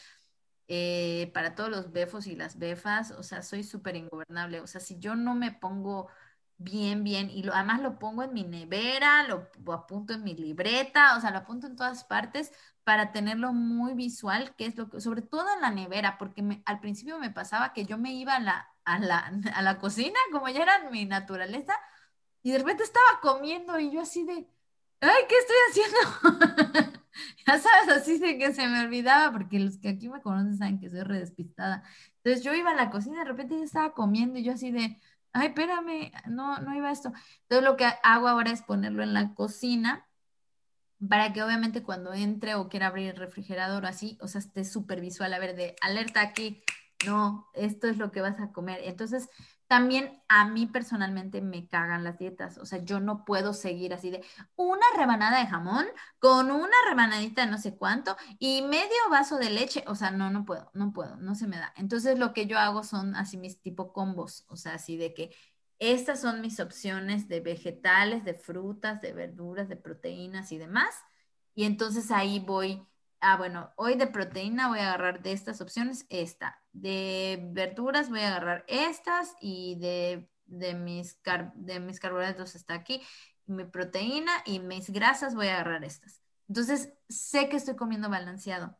eh, 0.68 1.32
para 1.34 1.56
todos 1.56 1.70
los 1.70 1.92
befos 1.92 2.28
y 2.28 2.36
las 2.36 2.58
befas, 2.58 3.12
o 3.12 3.24
sea, 3.24 3.42
soy 3.44 3.64
súper 3.64 3.96
ingobernable, 3.96 4.62
o 4.62 4.68
sea, 4.68 4.82
si 4.82 4.98
yo 5.00 5.16
no 5.16 5.36
me 5.36 5.52
pongo 5.52 6.10
bien, 6.58 7.04
bien, 7.04 7.30
y 7.30 7.44
lo, 7.44 7.54
además 7.54 7.82
lo 7.82 8.00
pongo 8.00 8.24
en 8.24 8.34
mi 8.34 8.44
nevera, 8.44 9.24
lo, 9.28 9.50
lo 9.64 9.74
apunto 9.74 10.14
en 10.14 10.24
mi 10.24 10.36
libreta, 10.36 11.18
o 11.18 11.22
sea, 11.22 11.32
lo 11.32 11.40
apunto 11.40 11.68
en 11.68 11.76
todas 11.76 12.04
partes, 12.06 12.52
para 12.84 13.12
tenerlo 13.12 13.52
muy 13.54 13.94
visual, 13.94 14.56
que 14.56 14.66
es 14.68 14.78
lo 14.78 14.90
que, 14.90 15.02
sobre 15.02 15.22
todo 15.22 15.48
en 15.54 15.62
la 15.62 15.72
nevera, 15.72 16.18
porque 16.18 16.62
al 16.66 16.80
principio 16.80 17.20
me 17.20 17.32
pasaba 17.32 17.74
que 17.74 17.86
yo 17.86 17.98
me 17.98 18.14
iba 18.14 18.36
a 18.36 18.40
la, 18.40 18.70
a 18.86 19.00
la, 19.00 19.32
a 19.56 19.62
la 19.62 19.80
cocina, 19.80 20.18
como 20.32 20.50
ya 20.50 20.64
era 20.64 20.90
mi 20.90 21.06
naturaleza, 21.06 21.74
y 22.46 22.52
de 22.52 22.60
repente 22.60 22.84
estaba 22.84 23.20
comiendo 23.24 23.80
y 23.80 23.90
yo 23.90 24.02
así 24.02 24.24
de, 24.24 24.48
ay, 25.02 25.24
¿qué 25.28 25.36
estoy 25.36 25.56
haciendo? 25.68 27.00
ya 27.48 27.58
sabes, 27.58 27.90
así 27.90 28.20
de 28.20 28.38
que 28.38 28.54
se 28.54 28.68
me 28.68 28.82
olvidaba, 28.82 29.32
porque 29.32 29.58
los 29.58 29.80
que 29.80 29.90
aquí 29.90 30.10
me 30.10 30.22
conocen 30.22 30.56
saben 30.56 30.80
que 30.80 30.92
soy 30.92 31.02
redespistada. 31.02 31.82
Entonces 32.18 32.44
yo 32.44 32.54
iba 32.54 32.70
a 32.70 32.76
la 32.76 32.92
cocina 32.92 33.16
y 33.16 33.20
de 33.20 33.26
repente 33.26 33.58
ya 33.58 33.64
estaba 33.64 33.96
comiendo 33.96 34.38
y 34.38 34.44
yo 34.44 34.54
así 34.54 34.70
de, 34.70 35.02
ay, 35.34 35.48
espérame, 35.48 36.12
no, 36.28 36.60
no 36.60 36.76
iba 36.76 36.92
esto. 36.92 37.12
Entonces 37.50 37.68
lo 37.68 37.78
que 37.78 37.92
hago 38.04 38.28
ahora 38.28 38.52
es 38.52 38.62
ponerlo 38.62 39.02
en 39.02 39.16
la 39.16 39.34
cocina 39.34 40.08
para 41.10 41.34
que 41.34 41.42
obviamente 41.42 41.82
cuando 41.82 42.14
entre 42.14 42.54
o 42.54 42.70
quiera 42.70 42.88
abrir 42.88 43.10
el 43.10 43.18
refrigerador 43.18 43.86
o 43.86 43.88
así, 43.88 44.20
o 44.22 44.28
sea, 44.28 44.38
esté 44.38 44.66
súper 44.66 45.02
visual, 45.02 45.34
a 45.34 45.40
ver, 45.40 45.56
de 45.56 45.76
alerta 45.82 46.22
aquí, 46.22 46.64
no, 47.06 47.50
esto 47.54 47.88
es 47.88 47.98
lo 47.98 48.12
que 48.12 48.22
vas 48.22 48.40
a 48.40 48.52
comer. 48.52 48.80
Entonces, 48.84 49.30
también 49.68 50.22
a 50.28 50.48
mí 50.48 50.68
personalmente 50.68 51.42
me 51.42 51.68
cagan 51.68 52.04
las 52.04 52.20
dietas, 52.20 52.58
o 52.60 52.66
sea, 52.66 52.80
yo 52.84 53.00
no 53.00 53.26
puedo 53.26 53.54
seguir 53.54 53.94
así 53.94 54.12
de 54.12 54.24
una 54.56 54.86
rebanada 54.96 55.40
de 55.40 55.48
jamón 55.48 55.88
con 56.20 56.52
una 56.52 56.76
rebanadita 56.88 57.46
de 57.46 57.52
no 57.52 57.58
sé 57.58 57.76
cuánto 57.76 58.16
y 58.38 58.62
medio 58.62 58.96
vaso 59.10 59.38
de 59.38 59.50
leche, 59.50 59.84
o 59.88 59.96
sea, 59.96 60.12
no, 60.12 60.30
no 60.30 60.46
puedo, 60.46 60.70
no 60.74 60.94
puedo, 60.94 61.16
no 61.18 61.34
se 61.36 61.48
me 61.48 61.58
da. 61.58 61.74
Entonces, 61.78 62.20
lo 62.20 62.34
que 62.34 62.46
yo 62.46 62.60
hago 62.60 62.84
son 62.84 63.16
así 63.16 63.38
mis 63.38 63.62
tipo 63.62 63.92
combos, 63.92 64.46
o 64.48 64.56
sea, 64.56 64.76
así 64.76 64.98
de 64.98 65.14
que 65.14 65.36
estas 65.80 66.22
son 66.22 66.42
mis 66.42 66.60
opciones 66.60 67.28
de 67.28 67.40
vegetales, 67.42 68.24
de 68.24 68.34
frutas, 68.36 69.02
de 69.02 69.14
verduras, 69.14 69.68
de 69.68 69.76
proteínas 69.76 70.52
y 70.52 70.58
demás. 70.58 70.96
Y 71.54 71.66
entonces 71.66 72.12
ahí 72.12 72.40
voy, 72.40 72.88
ah, 73.20 73.38
bueno, 73.38 73.72
hoy 73.78 73.96
de 73.96 74.08
proteína 74.08 74.70
voy 74.70 74.80
a 74.80 74.88
agarrar 74.90 75.22
de 75.24 75.32
estas 75.34 75.62
opciones 75.62 76.06
esta. 76.10 76.62
De 76.76 77.40
verduras 77.54 78.10
voy 78.10 78.20
a 78.20 78.28
agarrar 78.28 78.66
estas 78.68 79.34
y 79.40 79.76
de, 79.80 80.28
mis, 80.76 81.18
de 81.56 81.80
mis 81.80 82.00
carbohidratos 82.02 82.56
está 82.56 82.74
aquí. 82.74 83.02
Mi 83.46 83.64
proteína 83.64 84.32
y 84.46 84.60
mis 84.60 84.90
grasas 84.90 85.36
voy 85.36 85.48
a 85.48 85.56
agarrar 85.56 85.86
estas. 85.86 86.22
Entonces 86.50 86.94
sé 87.08 87.48
que 87.48 87.56
estoy 87.56 87.78
comiendo 87.78 88.10
balanceado. 88.10 88.78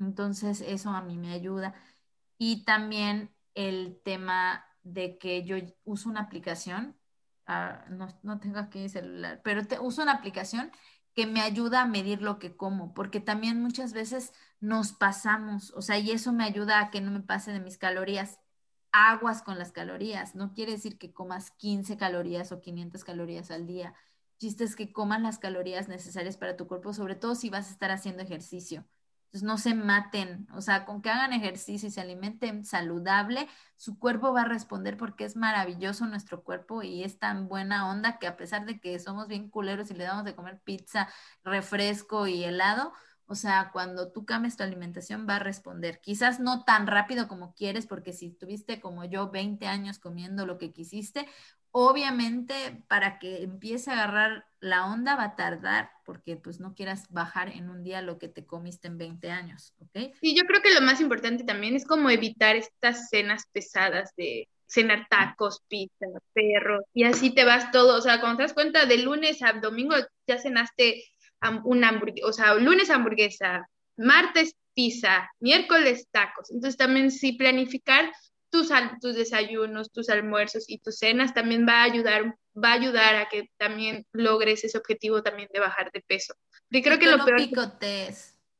Entonces 0.00 0.62
eso 0.62 0.90
a 0.90 1.00
mí 1.00 1.16
me 1.16 1.32
ayuda. 1.32 1.74
Y 2.38 2.64
también 2.64 3.32
el 3.54 4.00
tema 4.04 4.64
de 4.82 5.16
que 5.16 5.44
yo 5.44 5.56
uso 5.84 6.08
una 6.08 6.22
aplicación, 6.22 6.96
ah, 7.46 7.84
no, 7.88 8.40
tengo 8.40 8.58
aquí 8.58 8.88
celular, 8.88 9.40
pero 9.44 9.64
te, 9.64 9.78
uso 9.78 10.02
una 10.02 10.12
aplicación 10.12 10.72
que 11.14 11.26
me 11.26 11.40
ayuda 11.42 11.82
a 11.82 11.86
medir 11.86 12.22
lo 12.22 12.38
que 12.38 12.56
como, 12.56 12.94
porque 12.94 13.20
también 13.20 13.60
muchas 13.62 13.92
veces 13.92 14.32
nos 14.60 14.92
pasamos, 14.92 15.72
o 15.76 15.82
sea, 15.82 15.98
y 15.98 16.10
eso 16.10 16.32
me 16.32 16.44
ayuda 16.44 16.80
a 16.80 16.90
que 16.90 17.00
no 17.00 17.10
me 17.10 17.20
pase 17.20 17.52
de 17.52 17.60
mis 17.60 17.78
calorías. 17.78 18.38
Aguas 18.92 19.42
con 19.42 19.58
las 19.58 19.72
calorías, 19.72 20.34
no 20.34 20.52
quiere 20.54 20.72
decir 20.72 20.98
que 20.98 21.12
comas 21.12 21.50
15 21.52 21.96
calorías 21.96 22.52
o 22.52 22.60
500 22.60 23.04
calorías 23.04 23.50
al 23.50 23.66
día. 23.66 23.94
Chiste 24.38 24.64
es 24.64 24.76
que 24.76 24.92
comas 24.92 25.22
las 25.22 25.38
calorías 25.38 25.88
necesarias 25.88 26.36
para 26.36 26.56
tu 26.56 26.66
cuerpo, 26.66 26.92
sobre 26.92 27.14
todo 27.14 27.34
si 27.34 27.48
vas 27.50 27.68
a 27.68 27.72
estar 27.72 27.90
haciendo 27.90 28.22
ejercicio. 28.22 28.84
Entonces 29.32 29.46
no 29.46 29.56
se 29.56 29.74
maten, 29.74 30.46
o 30.52 30.60
sea, 30.60 30.84
con 30.84 31.00
que 31.00 31.08
hagan 31.08 31.32
ejercicio 31.32 31.88
y 31.88 31.90
se 31.90 32.02
alimenten 32.02 32.66
saludable, 32.66 33.48
su 33.76 33.98
cuerpo 33.98 34.34
va 34.34 34.42
a 34.42 34.44
responder 34.44 34.98
porque 34.98 35.24
es 35.24 35.36
maravilloso 35.36 36.04
nuestro 36.06 36.42
cuerpo 36.42 36.82
y 36.82 37.02
es 37.02 37.18
tan 37.18 37.48
buena 37.48 37.88
onda 37.88 38.18
que 38.18 38.26
a 38.26 38.36
pesar 38.36 38.66
de 38.66 38.78
que 38.78 38.98
somos 38.98 39.28
bien 39.28 39.48
culeros 39.48 39.90
y 39.90 39.94
le 39.94 40.04
damos 40.04 40.24
de 40.24 40.34
comer 40.34 40.60
pizza, 40.60 41.08
refresco 41.44 42.26
y 42.26 42.44
helado, 42.44 42.92
o 43.24 43.34
sea, 43.34 43.70
cuando 43.72 44.12
tú 44.12 44.26
cambies 44.26 44.58
tu 44.58 44.64
alimentación 44.64 45.26
va 45.26 45.36
a 45.36 45.38
responder. 45.38 46.00
Quizás 46.02 46.38
no 46.38 46.64
tan 46.64 46.86
rápido 46.86 47.28
como 47.28 47.54
quieres, 47.54 47.86
porque 47.86 48.12
si 48.12 48.30
tuviste 48.30 48.80
como 48.82 49.06
yo 49.06 49.30
20 49.30 49.66
años 49.66 49.98
comiendo 49.98 50.44
lo 50.44 50.58
que 50.58 50.72
quisiste, 50.74 51.26
Obviamente, 51.74 52.82
para 52.86 53.18
que 53.18 53.42
empiece 53.42 53.90
a 53.90 53.94
agarrar 53.94 54.44
la 54.60 54.86
onda 54.86 55.16
va 55.16 55.24
a 55.24 55.36
tardar 55.36 55.90
porque 56.04 56.36
pues 56.36 56.60
no 56.60 56.74
quieras 56.74 57.06
bajar 57.10 57.48
en 57.48 57.70
un 57.70 57.82
día 57.82 58.02
lo 58.02 58.18
que 58.18 58.28
te 58.28 58.44
comiste 58.44 58.88
en 58.88 58.98
20 58.98 59.30
años, 59.30 59.74
¿ok? 59.80 60.12
Sí, 60.20 60.36
yo 60.36 60.44
creo 60.44 60.60
que 60.62 60.74
lo 60.74 60.82
más 60.82 61.00
importante 61.00 61.44
también 61.44 61.74
es 61.74 61.86
como 61.86 62.10
evitar 62.10 62.56
estas 62.56 63.08
cenas 63.08 63.44
pesadas 63.52 64.14
de 64.16 64.48
cenar 64.66 65.06
tacos, 65.10 65.62
pizza, 65.68 66.06
perros, 66.32 66.84
y 66.94 67.04
así 67.04 67.34
te 67.34 67.44
vas 67.44 67.70
todo, 67.72 67.96
o 67.96 68.00
sea, 68.00 68.20
cuando 68.20 68.38
te 68.38 68.42
das 68.44 68.54
cuenta 68.54 68.86
de 68.86 68.98
lunes 68.98 69.42
a 69.42 69.52
domingo 69.54 69.94
ya 70.26 70.38
cenaste 70.38 71.04
una 71.64 71.88
hamburguesa, 71.88 72.26
o 72.26 72.32
sea, 72.32 72.54
lunes 72.54 72.88
hamburguesa, 72.90 73.66
martes 73.96 74.54
pizza, 74.74 75.30
miércoles 75.40 76.06
tacos, 76.10 76.50
entonces 76.50 76.78
también 76.78 77.10
sí 77.10 77.32
planificar 77.32 78.12
tus, 78.52 78.68
tus 79.00 79.16
desayunos, 79.16 79.90
tus 79.90 80.10
almuerzos 80.10 80.68
y 80.68 80.78
tus 80.78 80.98
cenas 80.98 81.32
también 81.32 81.66
va 81.66 81.80
a 81.80 81.84
ayudar, 81.84 82.36
va 82.54 82.70
a 82.70 82.74
ayudar 82.74 83.16
a 83.16 83.28
que 83.28 83.50
también 83.56 84.06
logres 84.12 84.62
ese 84.62 84.78
objetivo 84.78 85.22
también 85.22 85.48
de 85.52 85.58
bajar 85.58 85.90
de 85.90 86.02
peso. 86.02 86.34
Y 86.70 86.82
creo 86.82 86.98
que, 86.98 87.06
lo 87.06 87.24
peor 87.24 87.40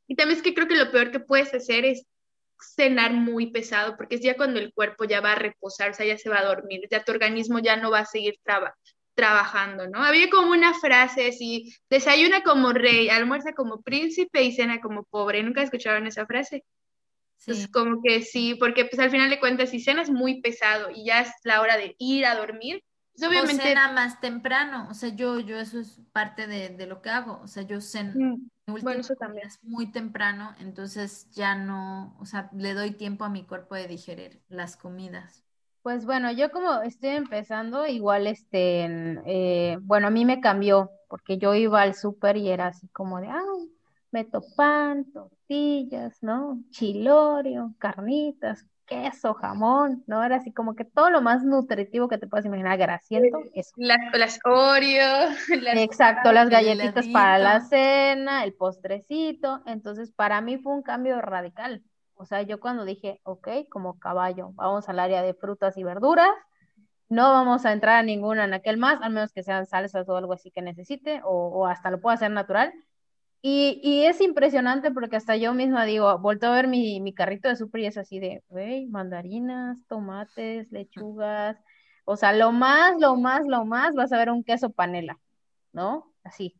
y 0.08 0.16
también 0.16 0.36
es 0.36 0.42
que 0.42 0.54
creo 0.54 0.66
que 0.66 0.76
lo 0.76 0.90
peor 0.90 1.10
que 1.12 1.20
puedes 1.20 1.54
hacer 1.54 1.84
es 1.84 2.06
cenar 2.74 3.12
muy 3.12 3.50
pesado, 3.50 3.96
porque 3.96 4.16
es 4.16 4.22
ya 4.22 4.36
cuando 4.36 4.60
el 4.60 4.72
cuerpo 4.72 5.04
ya 5.04 5.20
va 5.20 5.32
a 5.32 5.36
reposar, 5.36 5.90
o 5.90 5.94
sea, 5.94 6.06
ya 6.06 6.16
se 6.16 6.30
va 6.30 6.40
a 6.40 6.44
dormir, 6.44 6.88
ya 6.90 7.04
tu 7.04 7.12
organismo 7.12 7.58
ya 7.58 7.76
no 7.76 7.90
va 7.90 8.00
a 8.00 8.06
seguir 8.06 8.38
trabajando, 9.14 9.88
¿no? 9.88 10.02
Había 10.02 10.30
como 10.30 10.52
una 10.52 10.72
frase 10.74 11.28
así, 11.28 11.74
desayuna 11.90 12.42
como 12.42 12.72
rey, 12.72 13.10
almuerza 13.10 13.52
como 13.52 13.82
príncipe 13.82 14.42
y 14.42 14.52
cena 14.52 14.80
como 14.80 15.04
pobre. 15.04 15.42
¿Nunca 15.42 15.62
escucharon 15.62 16.06
esa 16.06 16.26
frase? 16.26 16.64
Entonces, 17.46 17.68
como 17.68 18.00
que 18.02 18.22
sí, 18.22 18.54
porque 18.54 18.84
pues 18.84 19.00
al 19.00 19.10
final 19.10 19.28
de 19.28 19.40
cuentas, 19.40 19.70
si 19.70 19.80
cenas 19.80 20.10
muy 20.10 20.40
pesado 20.40 20.90
y 20.94 21.06
ya 21.06 21.20
es 21.20 21.32
la 21.42 21.60
hora 21.60 21.76
de 21.76 21.96
ir 21.98 22.24
a 22.24 22.36
dormir, 22.36 22.84
Pues, 23.14 23.28
obviamente... 23.28 23.62
O 23.62 23.66
cena 23.66 23.92
más 23.92 24.20
temprano, 24.20 24.86
o 24.90 24.94
sea, 24.94 25.08
yo, 25.08 25.40
yo 25.40 25.58
eso 25.58 25.80
es 25.80 26.00
parte 26.12 26.46
de, 26.46 26.86
lo 26.86 27.02
que 27.02 27.10
hago, 27.10 27.40
o 27.42 27.48
sea, 27.48 27.64
yo 27.64 27.80
ceno 27.80 28.12
mm, 28.14 28.48
bueno, 28.66 29.00
eso 29.00 29.14
también. 29.16 29.48
es 29.48 29.58
muy 29.62 29.90
temprano, 29.90 30.54
entonces 30.60 31.28
ya 31.32 31.56
no, 31.56 32.16
o 32.20 32.26
sea, 32.26 32.48
le 32.56 32.74
doy 32.74 32.92
tiempo 32.92 33.24
a 33.24 33.28
mi 33.28 33.44
cuerpo 33.44 33.74
de 33.74 33.88
digerir 33.88 34.40
las 34.48 34.76
comidas. 34.76 35.44
Pues 35.82 36.06
bueno, 36.06 36.30
yo 36.30 36.52
como 36.52 36.80
estoy 36.82 37.10
empezando, 37.10 37.88
igual 37.88 38.28
este, 38.28 38.84
eh, 39.26 39.78
bueno, 39.82 40.06
a 40.06 40.10
mí 40.10 40.24
me 40.24 40.40
cambió, 40.40 40.92
porque 41.08 41.38
yo 41.38 41.56
iba 41.56 41.82
al 41.82 41.96
súper 41.96 42.36
y 42.36 42.50
era 42.50 42.68
así 42.68 42.86
como 42.88 43.20
de, 43.20 43.26
ay, 43.26 43.72
meto 44.12 44.42
pan, 44.54 45.06
tortillas, 45.52 46.22
¿no? 46.22 46.62
Chilorio, 46.70 47.74
carnitas, 47.78 48.66
queso, 48.86 49.34
jamón, 49.34 50.02
¿no? 50.06 50.24
Era 50.24 50.36
así 50.36 50.52
como 50.52 50.74
que 50.74 50.84
todo 50.84 51.10
lo 51.10 51.20
más 51.20 51.44
nutritivo 51.44 52.08
que 52.08 52.18
te 52.18 52.26
puedas 52.26 52.46
imaginar, 52.46 52.78
grasiento, 52.78 53.38
eso. 53.54 53.72
Las, 53.76 53.98
las 54.14 54.38
Oreo. 54.44 55.28
Exacto, 55.76 56.32
las 56.32 56.48
galletitas 56.48 57.06
para 57.08 57.38
la 57.38 57.60
cena, 57.60 58.44
el 58.44 58.54
postrecito. 58.54 59.62
Entonces, 59.66 60.10
para 60.12 60.40
mí 60.40 60.58
fue 60.58 60.72
un 60.72 60.82
cambio 60.82 61.20
radical. 61.20 61.82
O 62.14 62.24
sea, 62.24 62.42
yo 62.42 62.60
cuando 62.60 62.84
dije, 62.84 63.20
ok, 63.24 63.48
como 63.68 63.98
caballo, 63.98 64.52
vamos 64.54 64.88
al 64.88 65.00
área 65.00 65.22
de 65.22 65.34
frutas 65.34 65.76
y 65.76 65.82
verduras, 65.82 66.30
no 67.08 67.30
vamos 67.30 67.66
a 67.66 67.72
entrar 67.72 67.96
a 67.96 68.02
ninguna 68.02 68.44
en 68.44 68.54
aquel 68.54 68.78
más, 68.78 69.02
al 69.02 69.12
menos 69.12 69.32
que 69.32 69.42
sean 69.42 69.66
salsas 69.66 70.08
o 70.08 70.16
algo 70.16 70.32
así 70.32 70.50
que 70.50 70.62
necesite, 70.62 71.20
o, 71.24 71.48
o 71.48 71.66
hasta 71.66 71.90
lo 71.90 72.00
puedo 72.00 72.14
hacer 72.14 72.30
natural 72.30 72.72
y, 73.42 73.80
y, 73.82 74.06
es 74.06 74.20
impresionante 74.20 74.92
porque 74.92 75.16
hasta 75.16 75.36
yo 75.36 75.52
misma 75.54 75.84
digo, 75.84 76.16
vuelto 76.18 76.46
a 76.46 76.54
ver 76.54 76.68
mi, 76.68 77.00
mi 77.00 77.12
carrito 77.12 77.48
de 77.48 77.56
súper 77.56 77.82
y 77.82 77.86
es 77.86 77.98
así 77.98 78.20
de, 78.20 78.42
güey, 78.48 78.86
mandarinas, 78.86 79.84
tomates, 79.88 80.70
lechugas, 80.70 81.58
o 82.04 82.16
sea, 82.16 82.32
lo 82.32 82.52
más, 82.52 83.00
lo 83.00 83.16
más, 83.16 83.46
lo 83.46 83.64
más, 83.64 83.94
vas 83.94 84.12
a 84.12 84.18
ver 84.18 84.30
un 84.30 84.44
queso 84.44 84.70
panela, 84.70 85.18
¿no? 85.72 86.12
Así. 86.24 86.56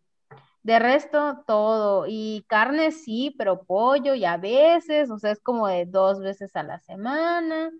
De 0.63 0.79
resto, 0.79 1.45
todo. 1.47 2.07
Y 2.09 2.45
carne 2.49 2.93
sí, 2.93 3.35
pero 3.39 3.65
pollo 3.65 4.15
y 4.15 4.25
a 4.25 4.37
veces, 4.37 5.11
o 5.11 5.19
sea, 5.19 5.33
es 5.33 5.41
como 5.41 5.67
de 5.69 5.87
dos 5.87 6.21
veces 6.21 6.55
a 6.57 6.63
la 6.63 6.79
semana 6.81 7.71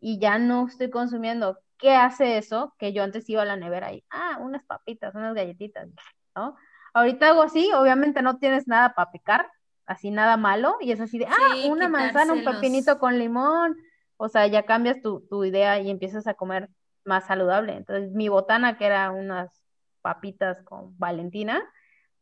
y 0.00 0.18
ya 0.18 0.38
no 0.38 0.66
estoy 0.66 0.90
consumiendo. 0.90 1.58
¿Qué 1.78 1.94
hace 1.94 2.38
eso? 2.38 2.74
Que 2.78 2.92
yo 2.92 3.02
antes 3.02 3.28
iba 3.28 3.42
a 3.42 3.44
la 3.46 3.56
nevera 3.56 3.92
y, 3.92 4.04
ah, 4.10 4.38
unas 4.40 4.64
papitas, 4.64 5.14
unas 5.14 5.34
galletitas, 5.34 5.88
¿no? 6.34 6.56
Ahorita 6.94 7.28
hago 7.28 7.42
así, 7.42 7.70
obviamente 7.72 8.22
no 8.22 8.38
tienes 8.38 8.66
nada 8.66 8.94
para 8.94 9.10
picar, 9.10 9.50
así 9.86 10.10
nada 10.10 10.36
malo, 10.36 10.76
y 10.80 10.92
es 10.92 11.00
así 11.00 11.18
de, 11.18 11.26
ah, 11.26 11.68
una 11.68 11.88
manzana, 11.88 12.32
un 12.32 12.44
pepinito 12.44 12.98
con 12.98 13.18
limón, 13.18 13.76
o 14.16 14.28
sea, 14.28 14.46
ya 14.46 14.64
cambias 14.64 15.00
tu, 15.00 15.26
tu 15.28 15.44
idea 15.44 15.80
y 15.80 15.90
empiezas 15.90 16.26
a 16.26 16.34
comer 16.34 16.68
más 17.04 17.26
saludable. 17.26 17.76
Entonces, 17.76 18.12
mi 18.12 18.28
botana, 18.28 18.76
que 18.76 18.86
era 18.86 19.10
unas 19.10 19.62
papitas 20.02 20.62
con 20.62 20.98
Valentina, 20.98 21.62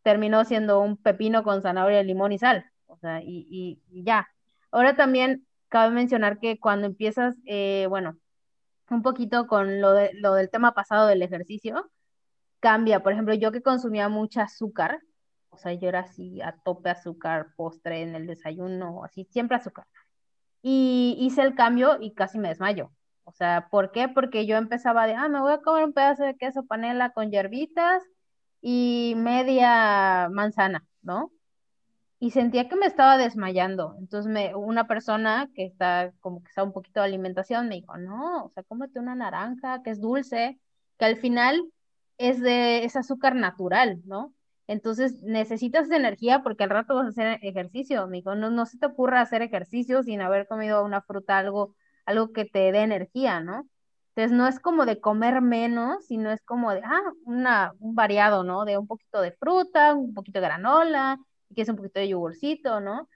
terminó 0.02 0.44
siendo 0.44 0.80
un 0.80 0.96
pepino 0.96 1.42
con 1.42 1.62
zanahoria, 1.62 2.02
limón 2.02 2.32
y 2.32 2.38
sal, 2.38 2.64
o 2.86 2.96
sea, 2.96 3.20
y, 3.22 3.80
y, 3.90 4.02
ya. 4.02 4.28
Ahora 4.70 4.96
también 4.96 5.46
cabe 5.68 5.94
mencionar 5.94 6.38
que 6.38 6.58
cuando 6.58 6.86
empiezas, 6.86 7.36
eh, 7.46 7.86
bueno, 7.88 8.16
un 8.90 9.02
poquito 9.02 9.46
con 9.46 9.80
lo, 9.80 9.92
de, 9.92 10.12
lo 10.14 10.34
del 10.34 10.50
tema 10.50 10.72
pasado 10.72 11.06
del 11.06 11.22
ejercicio, 11.22 11.90
cambia. 12.60 13.00
Por 13.02 13.12
ejemplo, 13.12 13.34
yo 13.34 13.52
que 13.52 13.62
consumía 13.62 14.08
mucha 14.08 14.42
azúcar, 14.42 15.00
o 15.50 15.58
sea, 15.58 15.72
yo 15.72 15.88
era 15.88 16.00
así 16.00 16.40
a 16.40 16.52
tope 16.64 16.90
azúcar, 16.90 17.48
postre 17.56 18.02
en 18.02 18.14
el 18.14 18.26
desayuno, 18.26 19.04
así, 19.04 19.24
siempre 19.30 19.56
azúcar. 19.56 19.86
Y 20.62 21.16
hice 21.20 21.42
el 21.42 21.54
cambio 21.54 21.98
y 22.00 22.14
casi 22.14 22.38
me 22.38 22.48
desmayo. 22.48 22.92
O 23.24 23.32
sea, 23.32 23.68
¿por 23.70 23.92
qué? 23.92 24.08
Porque 24.08 24.46
yo 24.46 24.56
empezaba 24.56 25.06
de, 25.06 25.14
ah, 25.14 25.28
me 25.28 25.40
voy 25.40 25.52
a 25.52 25.60
comer 25.60 25.84
un 25.84 25.92
pedazo 25.92 26.24
de 26.24 26.36
queso 26.36 26.64
panela 26.66 27.10
con 27.10 27.30
hierbitas 27.30 28.02
y 28.62 29.14
media 29.16 30.28
manzana, 30.30 30.86
¿no? 31.02 31.32
Y 32.20 32.30
sentía 32.32 32.68
que 32.68 32.76
me 32.76 32.86
estaba 32.86 33.16
desmayando. 33.16 33.96
Entonces, 33.98 34.30
me, 34.32 34.54
una 34.56 34.86
persona 34.88 35.50
que 35.54 35.64
está 35.66 36.12
como 36.20 36.42
que 36.42 36.48
está 36.48 36.62
un 36.64 36.72
poquito 36.72 37.00
de 37.00 37.06
alimentación 37.06 37.68
me 37.68 37.76
dijo, 37.76 37.96
no, 37.98 38.46
o 38.46 38.50
sea, 38.50 38.62
cómete 38.64 38.98
una 38.98 39.14
naranja 39.14 39.82
que 39.82 39.90
es 39.90 40.00
dulce, 40.00 40.58
que 40.98 41.04
al 41.04 41.16
final 41.16 41.62
es 42.18 42.40
de 42.40 42.84
es 42.84 42.96
azúcar 42.96 43.34
natural, 43.34 44.00
¿no? 44.04 44.34
Entonces 44.68 45.22
necesitas 45.22 45.90
energía 45.90 46.42
porque 46.42 46.64
al 46.64 46.70
rato 46.70 46.94
vas 46.94 47.06
a 47.06 47.08
hacer 47.08 47.38
ejercicio. 47.42 48.06
Dijo, 48.08 48.34
no, 48.34 48.50
no 48.50 48.66
se 48.66 48.78
te 48.78 48.86
ocurra 48.86 49.22
hacer 49.22 49.42
ejercicio 49.42 50.02
sin 50.02 50.20
haber 50.20 50.46
comido 50.46 50.84
una 50.84 51.00
fruta, 51.02 51.38
algo, 51.38 51.74
algo 52.04 52.32
que 52.32 52.44
te 52.44 52.70
dé 52.72 52.80
energía, 52.82 53.40
¿no? 53.40 53.66
Entonces 54.14 54.36
no 54.36 54.46
es 54.48 54.60
como 54.60 54.84
de 54.84 55.00
comer 55.00 55.40
menos, 55.42 56.06
sino 56.06 56.30
es 56.32 56.42
como 56.42 56.72
de, 56.72 56.82
ah, 56.84 57.00
una, 57.24 57.72
un 57.78 57.94
variado, 57.94 58.42
¿no? 58.44 58.64
De 58.64 58.76
un 58.76 58.86
poquito 58.86 59.20
de 59.22 59.32
fruta, 59.32 59.94
un 59.94 60.12
poquito 60.14 60.40
de 60.40 60.46
granola, 60.46 61.18
que 61.54 61.62
es 61.62 61.68
un 61.68 61.76
poquito 61.76 62.00
de 62.00 62.08
yogurcito, 62.08 62.80
¿no? 62.80 63.08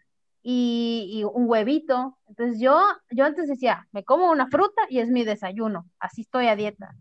Y, 0.42 1.08
y, 1.12 1.24
un 1.24 1.48
huevito. 1.48 2.18
Entonces 2.28 2.60
yo, 2.60 2.80
yo 3.10 3.24
antes 3.24 3.48
decía, 3.48 3.86
me 3.92 4.04
como 4.04 4.30
una 4.30 4.48
fruta 4.48 4.82
y 4.88 5.00
es 5.00 5.08
mi 5.10 5.24
desayuno, 5.24 5.86
así 5.98 6.22
estoy 6.22 6.46
a 6.48 6.56
dieta. 6.56 6.94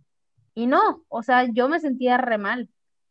Y 0.53 0.67
no, 0.67 1.03
o 1.07 1.23
sea, 1.23 1.45
yo 1.45 1.69
me 1.69 1.79
sentía 1.79 2.17
re 2.17 2.37
mal. 2.37 2.69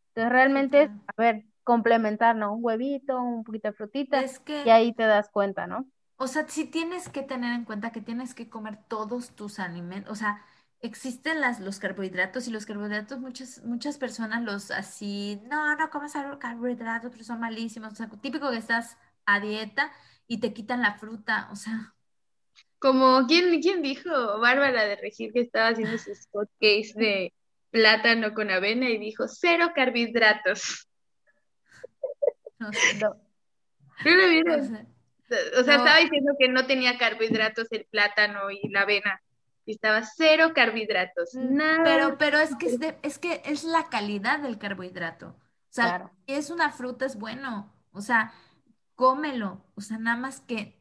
Entonces 0.09 0.31
realmente, 0.31 0.89
a 1.07 1.21
ver, 1.21 1.45
complementar, 1.63 2.35
¿no? 2.35 2.53
Un 2.53 2.63
huevito, 2.63 3.21
un 3.21 3.43
poquito 3.43 3.69
de 3.69 3.73
frutita, 3.73 4.21
es 4.21 4.39
que, 4.39 4.63
y 4.65 4.69
ahí 4.69 4.93
te 4.93 5.03
das 5.03 5.29
cuenta, 5.29 5.67
¿no? 5.67 5.85
O 6.17 6.27
sea, 6.27 6.47
sí 6.47 6.65
tienes 6.65 7.09
que 7.09 7.23
tener 7.23 7.53
en 7.53 7.65
cuenta 7.65 7.91
que 7.91 8.01
tienes 8.01 8.33
que 8.33 8.49
comer 8.49 8.77
todos 8.87 9.31
tus 9.35 9.59
alimentos, 9.59 10.11
o 10.11 10.15
sea, 10.15 10.43
existen 10.81 11.41
las, 11.41 11.59
los 11.59 11.79
carbohidratos 11.79 12.47
y 12.47 12.51
los 12.51 12.65
carbohidratos 12.65 13.19
muchas, 13.19 13.63
muchas 13.63 13.97
personas 13.97 14.43
los 14.43 14.71
así, 14.71 15.41
no, 15.49 15.75
no 15.75 15.89
comes 15.89 16.13
carbohidratos, 16.39 17.11
pero 17.11 17.23
son 17.23 17.39
malísimos, 17.39 17.93
o 17.93 17.95
sea, 17.95 18.09
típico 18.09 18.51
que 18.51 18.57
estás 18.57 18.97
a 19.25 19.39
dieta 19.39 19.91
y 20.27 20.39
te 20.39 20.53
quitan 20.53 20.81
la 20.81 20.95
fruta, 20.95 21.49
o 21.51 21.55
sea, 21.55 21.95
como, 22.81 23.27
¿quién, 23.27 23.61
¿quién 23.61 23.83
dijo? 23.83 24.09
Bárbara 24.39 24.85
de 24.85 24.95
Regir 24.95 25.31
que 25.31 25.41
estaba 25.41 25.67
haciendo 25.67 25.99
sus 25.99 26.27
hotcakes 26.31 26.93
de 26.95 27.31
plátano 27.69 28.33
con 28.33 28.49
avena 28.49 28.89
y 28.89 28.97
dijo 28.97 29.27
cero 29.27 29.71
carbohidratos. 29.75 30.89
No 32.57 32.73
sé. 32.73 32.99
No. 32.99 33.09
O 35.59 35.63
sea, 35.63 35.75
estaba 35.75 35.97
diciendo 35.97 36.33
que 36.39 36.49
no 36.49 36.65
tenía 36.65 36.97
carbohidratos 36.97 37.67
el 37.71 37.85
plátano 37.85 38.49
y 38.49 38.67
la 38.69 38.81
avena. 38.81 39.21
Y 39.63 39.73
estaba 39.73 40.01
cero 40.03 40.51
carbohidratos. 40.55 41.35
Mm, 41.35 41.55
nada. 41.55 41.83
Pero, 41.83 42.17
pero 42.17 42.39
es 42.39 42.55
que 42.55 42.65
es, 42.65 42.79
es 43.03 43.19
que 43.19 43.43
es 43.45 43.63
la 43.63 43.89
calidad 43.89 44.39
del 44.39 44.57
carbohidrato. 44.57 45.27
O 45.27 45.73
sea, 45.73 46.11
si 46.25 46.33
es 46.33 46.49
una 46.49 46.71
fruta, 46.71 47.05
es 47.05 47.15
bueno. 47.15 47.71
O 47.91 48.01
sea, 48.01 48.33
cómelo. 48.95 49.63
O 49.75 49.81
sea, 49.81 49.99
nada 49.99 50.17
más 50.17 50.41
que 50.41 50.80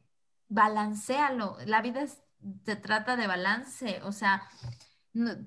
balancealo. 0.51 1.57
La 1.65 1.81
vida 1.81 2.05
se 2.07 2.77
trata 2.77 3.17
de 3.17 3.27
balance, 3.27 4.01
o 4.03 4.13
sea, 4.13 4.43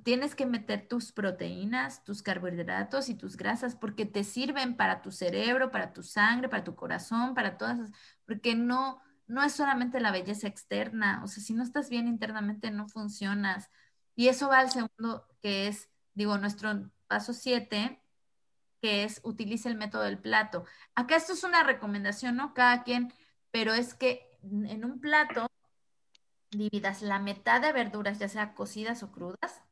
tienes 0.04 0.36
que 0.36 0.46
meter 0.46 0.88
tus 0.88 1.12
proteínas, 1.12 2.04
tus 2.04 2.24
carbohidratos 2.24 3.10
y 3.10 3.16
tus 3.16 3.38
grasas 3.38 3.76
porque 3.76 4.06
te 4.06 4.24
sirven 4.24 4.76
para 4.76 5.02
tu 5.02 5.12
cerebro, 5.12 5.72
para 5.72 5.94
tu 5.94 6.04
sangre, 6.04 6.50
para 6.50 6.64
tu 6.64 6.76
corazón, 6.76 7.34
para 7.36 7.58
todas, 7.58 7.92
porque 8.26 8.56
no, 8.56 9.02
no 9.28 9.44
es 9.44 9.54
solamente 9.54 10.00
la 10.00 10.12
belleza 10.12 10.48
externa, 10.48 11.22
o 11.24 11.28
sea, 11.28 11.44
si 11.44 11.54
no 11.54 11.64
estás 11.64 11.90
bien 11.90 12.08
internamente 12.08 12.72
no 12.72 12.88
funcionas. 12.88 13.70
Y 14.16 14.28
eso 14.28 14.50
va 14.50 14.60
al 14.60 14.72
segundo, 14.72 15.28
que 15.42 15.68
es, 15.68 15.90
digo, 16.14 16.38
nuestro 16.38 16.92
paso 17.08 17.34
7, 17.34 18.02
que 18.82 19.04
es 19.06 19.22
utilice 19.24 19.70
el 19.70 19.78
método 19.78 20.04
del 20.04 20.20
plato. 20.20 20.66
Acá 20.94 21.16
esto 21.16 21.34
es 21.34 21.44
una 21.44 21.64
recomendación, 21.64 22.36
¿no? 22.36 22.54
Cada 22.54 22.84
quien, 22.84 23.14
pero 23.50 23.74
es 23.74 23.94
que 23.94 24.33
en 24.44 24.86
un 24.86 25.00
plato 25.00 25.48
dividas 26.52 27.02
la 27.02 27.20
mitad 27.20 27.62
de 27.62 27.74
verduras, 27.74 28.20
ya 28.20 28.30
sea 28.30 28.54
cocidas 28.54 29.04
o 29.04 29.12
crudas, 29.12 29.64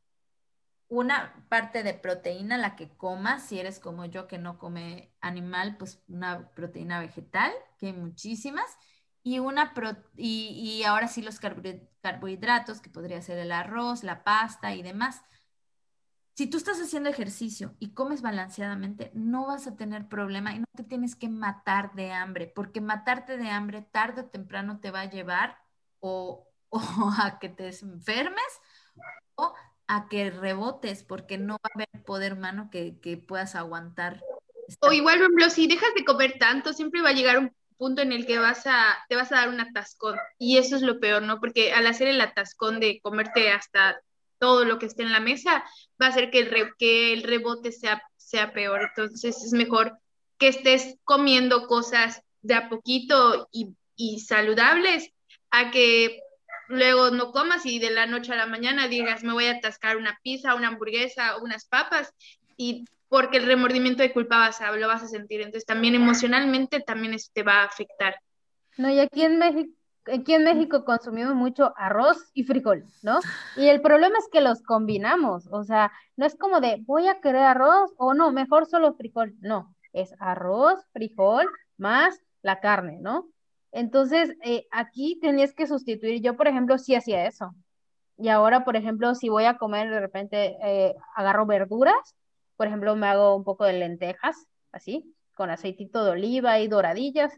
una 0.87 1.45
parte 1.47 1.83
de 1.83 1.93
proteína, 1.93 2.57
la 2.57 2.75
que 2.75 2.89
comas, 2.89 3.43
si 3.43 3.59
eres 3.59 3.79
como 3.79 4.05
yo 4.05 4.27
que 4.27 4.37
no 4.37 4.57
come 4.57 5.13
animal, 5.21 5.77
pues 5.77 6.03
una 6.09 6.49
proteína 6.51 6.99
vegetal, 6.99 7.53
que 7.77 7.87
hay 7.87 7.93
muchísimas, 7.93 8.65
y, 9.23 9.39
una 9.39 9.73
y, 10.17 10.83
ahora 10.83 11.07
sí 11.07 11.21
los 11.21 11.39
carbohidratos, 11.39 12.81
que 12.81 12.89
podría 12.89 13.21
ser 13.21 13.37
el 13.37 13.51
arroz, 13.51 14.03
la 14.03 14.23
pasta 14.23 14.75
y 14.75 14.81
demás. 14.81 15.21
Si 16.33 16.47
tú 16.47 16.57
estás 16.57 16.79
haciendo 16.79 17.09
ejercicio 17.09 17.75
y 17.79 17.93
comes 17.93 18.21
balanceadamente, 18.21 19.11
no 19.13 19.47
vas 19.47 19.67
a 19.67 19.75
tener 19.75 20.07
problema 20.07 20.55
y 20.55 20.59
no 20.59 20.65
te 20.75 20.83
tienes 20.83 21.15
que 21.15 21.27
matar 21.27 21.93
de 21.93 22.11
hambre, 22.11 22.47
porque 22.47 22.79
matarte 22.79 23.37
de 23.37 23.49
hambre 23.49 23.81
tarde 23.81 24.21
o 24.21 24.29
temprano 24.29 24.79
te 24.79 24.91
va 24.91 25.01
a 25.01 25.09
llevar 25.09 25.57
o, 25.99 26.47
a 27.21 27.37
que 27.39 27.49
te 27.49 27.67
enfermes 27.67 28.61
o 29.35 29.53
a 29.87 30.07
que 30.07 30.29
rebotes, 30.29 31.03
porque 31.03 31.37
no 31.37 31.55
va 31.55 31.69
a 31.69 31.75
haber 31.75 32.05
poder 32.05 32.33
humano 32.33 32.69
que, 32.71 33.23
puedas 33.27 33.55
aguantar. 33.55 34.23
O 34.79 34.93
igual, 34.93 35.17
por 35.17 35.25
ejemplo, 35.25 35.49
si 35.49 35.67
dejas 35.67 35.93
de 35.95 36.05
comer 36.05 36.37
tanto, 36.39 36.71
siempre 36.71 37.01
va 37.01 37.09
a 37.09 37.13
llegar 37.13 37.39
un 37.39 37.53
punto 37.75 38.01
en 38.01 38.13
el 38.13 38.25
que 38.25 38.39
vas 38.39 38.65
a, 38.67 39.03
te 39.09 39.17
vas 39.17 39.33
a 39.33 39.35
dar 39.35 39.49
un 39.49 39.59
atascón. 39.59 40.15
Y 40.39 40.57
eso 40.59 40.77
es 40.77 40.81
lo 40.81 41.01
peor, 41.01 41.23
¿no? 41.23 41.41
Porque 41.41 41.73
al 41.73 41.87
hacer 41.87 42.07
el 42.07 42.21
atascón 42.21 42.79
de 42.79 43.01
comerte 43.01 43.51
hasta 43.51 43.99
todo 44.41 44.65
lo 44.65 44.79
que 44.79 44.87
esté 44.87 45.03
en 45.03 45.11
la 45.11 45.19
mesa, 45.19 45.63
va 46.01 46.07
a 46.07 46.09
hacer 46.09 46.31
que 46.31 46.39
el, 46.39 46.73
que 46.79 47.13
el 47.13 47.21
rebote 47.21 47.71
sea, 47.71 48.01
sea 48.17 48.51
peor. 48.53 48.81
Entonces 48.81 49.37
es 49.43 49.53
mejor 49.53 49.99
que 50.39 50.47
estés 50.47 50.97
comiendo 51.03 51.67
cosas 51.67 52.23
de 52.41 52.55
a 52.55 52.67
poquito 52.67 53.47
y, 53.51 53.75
y 53.95 54.19
saludables 54.21 55.11
a 55.51 55.69
que 55.69 56.19
luego 56.69 57.11
no 57.11 57.31
comas 57.31 57.67
y 57.67 57.77
de 57.77 57.91
la 57.91 58.07
noche 58.07 58.33
a 58.33 58.37
la 58.37 58.47
mañana 58.47 58.87
digas, 58.87 59.23
me 59.23 59.33
voy 59.33 59.45
a 59.45 59.57
atascar 59.57 59.97
una 59.97 60.17
pizza, 60.23 60.55
una 60.55 60.69
hamburguesa, 60.69 61.37
unas 61.37 61.65
papas, 61.65 62.11
y 62.57 62.85
porque 63.09 63.37
el 63.37 63.45
remordimiento 63.45 64.01
de 64.01 64.11
culpa 64.11 64.39
vas 64.39 64.59
a, 64.61 64.71
lo 64.71 64.87
vas 64.87 65.03
a 65.03 65.07
sentir. 65.07 65.41
Entonces 65.41 65.65
también 65.65 65.93
emocionalmente 65.93 66.79
también 66.79 67.13
eso 67.13 67.29
te 67.31 67.43
va 67.43 67.61
a 67.61 67.65
afectar. 67.65 68.15
No, 68.77 68.89
y 68.89 68.99
aquí 68.99 69.21
en 69.21 69.37
México, 69.37 69.71
aquí 70.05 70.33
en 70.33 70.43
México 70.43 70.85
consumimos 70.85 71.35
mucho 71.35 71.73
arroz 71.77 72.31
y 72.33 72.43
frijol, 72.43 72.85
¿no? 73.01 73.19
Y 73.55 73.67
el 73.67 73.81
problema 73.81 74.17
es 74.17 74.27
que 74.31 74.41
los 74.41 74.61
combinamos, 74.61 75.47
o 75.51 75.63
sea, 75.63 75.91
no 76.15 76.25
es 76.25 76.35
como 76.35 76.59
de 76.59 76.81
voy 76.85 77.07
a 77.07 77.21
querer 77.21 77.43
arroz 77.43 77.93
o 77.97 78.13
no, 78.13 78.31
mejor 78.31 78.65
solo 78.65 78.93
frijol, 78.93 79.35
no, 79.39 79.75
es 79.93 80.13
arroz, 80.19 80.79
frijol 80.93 81.47
más 81.77 82.19
la 82.41 82.59
carne, 82.59 82.99
¿no? 83.01 83.27
Entonces, 83.71 84.35
eh, 84.43 84.67
aquí 84.71 85.19
tenías 85.21 85.53
que 85.53 85.67
sustituir, 85.67 86.21
yo 86.21 86.35
por 86.35 86.47
ejemplo 86.47 86.77
sí 86.77 86.95
hacía 86.95 87.25
eso. 87.25 87.53
Y 88.17 88.29
ahora, 88.29 88.63
por 88.65 88.75
ejemplo, 88.75 89.15
si 89.15 89.29
voy 89.29 89.45
a 89.45 89.57
comer, 89.57 89.89
de 89.89 89.99
repente 89.99 90.57
eh, 90.63 90.95
agarro 91.15 91.45
verduras, 91.45 92.15
por 92.55 92.67
ejemplo, 92.67 92.95
me 92.95 93.07
hago 93.07 93.35
un 93.35 93.43
poco 93.43 93.65
de 93.65 93.73
lentejas, 93.73 94.45
así, 94.71 95.15
con 95.35 95.49
aceitito 95.49 96.03
de 96.05 96.11
oliva 96.11 96.59
y 96.59 96.67
doradillas, 96.67 97.33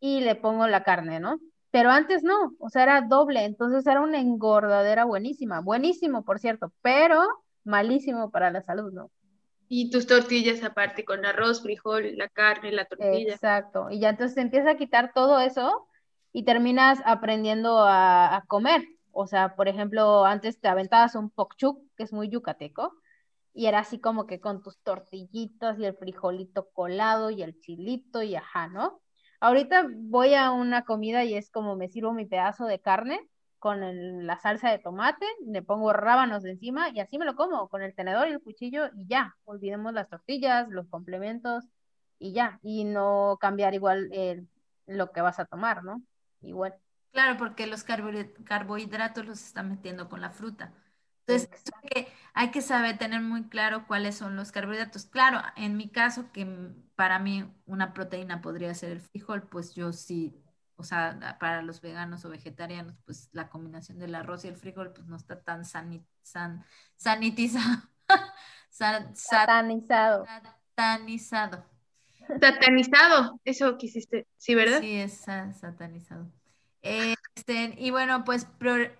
y 0.00 0.20
le 0.20 0.34
pongo 0.34 0.66
la 0.68 0.84
carne, 0.84 1.20
¿no? 1.20 1.38
Pero 1.72 1.90
antes 1.90 2.22
no, 2.22 2.54
o 2.58 2.68
sea, 2.68 2.82
era 2.82 3.00
doble, 3.00 3.44
entonces 3.44 3.86
era 3.86 4.02
una 4.02 4.20
engordadera 4.20 5.06
buenísima, 5.06 5.60
buenísimo, 5.60 6.22
por 6.22 6.38
cierto, 6.38 6.70
pero 6.82 7.26
malísimo 7.64 8.30
para 8.30 8.50
la 8.50 8.62
salud, 8.62 8.92
¿no? 8.92 9.10
Y 9.68 9.88
tus 9.88 10.06
tortillas 10.06 10.62
aparte, 10.62 11.02
con 11.02 11.24
arroz, 11.24 11.62
frijol, 11.62 12.14
la 12.18 12.28
carne, 12.28 12.72
la 12.72 12.84
tortilla. 12.84 13.32
Exacto, 13.32 13.88
y 13.90 14.00
ya 14.00 14.10
entonces 14.10 14.36
empieza 14.36 14.72
a 14.72 14.76
quitar 14.76 15.12
todo 15.14 15.40
eso 15.40 15.88
y 16.30 16.44
terminas 16.44 17.00
aprendiendo 17.06 17.78
a, 17.80 18.44
comer. 18.48 18.82
O 19.10 19.26
sea, 19.26 19.56
por 19.56 19.66
ejemplo, 19.66 20.26
antes 20.26 20.60
te 20.60 20.68
aventabas 20.68 21.14
un 21.14 21.30
pokchuk, 21.30 21.80
que 21.96 22.02
es 22.02 22.12
muy 22.12 22.28
yucateco, 22.28 22.92
y 23.54 23.64
era 23.64 23.78
así 23.78 23.98
como 23.98 24.26
que 24.26 24.40
con 24.40 24.62
tus 24.62 24.78
tortillitas 24.82 25.78
y 25.78 25.86
el 25.86 25.96
frijolito 25.96 26.68
colado 26.74 27.30
y 27.30 27.42
el 27.42 27.58
chilito 27.60 28.22
y 28.22 28.36
ajá, 28.36 28.68
¿no? 28.68 29.00
Ahorita 29.42 29.84
voy 29.92 30.34
a 30.34 30.52
una 30.52 30.84
comida 30.84 31.24
y 31.24 31.34
es 31.34 31.50
como 31.50 31.74
me 31.74 31.88
sirvo 31.88 32.12
mi 32.12 32.26
pedazo 32.26 32.66
de 32.66 32.78
carne 32.78 33.28
con 33.58 34.24
la 34.24 34.38
salsa 34.38 34.70
de 34.70 34.78
tomate, 34.78 35.26
le 35.44 35.62
pongo 35.62 35.92
rábanos 35.92 36.44
encima 36.44 36.90
y 36.90 37.00
así 37.00 37.18
me 37.18 37.24
lo 37.24 37.34
como 37.34 37.68
con 37.68 37.82
el 37.82 37.92
tenedor 37.92 38.28
y 38.28 38.30
el 38.30 38.40
cuchillo 38.40 38.90
y 38.94 39.08
ya, 39.08 39.34
olvidemos 39.44 39.92
las 39.94 40.08
tortillas, 40.08 40.68
los 40.68 40.86
complementos 40.86 41.64
y 42.20 42.32
ya, 42.32 42.60
y 42.62 42.84
no 42.84 43.36
cambiar 43.40 43.74
igual 43.74 44.12
lo 44.86 45.10
que 45.10 45.20
vas 45.22 45.40
a 45.40 45.44
tomar, 45.44 45.82
¿no? 45.82 46.00
Igual. 46.42 46.76
Claro, 47.10 47.36
porque 47.36 47.66
los 47.66 47.82
carbohidratos 47.82 49.26
los 49.26 49.42
están 49.42 49.70
metiendo 49.70 50.08
con 50.08 50.20
la 50.20 50.30
fruta. 50.30 50.72
Entonces, 51.26 51.48
que 51.90 52.08
hay 52.34 52.50
que 52.50 52.62
saber 52.62 52.98
tener 52.98 53.20
muy 53.20 53.44
claro 53.44 53.86
cuáles 53.86 54.16
son 54.16 54.36
los 54.36 54.52
carbohidratos. 54.52 55.06
Claro, 55.06 55.40
en 55.56 55.76
mi 55.76 55.88
caso, 55.88 56.32
que 56.32 56.46
para 56.96 57.18
mí 57.18 57.50
una 57.66 57.92
proteína 57.92 58.40
podría 58.40 58.74
ser 58.74 58.90
el 58.90 59.00
frijol, 59.00 59.42
pues 59.42 59.74
yo 59.74 59.92
sí 59.92 60.42
o 60.82 60.84
sea, 60.84 61.36
para 61.38 61.62
los 61.62 61.80
veganos 61.80 62.24
o 62.24 62.28
vegetarianos, 62.28 62.96
pues 63.04 63.28
la 63.32 63.48
combinación 63.48 64.00
del 64.00 64.16
arroz 64.16 64.44
y 64.44 64.48
el 64.48 64.56
frijol, 64.56 64.92
pues 64.92 65.06
no 65.06 65.14
está 65.16 65.40
tan 65.40 65.64
sanitizado. 65.64 66.64
satanizado. 68.68 70.26
Satanizado. 70.74 71.64
Satanizado, 72.40 73.40
eso 73.44 73.78
quisiste, 73.78 74.26
¿sí, 74.36 74.56
verdad? 74.56 74.80
Sí, 74.80 74.96
es 74.96 75.20
satanizado. 75.20 76.28
Este, 76.82 77.74
y 77.78 77.90
bueno, 77.90 78.24
pues 78.24 78.48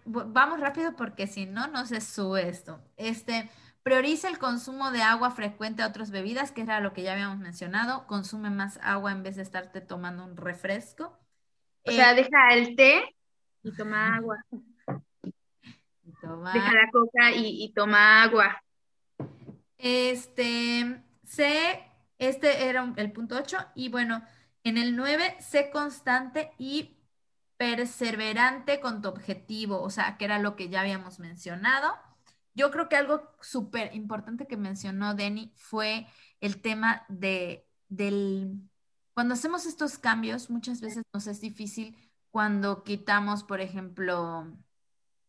vamos 0.04 0.60
rápido 0.60 0.94
porque 0.96 1.26
si 1.26 1.46
no, 1.46 1.66
no 1.66 1.84
se 1.86 2.00
sube 2.00 2.48
esto. 2.48 2.80
Este, 2.96 3.50
prioriza 3.82 4.28
el 4.28 4.38
consumo 4.38 4.90
de 4.92 5.02
agua 5.02 5.32
frecuente 5.32 5.82
a 5.82 5.88
otras 5.88 6.10
bebidas, 6.10 6.52
que 6.52 6.62
era 6.62 6.80
lo 6.80 6.92
que 6.92 7.02
ya 7.02 7.12
habíamos 7.12 7.38
mencionado. 7.38 8.06
Consume 8.06 8.50
más 8.50 8.78
agua 8.82 9.12
en 9.12 9.22
vez 9.22 9.36
de 9.36 9.42
estarte 9.42 9.80
tomando 9.80 10.24
un 10.24 10.36
refresco. 10.36 11.18
O 11.84 11.90
sea, 11.90 12.14
deja 12.14 12.54
el 12.54 12.76
té 12.76 13.02
y 13.64 13.72
toma 13.72 14.16
agua. 14.16 14.44
Deja 16.52 16.72
la 16.72 16.90
coca 16.92 17.32
y, 17.34 17.72
toma 17.74 18.22
agua. 18.22 18.62
Este, 19.76 21.02
sé, 21.24 21.90
este 22.18 22.68
era 22.68 22.92
el 22.96 23.10
punto 23.10 23.36
8 23.36 23.58
y 23.74 23.88
bueno, 23.88 24.22
en 24.62 24.78
el 24.78 24.94
9, 24.94 25.36
sé 25.40 25.70
constante 25.72 26.52
y 26.58 26.96
perseverante 27.62 28.80
con 28.80 29.02
tu 29.02 29.08
objetivo, 29.08 29.80
o 29.82 29.88
sea, 29.88 30.16
que 30.16 30.24
era 30.24 30.40
lo 30.40 30.56
que 30.56 30.68
ya 30.68 30.80
habíamos 30.80 31.20
mencionado. 31.20 31.94
Yo 32.54 32.72
creo 32.72 32.88
que 32.88 32.96
algo 32.96 33.22
súper 33.40 33.94
importante 33.94 34.48
que 34.48 34.56
mencionó 34.56 35.14
Denny 35.14 35.52
fue 35.54 36.08
el 36.40 36.60
tema 36.60 37.04
de, 37.08 37.64
del 37.88 38.68
cuando 39.14 39.34
hacemos 39.34 39.64
estos 39.64 39.96
cambios, 39.96 40.50
muchas 40.50 40.80
veces 40.80 41.04
nos 41.12 41.28
es 41.28 41.40
difícil 41.40 41.96
cuando 42.32 42.82
quitamos, 42.82 43.44
por 43.44 43.60
ejemplo, 43.60 44.52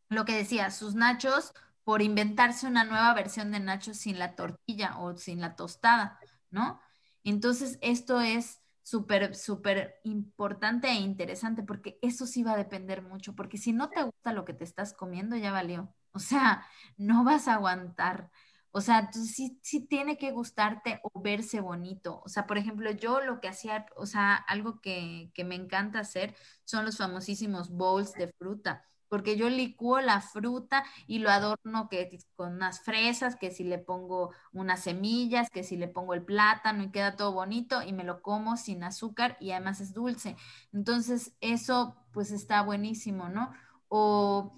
lo 0.09 0.25
que 0.25 0.35
decía, 0.35 0.71
sus 0.71 0.95
nachos 0.95 1.53
por 1.83 2.01
inventarse 2.01 2.65
una 2.65 2.83
nueva 2.83 3.13
versión 3.13 3.51
de 3.51 3.59
nachos 3.59 3.97
sin 3.97 4.17
la 4.17 4.35
tortilla 4.35 4.97
o 4.97 5.15
sin 5.17 5.39
la 5.39 5.55
tostada, 5.55 6.19
¿no? 6.49 6.81
Entonces, 7.23 7.77
esto 7.81 8.21
es 8.21 8.62
súper, 8.83 9.35
súper 9.35 9.99
importante 10.03 10.87
e 10.89 10.95
interesante 10.95 11.63
porque 11.63 11.97
eso 12.01 12.25
sí 12.27 12.43
va 12.43 12.53
a 12.53 12.57
depender 12.57 13.01
mucho, 13.01 13.35
porque 13.35 13.57
si 13.57 13.73
no 13.73 13.89
te 13.89 14.03
gusta 14.03 14.33
lo 14.33 14.45
que 14.45 14.53
te 14.53 14.63
estás 14.63 14.93
comiendo, 14.93 15.35
ya 15.37 15.51
valió. 15.51 15.93
O 16.11 16.19
sea, 16.19 16.65
no 16.97 17.23
vas 17.23 17.47
a 17.47 17.55
aguantar. 17.55 18.31
O 18.71 18.81
sea, 18.81 19.11
sí, 19.13 19.59
sí 19.61 19.81
tiene 19.87 20.17
que 20.17 20.31
gustarte 20.31 20.99
o 21.03 21.21
verse 21.21 21.59
bonito. 21.61 22.21
O 22.25 22.29
sea, 22.29 22.47
por 22.47 22.57
ejemplo, 22.57 22.91
yo 22.91 23.21
lo 23.21 23.39
que 23.39 23.47
hacía, 23.47 23.85
o 23.95 24.05
sea, 24.07 24.35
algo 24.35 24.81
que, 24.81 25.31
que 25.35 25.43
me 25.43 25.55
encanta 25.55 25.99
hacer 25.99 26.35
son 26.65 26.85
los 26.85 26.97
famosísimos 26.97 27.69
bowls 27.69 28.13
de 28.13 28.29
fruta 28.33 28.83
porque 29.09 29.37
yo 29.37 29.49
licúo 29.49 30.01
la 30.01 30.21
fruta 30.21 30.83
y 31.07 31.19
lo 31.19 31.29
adorno 31.29 31.89
que 31.89 32.17
con 32.35 32.53
unas 32.53 32.81
fresas, 32.81 33.35
que 33.35 33.51
si 33.51 33.63
le 33.63 33.77
pongo 33.77 34.31
unas 34.51 34.81
semillas, 34.81 35.49
que 35.49 35.63
si 35.63 35.77
le 35.77 35.87
pongo 35.87 36.13
el 36.13 36.23
plátano 36.23 36.83
y 36.83 36.91
queda 36.91 37.15
todo 37.15 37.31
bonito 37.33 37.81
y 37.81 37.93
me 37.93 38.03
lo 38.03 38.21
como 38.21 38.57
sin 38.57 38.83
azúcar 38.83 39.37
y 39.39 39.51
además 39.51 39.81
es 39.81 39.93
dulce. 39.93 40.35
Entonces, 40.71 41.33
eso 41.41 41.95
pues 42.11 42.31
está 42.31 42.61
buenísimo, 42.61 43.29
¿no? 43.29 43.51
O 43.87 44.53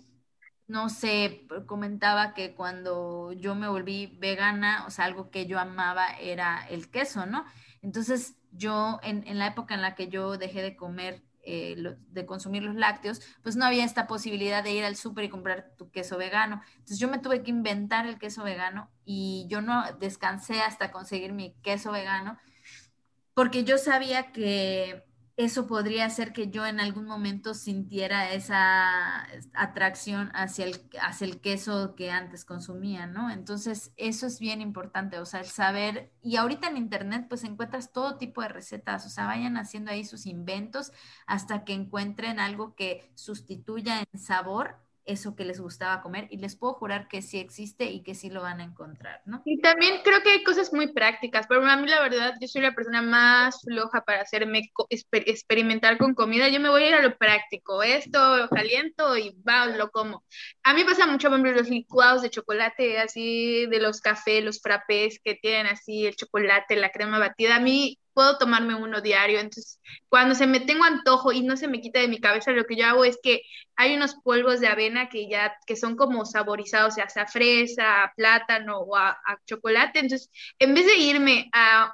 no 0.68 0.90
sé, 0.90 1.48
comentaba 1.68 2.34
que 2.34 2.56
cuando 2.56 3.32
yo 3.34 3.56
me 3.56 3.68
volví 3.68 4.18
vegana, 4.20 4.86
o 4.88 4.90
sea, 4.90 5.06
algo 5.06 5.30
que 5.30 5.46
yo 5.46 5.60
amaba 5.60 6.08
era 6.20 6.66
el 6.68 6.90
queso, 6.90 7.26
¿no? 7.26 7.46
Entonces 7.82 8.36
yo, 8.52 9.00
en, 9.04 9.38
la 9.38 9.48
época 9.48 9.76
en 9.76 9.82
la 9.82 9.96
que 9.96 10.08
yo 10.08 10.38
dejé 10.38 10.62
de 10.62 10.76
comer, 10.76 11.22
eh, 11.46 11.76
de 12.12 12.26
consumir 12.26 12.64
los 12.64 12.76
lácteos, 12.76 13.22
pues 13.44 13.56
no 13.56 13.66
había 13.66 13.86
esta 13.86 14.08
posibilidad 14.08 14.64
de 14.64 14.72
ir 14.72 14.84
al 14.84 14.96
súper 14.96 15.26
y 15.26 15.30
comprar 15.30 15.74
tu 15.78 15.92
queso 15.92 16.18
vegano. 16.18 16.62
Entonces 16.74 17.00
yo 17.00 17.08
me 17.08 17.20
tuve 17.20 17.44
que 17.44 17.52
inventar 17.52 18.08
el 18.08 18.18
queso 18.18 18.44
vegano 18.44 18.90
y 19.06 19.46
yo 19.50 19.62
no 19.62 19.84
descansé 20.00 20.62
hasta 20.62 20.92
conseguir 20.92 21.34
mi 21.34 21.54
queso 21.62 21.92
vegano 21.92 22.38
porque 23.36 23.66
yo 23.66 23.78
sabía 23.78 24.32
que 24.32 25.04
eso 25.38 25.68
podría 25.68 26.06
hacer 26.06 26.32
que 26.32 26.50
yo 26.50 26.66
en 26.66 26.80
algún 26.80 27.06
momento 27.06 27.54
sintiera 27.54 28.32
esa 28.32 29.28
atracción 29.54 30.32
hacia 30.34 30.66
el, 30.66 30.90
hacia 31.02 31.28
el 31.28 31.42
queso 31.42 31.94
que 31.96 32.10
antes 32.10 32.46
consumía, 32.46 33.06
¿no? 33.06 33.30
Entonces, 33.30 33.92
eso 33.98 34.28
es 34.28 34.40
bien 34.40 34.62
importante, 34.62 35.20
o 35.20 35.26
sea, 35.26 35.42
el 35.42 35.48
saber, 35.48 36.14
y 36.22 36.38
ahorita 36.38 36.68
en 36.70 36.78
Internet 36.78 37.26
pues 37.28 37.44
encuentras 37.44 37.92
todo 37.92 38.18
tipo 38.18 38.42
de 38.42 38.48
recetas, 38.48 39.06
o 39.06 39.10
sea, 39.10 39.26
vayan 39.26 39.58
haciendo 39.58 39.92
ahí 39.92 40.06
sus 40.06 40.26
inventos 40.26 40.94
hasta 41.28 41.66
que 41.66 41.74
encuentren 41.74 42.40
algo 42.40 42.74
que 42.76 43.12
sustituya 43.16 44.00
en 44.00 44.20
sabor 44.20 44.85
eso 45.06 45.36
que 45.36 45.46
les 45.46 45.60
gustaba 45.60 46.02
comer 46.02 46.28
y 46.30 46.38
les 46.38 46.56
puedo 46.56 46.74
jurar 46.74 47.08
que 47.08 47.22
sí 47.22 47.40
existe 47.40 47.86
y 47.86 48.02
que 48.02 48.16
sí 48.16 48.30
lo 48.30 48.42
van 48.42 48.62
a 48.62 48.64
encontrar, 48.64 49.22
¿no? 49.26 49.42
Y 49.46 49.60
también 49.60 50.02
creo 50.04 50.22
que 50.22 50.32
hay 50.32 50.44
cosas 50.44 50.74
muy 50.74 50.92
prácticas, 50.94 51.46
pero 51.48 51.66
a 51.66 51.78
mí 51.78 51.88
la 51.88 52.02
verdad 52.02 52.34
yo 52.40 52.48
soy 52.48 52.62
la 52.62 52.74
persona 52.74 53.02
más 53.02 53.62
floja 53.62 54.02
para 54.02 54.22
hacerme 54.22 54.72
experimentar 54.90 55.98
con 55.98 56.14
comida, 56.14 56.50
yo 56.50 56.60
me 56.60 56.70
voy 56.70 56.84
a 56.84 56.90
ir 56.90 56.96
a 56.96 57.02
lo 57.02 57.18
práctico, 57.18 57.84
esto 57.84 58.38
lo 58.38 58.50
caliento 58.50 59.18
y 59.18 59.36
va, 59.48 59.68
lo 59.68 59.90
como. 59.92 60.24
A 60.64 60.74
mí 60.74 60.84
pasa 60.84 61.08
mucho, 61.08 61.30
por 61.30 61.40
los 61.40 61.70
licuados 61.70 62.22
de 62.22 62.30
chocolate, 62.30 63.00
así 63.00 63.66
de 63.68 63.80
los 63.80 64.02
cafés, 64.02 64.44
los 64.44 64.62
frappés 64.62 65.20
que 65.24 65.36
tienen 65.36 65.68
así 65.68 66.06
el 66.06 66.16
chocolate, 66.16 66.76
la 66.76 66.92
crema 66.92 67.20
batida, 67.20 67.58
a 67.58 67.60
mí 67.60 68.00
puedo 68.16 68.40
tomarme 68.40 68.74
uno 68.74 69.02
diario. 69.02 69.40
Entonces, 69.40 69.80
cuando 70.10 70.34
se 70.34 70.48
me 70.48 70.62
tengo 70.62 70.84
antojo 70.84 71.32
y 71.32 71.44
no 71.44 71.58
se 71.58 71.68
me 71.68 71.82
quita 71.82 72.00
de 72.00 72.08
mi 72.08 72.20
cabeza, 72.20 72.52
lo 72.52 72.66
que 72.66 72.78
yo 72.78 72.88
hago 72.88 73.06
es 73.06 73.20
que 73.22 73.42
hay 73.76 73.96
unos 73.96 74.16
polvos 74.16 74.60
de 74.60 74.68
avena 74.68 75.10
que 75.10 75.30
ya, 75.30 75.56
que 75.68 75.76
son 75.76 75.96
como 75.96 76.26
saborizados, 76.26 76.96
ya 76.96 77.08
sea 77.10 77.28
fresa, 77.28 78.04
a 78.04 78.14
plátano 78.16 78.80
o 78.80 78.96
a, 78.96 79.10
a 79.10 79.38
chocolate. 79.46 80.00
Entonces, 80.00 80.32
en 80.58 80.74
vez 80.74 80.88
de 80.88 80.96
irme 80.98 81.50
a 81.54 81.94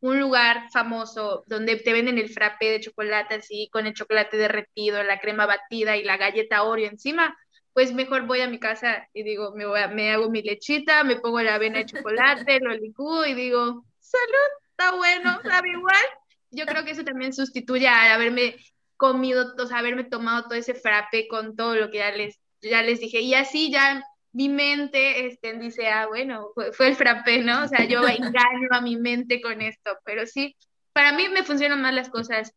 un 0.00 0.18
lugar 0.18 0.70
famoso 0.72 1.44
donde 1.46 1.76
te 1.76 1.92
venden 1.92 2.18
el 2.18 2.30
frappé 2.30 2.70
de 2.70 2.80
chocolate 2.80 3.34
así, 3.34 3.68
con 3.70 3.86
el 3.86 3.94
chocolate 3.94 4.36
derretido, 4.36 5.02
la 5.02 5.20
crema 5.20 5.46
batida 5.46 5.96
y 5.96 6.04
la 6.04 6.16
galleta 6.16 6.62
Oreo 6.62 6.88
encima, 6.88 7.36
pues 7.74 7.92
mejor 7.92 8.26
voy 8.26 8.40
a 8.40 8.48
mi 8.48 8.58
casa 8.58 9.08
y 9.12 9.22
digo, 9.22 9.52
me, 9.54 9.66
voy 9.66 9.80
me 9.94 10.10
hago 10.10 10.30
mi 10.30 10.42
lechita, 10.42 11.04
me 11.04 11.16
pongo 11.16 11.42
la 11.42 11.56
avena 11.56 11.78
de 11.78 11.86
chocolate, 11.86 12.60
lo 12.60 12.72
licúo 12.72 13.26
y 13.26 13.34
digo, 13.34 13.84
salud, 13.98 14.50
está 14.80 14.96
bueno, 14.96 15.40
sabe 15.42 15.70
igual. 15.76 16.04
Yo 16.50 16.66
creo 16.66 16.84
que 16.84 16.90
eso 16.92 17.04
también 17.04 17.32
sustituye 17.32 17.86
a 17.86 18.14
haberme 18.14 18.56
comido, 18.96 19.54
o 19.56 19.66
sea, 19.66 19.78
haberme 19.78 20.04
tomado 20.04 20.44
todo 20.44 20.54
ese 20.54 20.74
frappe 20.74 21.28
con 21.28 21.56
todo 21.56 21.76
lo 21.76 21.90
que 21.90 21.98
ya 21.98 22.10
les, 22.10 22.38
ya 22.60 22.82
les 22.82 23.00
dije. 23.00 23.20
Y 23.20 23.34
así 23.34 23.70
ya 23.70 24.02
mi 24.32 24.48
mente 24.48 25.26
este, 25.26 25.52
dice, 25.58 25.88
ah, 25.88 26.06
bueno, 26.06 26.50
fue, 26.72 26.88
el 26.88 26.96
frappé, 26.96 27.38
¿no? 27.38 27.64
O 27.64 27.68
sea, 27.68 27.84
yo 27.84 28.02
engaño 28.08 28.68
a 28.70 28.80
mi 28.80 28.96
mente 28.96 29.40
con 29.40 29.60
esto, 29.62 29.96
pero 30.04 30.26
sí, 30.26 30.56
para 30.92 31.12
mí 31.12 31.28
me 31.28 31.44
funcionan 31.44 31.82
más 31.82 31.94
las 31.94 32.10
cosas 32.10 32.52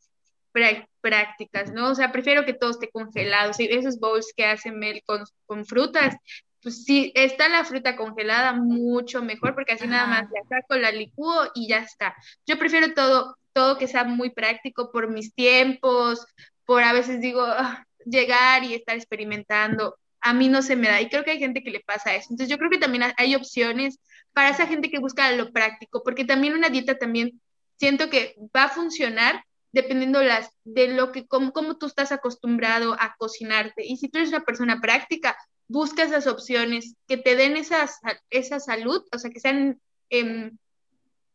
prácticas, 1.01 1.71
¿no? 1.71 1.89
O 1.89 1.95
sea, 1.95 2.11
prefiero 2.11 2.45
que 2.45 2.53
todo 2.53 2.71
esté 2.71 2.89
congelado. 2.89 3.53
Si 3.53 3.65
esos 3.65 3.99
bowls 3.99 4.34
que 4.36 4.45
hacen 4.45 4.78
Mel 4.78 5.01
con, 5.05 5.24
con 5.45 5.65
frutas, 5.65 6.15
pues 6.64 6.84
sí, 6.86 7.11
está 7.16 7.49
la 7.49 7.66
fruta 7.66 7.95
congelada, 7.95 8.53
mucho 8.53 9.22
mejor, 9.22 9.53
porque 9.53 9.74
así 9.74 9.86
nada 9.88 10.07
más 10.07 10.32
la 10.32 10.41
saco, 10.47 10.76
la 10.76 10.91
licúo 10.91 11.51
y 11.53 11.68
ya 11.68 11.80
está. 11.80 12.16
Yo 12.47 12.57
prefiero 12.57 12.93
todo, 12.93 13.38
todo 13.53 13.78
que 13.78 13.88
sea 13.88 14.05
muy 14.05 14.30
práctico 14.32 14.91
por 14.91 15.09
mis 15.09 15.34
tiempos, 15.34 16.26
por 16.66 16.84
a 16.84 16.93
veces 16.93 17.20
digo, 17.20 17.43
ah, 17.43 17.86
llegar 18.05 18.64
y 18.64 18.74
estar 18.74 18.95
experimentando 18.95 19.97
a 20.24 20.34
mí 20.34 20.47
no 20.47 20.61
se 20.61 20.76
me 20.76 20.88
da. 20.88 21.01
Y 21.01 21.09
creo 21.09 21.24
que 21.24 21.32
hay 21.32 21.39
gente 21.39 21.61
que 21.61 21.70
le 21.70 21.82
pasa 21.82 22.16
eso. 22.16 22.28
Entonces 22.32 22.49
yo 22.49 22.57
creo 22.57 22.72
que 22.72 22.78
también 22.78 23.03
hay 23.18 23.36
opciones 23.36 23.99
para 24.32 24.49
esa 24.49 24.66
gente 24.66 24.89
que 24.89 24.99
busca 24.99 25.32
lo 25.34 25.51
práctico, 25.51 26.01
porque 26.01 26.26
también 26.26 26.55
una 26.55 26.70
dieta 26.70 26.97
también 26.97 27.41
siento 27.78 28.09
que 28.09 28.36
va 28.55 28.64
a 28.64 28.70
funcionar 28.70 29.43
dependiendo 29.74 30.24
las, 30.24 30.49
de 30.64 30.88
lo 30.88 31.11
que, 31.11 31.28
cómo, 31.28 31.78
tú 31.78 31.88
estás 31.88 32.11
acostumbrado 32.11 32.95
a 32.99 33.16
cocinarte. 33.18 33.86
Y 33.86 33.97
si 33.97 34.07
tú 34.07 34.20
eres 34.20 34.30
una 34.30 34.45
persona 34.45 34.80
práctica, 34.80 35.36
busca 35.74 36.03
esas 36.03 36.28
opciones 36.28 36.95
que 37.07 37.17
te 37.17 37.36
den 37.36 37.57
esas, 37.57 37.99
esa 38.30 38.59
salud, 38.59 39.03
o 39.11 39.17
sea, 39.17 39.32
que 39.32 39.39
sean 39.39 39.82
em, 40.09 40.55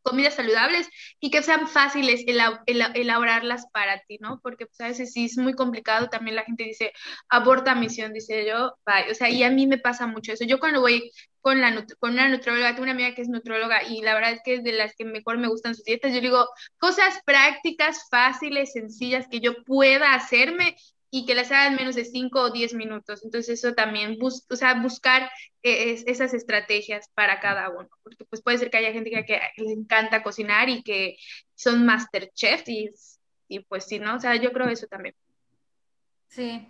comidas 0.03 0.35
saludables 0.35 0.89
y 1.19 1.33
que 1.33 1.43
sean 1.43 1.67
fáciles 1.67 2.25
elaborarlas 2.25 3.67
para 3.73 4.01
ti, 4.07 4.19
¿no? 4.21 4.39
Porque 4.41 4.67
pues, 4.67 4.81
a 4.81 4.87
veces 4.87 5.13
sí 5.13 5.25
es 5.25 5.37
muy 5.39 5.55
complicado, 5.55 6.09
también 6.09 6.37
la 6.37 6.45
gente 6.45 6.63
dice, 6.63 6.93
aborta 7.29 7.75
misión, 7.75 8.13
dice 8.13 8.47
yo, 8.47 8.79
bye. 8.87 9.11
o 9.11 9.15
sea, 9.17 9.29
y 9.29 9.43
a 9.43 9.51
mí 9.51 9.67
me 9.67 9.79
pasa 9.79 10.07
mucho 10.07 10.33
eso. 10.33 10.45
Yo 10.45 10.61
cuando 10.61 10.81
voy 10.81 11.11
con, 11.41 11.61
la, 11.61 11.85
con 11.99 12.13
una 12.13 12.29
nutróloga, 12.29 12.71
tengo 12.71 12.85
una 12.85 12.93
amiga 12.93 13.17
que 13.17 13.23
es 13.23 13.29
nutróloga 13.29 13.83
y 13.83 14.03
la 14.03 14.15
verdad 14.15 14.35
es 14.35 14.41
que 14.45 14.55
es 14.55 14.63
de 14.63 14.73
las 14.73 14.95
que 14.95 15.05
mejor 15.05 15.39
me 15.39 15.49
gustan 15.49 15.75
sus 15.75 15.85
dietas, 15.85 16.15
yo 16.15 16.21
digo, 16.21 16.47
cosas 16.79 17.21
prácticas, 17.27 18.07
fáciles, 18.09 18.73
sencillas 18.73 19.27
que 19.29 19.41
yo 19.41 19.65
pueda 19.65 20.15
hacerme 20.15 20.77
y 21.11 21.25
que 21.25 21.35
las 21.35 21.51
hagan 21.51 21.77
menos 21.77 21.95
de 21.95 22.05
5 22.05 22.41
o 22.41 22.51
10 22.51 22.75
minutos. 22.75 23.25
Entonces 23.25 23.59
eso 23.59 23.75
también, 23.75 24.19
bus 24.19 24.45
o 24.51 24.57
sea, 24.57 24.75
buscar 24.75 25.31
eh, 25.63 26.03
esas 26.07 26.35
estrategias 26.35 27.09
para 27.15 27.41
cada 27.41 27.71
uno, 27.71 27.89
porque 28.03 28.25
pues 28.25 28.43
puede 28.43 28.59
ser 28.59 28.71
que 28.71 28.79
haya 28.79 28.93
gente 28.93 29.11
que, 29.11 29.25
que 29.25 29.41
les 29.57 29.73
encanta 29.73 30.23
cocinar 30.23 30.69
y 30.69 30.83
que 30.83 31.17
son 31.55 31.87
master 31.87 32.31
y, 32.67 32.91
y 33.49 33.61
pues 33.61 33.87
sí, 33.87 33.99
¿no? 33.99 34.17
O 34.17 34.21
sea, 34.21 34.37
yo 34.37 34.53
creo 34.53 34.69
eso 34.69 34.87
también. 34.87 35.15
Sí. 36.29 36.69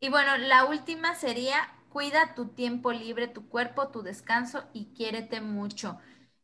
Y 0.00 0.08
bueno, 0.08 0.36
la 0.36 0.64
última 0.66 1.14
sería, 1.14 1.72
cuida 1.88 2.34
tu 2.34 2.48
tiempo 2.48 2.92
libre, 2.92 3.28
tu 3.28 3.48
cuerpo, 3.48 3.88
tu 3.88 4.02
descanso 4.02 4.64
y 4.72 4.92
quiérete 4.94 5.40
mucho. 5.40 5.98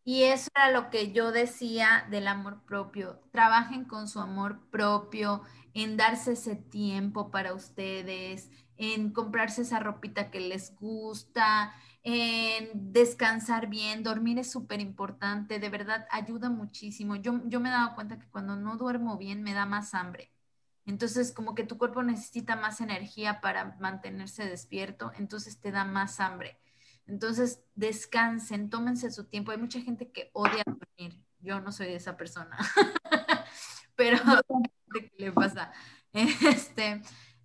Y 0.05 0.25
eso 0.25 0.49
era 0.55 0.71
lo 0.71 0.91
que 0.91 1.13
yo 1.13 1.31
decía 1.31 2.07
del 2.11 2.27
amor 2.27 2.65
propio. 2.65 3.21
Trabajen 3.31 3.85
con 3.85 4.09
su 4.09 4.19
amor 4.19 4.59
propio, 4.71 5.43
en 5.75 5.97
darse 5.97 6.33
ese 6.33 6.57
tiempo 6.57 7.31
para 7.31 7.55
ustedes, 7.55 8.51
en 8.77 9.13
comprarse 9.13 9.63
esa 9.63 9.79
ropita 9.79 10.31
que 10.31 10.41
les 10.41 10.75
gusta, 10.77 11.75
en 12.03 12.93
descansar 12.93 13.69
bien, 13.69 14.03
dormir 14.03 14.39
es 14.39 14.51
súper 14.51 14.81
importante, 14.81 15.59
de 15.59 15.69
verdad 15.69 16.07
ayuda 16.11 16.51
muchísimo. 16.51 17.17
Yo, 17.17 17.41
yo 17.47 17.61
me 17.61 17.69
he 17.69 17.73
dado 17.73 17.95
cuenta 17.95 18.19
que 18.19 18.29
cuando 18.29 18.57
no 18.57 18.77
duermo 18.77 19.17
bien 19.19 19.43
me 19.43 19.55
da 19.55 19.67
más 19.67 19.95
hambre. 19.95 20.33
Entonces, 20.85 21.31
como 21.33 21.55
que 21.55 21.65
tu 21.65 21.79
cuerpo 21.79 22.03
necesita 22.03 22.57
más 22.57 22.81
energía 22.81 23.41
para 23.41 23.77
mantenerse 23.79 24.45
despierto, 24.45 25.13
entonces 25.17 25.61
te 25.61 25.71
da 25.71 25.85
más 25.85 26.19
hambre. 26.19 26.59
Entonces, 27.07 27.63
descansen, 27.75 28.71
tómense 28.71 29.11
su 29.11 29.25
tiempo. 29.25 29.53
Hay 29.53 29.59
mucha 29.59 29.81
gente 29.81 30.11
que 30.11 30.31
odia 30.33 30.63
dormir. 30.67 31.21
Yo 31.41 31.61
no 31.61 31.73
soy 31.73 31.89
esa 31.89 32.17
persona. 32.17 32.57
Pero 33.97 34.19
qué 35.01 35.13
le 35.19 35.33
pasa. 35.33 35.73
Este, 36.15 37.01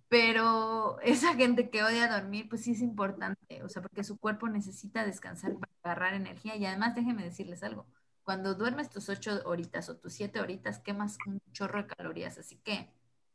pero 0.08 1.00
esa 1.00 1.34
gente 1.34 1.70
que 1.70 1.82
odia 1.82 2.08
dormir, 2.08 2.48
pues 2.48 2.62
sí 2.64 2.72
es 2.72 2.82
importante, 2.82 3.62
o 3.62 3.68
sea, 3.68 3.80
porque 3.80 4.04
su 4.04 4.18
cuerpo 4.18 4.48
necesita 4.48 5.04
descansar 5.06 5.54
para 5.54 5.72
agarrar 5.82 6.14
energía. 6.14 6.56
Y 6.56 6.66
además, 6.66 6.94
déjenme 6.94 7.24
decirles 7.24 7.62
algo, 7.62 7.86
cuando 8.28 8.54
duermes 8.54 8.90
tus 8.90 9.08
ocho 9.08 9.40
horitas 9.46 9.88
o 9.88 9.96
tus 9.96 10.12
siete 10.12 10.40
horitas, 10.40 10.80
quemas 10.80 11.16
un 11.26 11.40
chorro 11.52 11.82
de 11.82 11.88
calorías, 11.88 12.36
así 12.36 12.56
que 12.56 12.90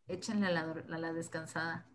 échenle 0.07 0.47
a 0.47 0.51
la, 0.51 1.13
descansada. 1.13 1.87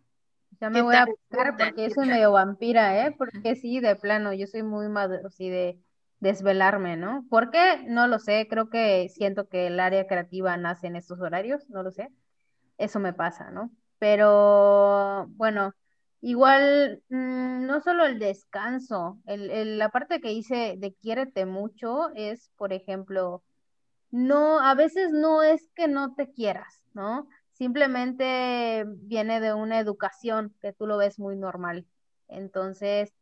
Ya 0.60 0.70
me 0.70 0.82
voy 0.82 0.96
a 0.96 1.06
buscar 1.06 1.56
porque 1.56 1.90
soy 1.90 2.08
medio 2.08 2.32
vampira, 2.32 3.06
¿eh? 3.06 3.14
Porque 3.16 3.54
sí, 3.54 3.80
de 3.80 3.94
plano, 3.94 4.32
yo 4.32 4.46
soy 4.46 4.62
muy 4.62 4.88
maduro, 4.88 5.30
sí, 5.30 5.48
de 5.48 5.78
desvelarme, 6.20 6.96
¿no? 6.96 7.26
¿Por 7.30 7.50
qué? 7.50 7.84
No 7.86 8.06
lo 8.08 8.18
sé, 8.18 8.46
creo 8.50 8.70
que 8.70 9.08
siento 9.08 9.48
que 9.48 9.66
el 9.68 9.80
área 9.80 10.06
creativa 10.06 10.56
nace 10.56 10.86
en 10.88 10.96
estos 10.96 11.20
horarios, 11.20 11.68
no 11.70 11.82
lo 11.82 11.90
sé. 11.92 12.08
Eso 12.78 13.00
me 13.00 13.12
pasa, 13.12 13.50
¿no? 13.50 13.70
Pero 13.98 15.26
bueno, 15.30 15.74
igual 16.20 17.02
mm, 17.08 17.66
no 17.66 17.80
solo 17.80 18.06
el 18.06 18.18
descanso, 18.18 19.18
el, 19.26 19.78
la 19.78 19.90
parte 19.90 20.20
que 20.20 20.32
hice 20.32 20.76
de 20.78 20.94
quiérete 20.94 21.46
mucho 21.46 22.10
es, 22.14 22.50
por 22.56 22.72
ejemplo, 22.72 23.42
no, 24.10 24.60
a 24.60 24.74
veces 24.74 25.10
no 25.12 25.42
es 25.42 25.68
que 25.74 25.88
no 25.88 26.14
te 26.14 26.30
quieras, 26.32 26.82
¿no? 26.94 27.28
Simplemente 27.52 28.84
viene 28.86 29.40
de 29.40 29.52
una 29.54 29.80
educación 29.80 30.54
que 30.60 30.72
tú 30.72 30.86
lo 30.86 30.96
ves 30.96 31.18
muy 31.18 31.36
normal. 31.36 31.86
Entonces, 32.28 33.12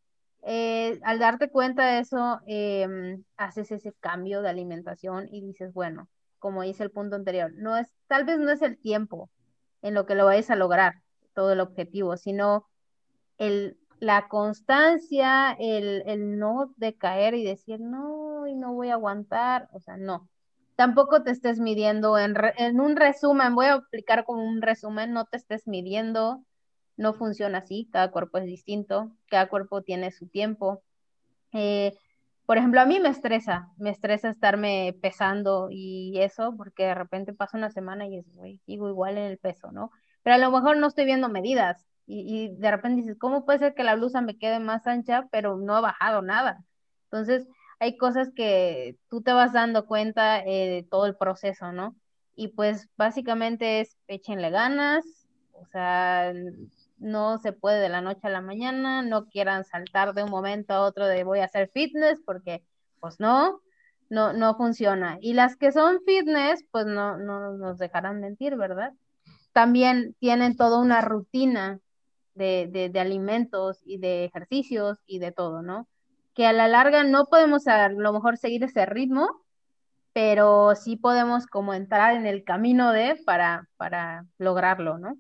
eh, 0.43 1.01
al 1.03 1.19
darte 1.19 1.51
cuenta 1.51 1.87
de 1.87 2.01
eso, 2.01 2.41
em, 2.47 3.25
haces 3.37 3.71
ese 3.73 3.93
cambio 3.95 4.43
de 4.43 4.49
alimentación 4.49 5.29
y 5.31 5.41
dices, 5.41 5.73
bueno, 5.73 6.09
como 6.39 6.63
dice 6.63 6.85
el 6.85 6.91
punto 6.91 7.17
anterior, 7.17 7.53
no 7.55 7.77
es, 7.77 7.89
tal 8.07 8.25
vez 8.25 8.39
no 8.39 8.51
es 8.51 8.63
el 8.63 8.79
tiempo 8.79 9.31
en 9.83 9.95
lo 9.95 10.07
que 10.07 10.15
lo 10.15 10.27
vais 10.27 10.51
a 10.51 10.57
lograr, 10.57 11.03
todo 11.35 11.53
el 11.53 11.61
objetivo, 11.61 12.17
sino 12.17 12.67
el, 13.39 13.79
la 14.01 14.29
constancia, 14.29 15.53
el, 15.59 16.03
el 16.07 16.39
no 16.39 16.73
decaer 16.77 17.35
y 17.35 17.45
decir, 17.45 17.81
no, 17.81 18.47
y 18.47 18.55
no 18.55 18.73
voy 18.73 18.91
a 18.91 18.95
aguantar, 18.95 19.69
o 19.73 19.81
sea, 19.81 19.97
no. 19.97 20.29
Tampoco 20.77 21.23
te 21.23 21.31
estés 21.31 21.59
midiendo 21.59 22.19
en, 22.19 22.37
en 22.59 22.81
un 22.81 22.97
resumen, 22.97 23.55
voy 23.55 23.67
a 23.67 23.77
explicar 23.77 24.25
como 24.25 24.45
un 24.45 24.61
resumen, 24.63 25.13
no 25.13 25.25
te 25.25 25.39
estés 25.39 25.67
midiendo 25.67 26.45
no 26.97 27.15
funciona 27.15 27.59
así, 27.59 27.89
cada 27.93 28.11
cuerpo 28.11 28.39
es 28.39 28.47
distinto, 28.47 29.13
cada 29.29 29.49
cuerpo 29.49 29.83
tiene 29.83 30.11
su 30.11 30.27
tiempo. 30.29 30.83
Eh, 31.53 31.93
por 32.47 32.59
ejemplo, 32.59 32.81
a 32.81 32.87
mí 32.87 33.01
me 33.01 33.09
estresa, 33.09 33.71
me 33.77 33.91
estresa 33.91 34.31
estarme 34.31 34.97
pesando 35.03 35.69
y 35.71 36.19
eso, 36.21 36.55
porque 36.57 36.85
de 36.85 36.95
repente 36.95 37.33
pasa 37.33 37.59
una 37.59 37.71
semana 37.71 38.07
y 38.07 38.19
es, 38.19 38.27
sigo 38.65 38.89
igual 38.89 39.19
en 39.19 39.25
el 39.25 39.39
peso, 39.39 39.73
¿no? 39.73 39.91
Pero 40.23 40.37
a 40.37 40.39
lo 40.39 40.51
mejor 40.51 40.77
no 40.77 40.87
estoy 40.87 41.05
viendo 41.07 41.29
medidas 41.29 41.87
y, 42.07 42.55
de 42.57 42.71
repente 42.71 43.03
dices, 43.03 43.19
¿cómo 43.19 43.45
puede 43.45 43.59
ser 43.59 43.75
que 43.75 43.83
la 43.83 43.97
blusa 43.97 44.21
me 44.21 44.39
quede 44.39 44.61
más 44.61 44.87
ancha, 44.87 45.27
pero 45.33 45.57
no 45.57 45.75
ha 45.75 45.81
bajado 45.81 46.23
nada? 46.23 46.65
Entonces, 47.11 47.49
hay 47.81 47.97
cosas 47.97 48.31
que 48.35 48.97
tú 49.09 49.23
te 49.23 49.33
vas 49.33 49.53
dando 49.53 49.87
cuenta 49.87 50.41
eh, 50.41 50.69
de 50.71 50.87
todo 50.89 51.07
el 51.07 51.17
proceso, 51.17 51.73
¿no? 51.73 51.97
Y 52.37 52.49
pues 52.49 52.89
básicamente 52.97 53.81
es 53.81 53.97
échenle 54.07 54.51
ganas, 54.51 55.05
o 55.53 55.67
sea, 55.67 56.33
no 56.99 57.39
se 57.39 57.53
puede 57.53 57.81
de 57.81 57.89
la 57.89 58.01
noche 58.01 58.21
a 58.25 58.31
la 58.31 58.41
mañana, 58.41 59.03
no 59.03 59.27
quieran 59.27 59.65
saltar 59.65 60.15
de 60.15 60.25
un 60.25 60.31
momento 60.31 60.75
a 60.75 60.83
otro 60.83 61.07
de 61.07 61.25
voy 61.25 61.41
a 61.41 61.45
hacer 61.45 61.71
fitness, 61.73 62.21
porque 62.25 62.63
pues 63.01 63.21
no, 63.21 63.61
no, 64.09 64.33
no 64.33 64.57
funciona. 64.57 65.19
Y 65.21 65.35
las 65.35 65.57
que 65.57 65.73
son 65.73 66.01
fitness, 66.07 66.65
pues 66.71 66.87
no, 66.87 67.17
no 67.19 67.57
nos 67.57 67.79
dejarán 67.79 68.21
mentir, 68.21 68.57
¿verdad? 68.57 68.93
También 69.53 70.15
tienen 70.21 70.57
toda 70.57 70.79
una 70.79 71.01
rutina 71.01 71.81
de, 72.35 72.69
de, 72.71 72.89
de 72.89 73.01
alimentos 73.01 73.81
y 73.85 73.99
de 73.99 74.25
ejercicios 74.25 74.99
y 75.07 75.19
de 75.19 75.33
todo, 75.33 75.63
¿no? 75.63 75.89
Que 76.35 76.47
a 76.47 76.53
la 76.53 76.69
larga 76.69 77.05
no 77.05 77.27
podemos 77.27 77.67
a 77.67 77.89
lo 77.89 78.13
mejor 78.13 78.37
seguir 78.37 78.63
ese 78.65 78.87
ritmo, 78.87 79.45
pero 80.13 80.75
sí 80.75 80.97
podemos 80.97 81.47
como 81.47 81.75
entrar 81.75 82.15
en 82.15 82.27
el 82.27 82.45
camino 82.45 82.93
de 82.93 83.21
para, 83.25 83.69
para 83.77 84.27
lograrlo, 84.39 84.99
¿no? 84.99 85.17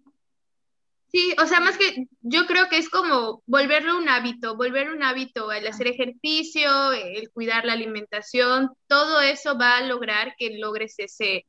Sí, 1.09 1.34
o 1.42 1.46
sea, 1.46 1.61
más 1.61 1.78
que 1.78 2.09
yo 2.22 2.46
creo 2.46 2.68
que 2.68 2.78
es 2.78 2.90
como 2.90 3.42
volverlo 3.46 3.96
un 3.96 4.09
hábito, 4.09 4.57
volver 4.57 4.90
un 4.90 5.02
hábito, 5.02 5.52
el 5.52 5.66
hacer 5.66 5.86
ejercicio, 5.86 6.92
el 6.92 7.30
cuidar 7.30 7.64
la 7.64 7.74
alimentación, 7.74 8.70
todo 8.88 9.20
eso 9.20 9.57
va 9.57 9.78
a 9.78 9.86
lograr 9.86 10.34
que 10.36 10.59
logres 10.59 10.96
ese, 10.98 11.46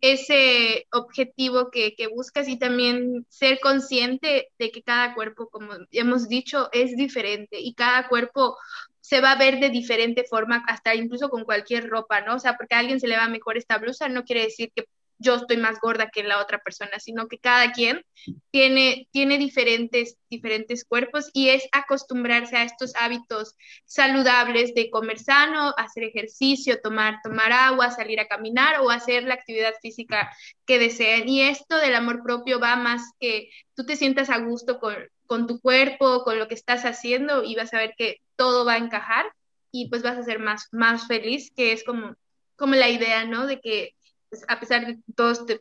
ese 0.00 0.86
objetivo 0.92 1.70
que, 1.70 1.94
que, 1.94 2.08
buscas 2.08 2.48
y 2.48 2.58
también 2.58 3.26
ser 3.28 3.60
consciente 3.60 4.48
de 4.58 4.70
que 4.70 4.82
cada 4.82 5.14
cuerpo, 5.14 5.48
como 5.48 5.72
hemos 5.92 6.28
dicho, 6.28 6.68
es 6.72 6.96
diferente 6.96 7.60
y 7.60 7.74
cada 7.74 8.08
cuerpo 8.08 8.56
se 9.00 9.20
va 9.20 9.32
a 9.32 9.38
ver 9.38 9.60
de 9.60 9.70
diferente 9.70 10.24
forma, 10.24 10.64
hasta 10.66 10.94
incluso 10.96 11.28
con 11.28 11.44
cualquier 11.44 11.88
ropa, 11.88 12.22
¿no? 12.22 12.34
O 12.34 12.38
sea, 12.40 12.56
porque 12.56 12.74
a 12.74 12.80
alguien 12.80 12.98
se 12.98 13.06
le 13.06 13.16
va 13.16 13.28
mejor 13.28 13.56
esta 13.56 13.78
blusa, 13.78 14.08
no 14.08 14.24
quiere 14.24 14.42
decir 14.42 14.72
que 14.74 14.86
yo 15.18 15.36
estoy 15.36 15.56
más 15.56 15.78
gorda 15.80 16.10
que 16.10 16.22
la 16.22 16.40
otra 16.40 16.58
persona, 16.58 16.98
sino 16.98 17.28
que 17.28 17.38
cada 17.38 17.72
quien 17.72 18.02
tiene, 18.50 19.08
tiene 19.12 19.38
diferentes, 19.38 20.16
diferentes 20.28 20.84
cuerpos 20.84 21.30
y 21.32 21.48
es 21.48 21.66
acostumbrarse 21.72 22.56
a 22.56 22.64
estos 22.64 22.94
hábitos 22.96 23.54
saludables 23.84 24.74
de 24.74 24.90
comer 24.90 25.18
sano, 25.18 25.74
hacer 25.76 26.04
ejercicio, 26.04 26.80
tomar, 26.82 27.20
tomar 27.22 27.52
agua, 27.52 27.90
salir 27.90 28.20
a 28.20 28.28
caminar 28.28 28.80
o 28.80 28.90
hacer 28.90 29.24
la 29.24 29.34
actividad 29.34 29.74
física 29.80 30.30
que 30.66 30.78
deseen. 30.78 31.28
Y 31.28 31.42
esto 31.42 31.76
del 31.78 31.94
amor 31.94 32.22
propio 32.22 32.60
va 32.60 32.76
más 32.76 33.02
que 33.18 33.48
tú 33.74 33.84
te 33.86 33.96
sientas 33.96 34.30
a 34.30 34.38
gusto 34.38 34.78
con, 34.78 34.94
con 35.26 35.46
tu 35.46 35.60
cuerpo, 35.60 36.24
con 36.24 36.38
lo 36.38 36.48
que 36.48 36.54
estás 36.54 36.84
haciendo 36.84 37.42
y 37.42 37.54
vas 37.54 37.72
a 37.74 37.78
ver 37.78 37.94
que 37.96 38.20
todo 38.36 38.64
va 38.64 38.74
a 38.74 38.78
encajar 38.78 39.26
y 39.70 39.88
pues 39.88 40.02
vas 40.02 40.16
a 40.16 40.22
ser 40.22 40.38
más, 40.38 40.68
más 40.72 41.06
feliz, 41.06 41.52
que 41.54 41.72
es 41.72 41.84
como, 41.84 42.14
como 42.56 42.74
la 42.74 42.88
idea, 42.88 43.24
¿no? 43.24 43.46
De 43.46 43.60
que 43.60 43.95
pues, 44.28 44.44
a 44.48 44.58
pesar 44.60 44.86
de 44.86 44.98
todo 45.14 45.30
este 45.30 45.60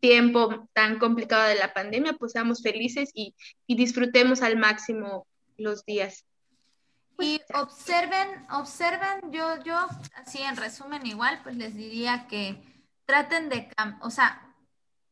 tiempo 0.00 0.68
tan 0.72 0.98
complicado 0.98 1.46
de 1.48 1.56
la 1.56 1.72
pandemia, 1.72 2.14
pues 2.14 2.32
seamos 2.32 2.62
felices 2.62 3.10
y, 3.14 3.34
disfrutemos 3.68 4.42
al 4.42 4.56
máximo 4.56 5.26
los 5.56 5.84
días. 5.84 6.24
Y 7.18 7.40
observen, 7.54 8.46
observen, 8.50 9.30
yo, 9.30 9.62
yo, 9.62 9.76
así 10.14 10.38
en 10.38 10.56
resumen 10.56 11.06
igual, 11.06 11.40
pues 11.42 11.56
les 11.56 11.74
diría 11.74 12.26
que 12.28 12.62
traten 13.04 13.50
de, 13.50 13.68
o 14.00 14.10
sea, 14.10 14.50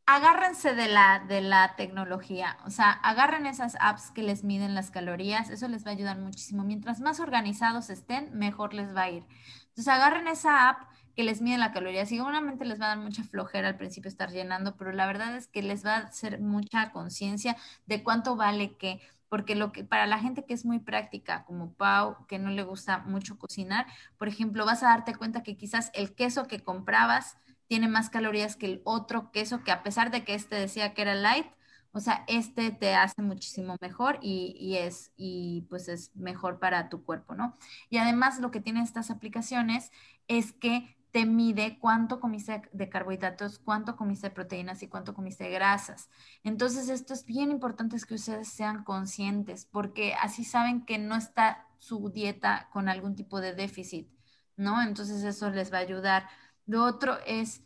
agárrense 0.07 0.75
de 0.75 0.89
la, 0.89 1.23
de 1.29 1.43
la 1.43 1.77
tecnología, 1.77 2.57
o 2.65 2.71
sea, 2.71 2.93
agarren 2.93 3.45
esas 3.45 3.77
apps 3.79 4.11
que 4.11 4.23
les 4.23 4.43
miden 4.43 4.75
las 4.75 4.91
calorías, 4.91 5.51
eso 5.51 5.69
les 5.69 5.85
va 5.85 5.91
a 5.91 5.95
ayudar 5.95 6.17
muchísimo. 6.17 6.65
Mientras 6.65 7.01
más 7.01 7.21
organizados 7.21 7.91
estén, 7.91 8.31
mejor 8.33 8.73
les 8.73 8.97
va 8.97 9.03
a 9.03 9.11
ir. 9.11 9.25
Entonces, 9.69 9.89
agarren 9.89 10.27
esa 10.27 10.71
app 10.71 10.89
que 11.19 11.25
les 11.25 11.43
mide 11.43 11.59
la 11.59 11.73
caloría. 11.73 12.07
Seguramente 12.07 12.65
les 12.65 12.81
va 12.81 12.85
a 12.85 12.89
dar 12.91 12.99
mucha 12.99 13.25
flojera 13.25 13.67
al 13.67 13.77
principio 13.77 14.09
estar 14.09 14.31
llenando, 14.31 14.77
pero 14.77 14.93
la 14.93 15.05
verdad 15.05 15.35
es 15.35 15.49
que 15.49 15.63
les 15.63 15.85
va 15.85 15.97
a 15.97 15.99
hacer 16.03 16.41
mucha 16.41 16.93
conciencia 16.93 17.57
de 17.87 18.05
cuánto 18.05 18.37
vale 18.37 18.77
qué 18.77 19.01
porque 19.29 19.57
lo 19.57 19.73
que 19.73 19.83
para 19.83 20.07
la 20.07 20.21
gente 20.21 20.45
que 20.45 20.55
es 20.55 20.65
muy 20.65 20.79
práctica, 20.79 21.45
como 21.45 21.73
Pau, 21.75 22.25
que 22.29 22.39
no 22.39 22.51
le 22.51 22.63
gusta 22.63 22.99
mucho 22.99 23.37
cocinar, 23.37 23.87
por 24.17 24.29
ejemplo, 24.29 24.65
vas 24.65 24.85
a 24.85 24.91
darte 24.91 25.13
cuenta 25.17 25.43
que 25.43 25.57
quizás 25.57 25.91
el 25.93 26.15
queso 26.15 26.47
que 26.47 26.61
comprabas 26.61 27.37
tiene 27.67 27.89
más 27.89 28.11
calorías 28.11 28.55
que 28.55 28.67
el 28.67 28.81
otro 28.85 29.33
queso, 29.33 29.65
que 29.65 29.73
a 29.73 29.83
pesar 29.83 30.13
de 30.13 30.23
que 30.23 30.35
este 30.35 30.55
decía 30.55 30.95
que 30.95 31.03
era 31.03 31.17
light, 31.17 31.47
o 31.91 31.99
sea, 31.99 32.25
este 32.29 32.71
te 32.71 32.95
hace 32.95 33.23
muchísimo 33.23 33.77
mejor 33.81 34.21
y, 34.23 34.57
y, 34.57 34.77
es, 34.77 35.11
y 35.17 35.67
pues 35.69 35.89
es 35.89 36.15
mejor 36.15 36.61
para 36.61 36.89
tu 36.89 37.03
cuerpo, 37.03 37.35
¿no? 37.35 37.59
Y 37.91 37.99
además 37.99 38.39
lo 38.39 38.53
que 38.53 38.61
tienen 38.61 38.85
estas 38.85 39.11
aplicaciones 39.11 39.91
es 40.29 40.53
que 40.53 40.98
te 41.11 41.27
mide 41.27 41.79
cuánto 41.81 42.21
comiste 42.21 42.63
de 42.73 42.89
carbohidratos, 42.89 43.59
cuánto 43.59 43.97
comiste 43.97 44.29
de 44.29 44.35
proteínas 44.35 44.83
y 44.83 44.89
cuánto 44.89 45.15
comiste 45.15 45.45
de 45.45 45.51
grasas. 45.51 46.11
Entonces, 46.45 46.89
esto 46.89 47.15
es 47.15 47.25
bien 47.25 47.51
importante 47.51 47.97
que 48.07 48.15
ustedes 48.15 48.49
sean 48.49 48.85
conscientes, 48.85 49.65
porque 49.65 50.15
así 50.15 50.45
saben 50.45 50.85
que 50.85 50.99
no 50.99 51.17
está 51.17 51.67
su 51.79 52.11
dieta 52.11 52.69
con 52.73 52.89
algún 52.89 53.15
tipo 53.15 53.41
de 53.41 53.55
déficit, 53.55 54.11
¿no? 54.57 54.83
Entonces, 54.83 55.23
eso 55.25 55.51
les 55.51 55.73
va 55.73 55.79
a 55.79 55.81
ayudar. 55.83 56.29
Lo 56.67 56.85
otro 56.85 57.19
es 57.27 57.63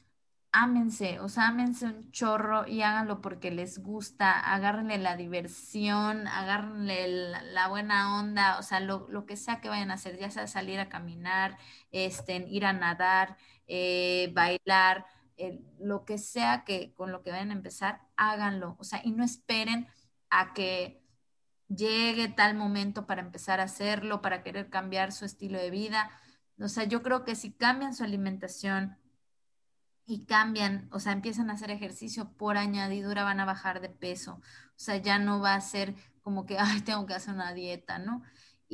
ámense, 0.52 1.18
o 1.20 1.28
sea, 1.28 1.48
ámense 1.48 1.86
un 1.86 2.10
chorro 2.12 2.66
y 2.68 2.82
háganlo 2.82 3.20
porque 3.22 3.50
les 3.50 3.78
gusta, 3.78 4.38
agárrenle 4.38 4.98
la 4.98 5.16
diversión, 5.16 6.28
agárrenle 6.28 7.08
la, 7.52 7.68
buena 7.68 8.18
onda, 8.20 8.58
o 8.58 8.62
sea, 8.62 8.80
lo, 8.80 9.26
que 9.26 9.36
sea 9.36 9.60
que 9.60 9.68
vayan 9.70 9.90
a 9.90 9.94
hacer, 9.94 10.18
ya 10.18 10.30
sea 10.30 10.46
salir 10.46 10.78
a 10.80 10.88
caminar, 10.90 11.58
este, 11.90 12.36
ir 12.48 12.66
a 12.66 12.72
nadar, 12.74 13.38
eh, 13.66 14.30
bailar, 14.34 15.06
eh, 15.38 15.60
lo 15.80 16.04
que 16.04 16.18
sea 16.18 16.64
que 16.64 16.92
con 16.94 17.12
lo 17.12 17.22
que 17.22 17.30
vayan 17.30 17.50
a 17.50 17.54
empezar, 17.54 18.02
háganlo, 18.16 18.76
o 18.78 18.84
sea, 18.84 19.00
y 19.04 19.12
no 19.12 19.24
esperen 19.24 19.88
a 20.30 20.52
que 20.54 21.02
llegue 21.68 22.28
tal 22.28 22.54
momento 22.54 23.06
para 23.06 23.22
empezar 23.22 23.60
a 23.60 23.64
hacerlo, 23.64 24.22
para 24.22 24.42
querer 24.42 24.70
cambiar 24.70 25.12
su 25.12 25.24
estilo 25.24 25.58
de 25.58 25.70
vida. 25.70 26.10
O 26.60 26.68
sea, 26.68 26.84
yo 26.84 27.02
creo 27.02 27.24
que 27.24 27.34
si 27.36 27.52
cambian 27.52 27.94
su 27.94 28.04
alimentación, 28.04 28.98
y 30.06 30.24
cambian, 30.26 30.88
o 30.92 31.00
sea, 31.00 31.12
empiezan 31.12 31.50
a 31.50 31.54
hacer 31.54 31.70
ejercicio 31.70 32.32
por 32.32 32.56
añadidura, 32.56 33.24
van 33.24 33.40
a 33.40 33.44
bajar 33.44 33.80
de 33.80 33.88
peso. 33.88 34.34
O 34.34 34.78
sea, 34.84 34.96
ya 34.96 35.18
no 35.18 35.40
va 35.40 35.54
a 35.54 35.60
ser 35.60 35.94
como 36.22 36.46
que, 36.46 36.58
ay, 36.60 36.80
tengo 36.82 37.06
que 37.06 37.14
hacer 37.14 37.34
una 37.34 37.54
dieta, 37.54 37.98
¿no? 37.98 38.22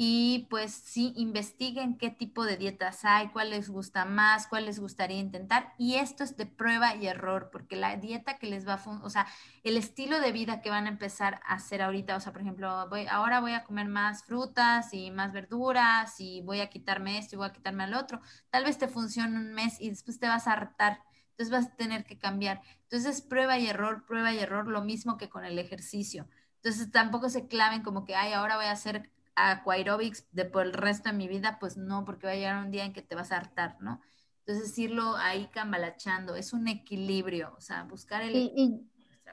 Y 0.00 0.46
pues 0.48 0.72
sí, 0.74 1.12
investiguen 1.16 1.98
qué 1.98 2.08
tipo 2.10 2.44
de 2.44 2.56
dietas 2.56 3.04
hay, 3.04 3.30
cuál 3.30 3.50
les 3.50 3.68
gusta 3.68 4.04
más, 4.04 4.46
cuál 4.46 4.66
les 4.66 4.78
gustaría 4.78 5.18
intentar. 5.18 5.74
Y 5.76 5.96
esto 5.96 6.22
es 6.22 6.36
de 6.36 6.46
prueba 6.46 6.94
y 6.94 7.08
error, 7.08 7.50
porque 7.50 7.74
la 7.74 7.96
dieta 7.96 8.38
que 8.38 8.46
les 8.46 8.66
va 8.66 8.74
a, 8.74 8.90
o 9.02 9.10
sea, 9.10 9.26
el 9.64 9.76
estilo 9.76 10.20
de 10.20 10.30
vida 10.30 10.60
que 10.62 10.70
van 10.70 10.86
a 10.86 10.90
empezar 10.90 11.40
a 11.44 11.54
hacer 11.54 11.82
ahorita, 11.82 12.14
o 12.14 12.20
sea, 12.20 12.32
por 12.32 12.42
ejemplo, 12.42 12.88
voy, 12.88 13.06
ahora 13.10 13.40
voy 13.40 13.54
a 13.54 13.64
comer 13.64 13.88
más 13.88 14.22
frutas 14.22 14.94
y 14.94 15.10
más 15.10 15.32
verduras 15.32 16.20
y 16.20 16.42
voy 16.42 16.60
a 16.60 16.70
quitarme 16.70 17.18
esto 17.18 17.34
y 17.34 17.38
voy 17.38 17.48
a 17.48 17.52
quitarme 17.52 17.82
al 17.82 17.94
otro. 17.94 18.20
Tal 18.50 18.62
vez 18.64 18.78
te 18.78 18.86
funcione 18.86 19.36
un 19.36 19.52
mes 19.52 19.80
y 19.80 19.90
después 19.90 20.20
te 20.20 20.28
vas 20.28 20.46
a 20.46 20.52
hartar 20.52 21.02
entonces 21.38 21.52
vas 21.52 21.72
a 21.72 21.76
tener 21.76 22.04
que 22.04 22.18
cambiar. 22.18 22.62
Entonces 22.82 23.22
prueba 23.22 23.58
y 23.58 23.68
error, 23.68 24.04
prueba 24.04 24.32
y 24.32 24.40
error, 24.40 24.66
lo 24.66 24.82
mismo 24.82 25.16
que 25.16 25.28
con 25.28 25.44
el 25.44 25.58
ejercicio. 25.58 26.26
Entonces 26.56 26.90
tampoco 26.90 27.28
se 27.28 27.46
claven 27.46 27.82
como 27.82 28.04
que, 28.04 28.16
ay, 28.16 28.32
ahora 28.32 28.56
voy 28.56 28.64
a 28.64 28.72
hacer 28.72 29.08
aquaerobics 29.36 30.26
de 30.32 30.46
por 30.46 30.66
el 30.66 30.72
resto 30.72 31.10
de 31.10 31.16
mi 31.16 31.28
vida, 31.28 31.58
pues 31.60 31.76
no, 31.76 32.04
porque 32.04 32.26
va 32.26 32.32
a 32.32 32.36
llegar 32.36 32.64
un 32.64 32.72
día 32.72 32.84
en 32.84 32.92
que 32.92 33.02
te 33.02 33.14
vas 33.14 33.30
a 33.30 33.36
hartar, 33.36 33.76
¿no? 33.80 34.00
Entonces 34.44 34.76
irlo 34.78 35.16
ahí 35.16 35.46
cambalachando, 35.52 36.34
es 36.34 36.52
un 36.52 36.66
equilibrio, 36.66 37.54
o 37.56 37.60
sea, 37.60 37.84
buscar 37.84 38.22
el... 38.22 38.34
Y, 38.34 38.82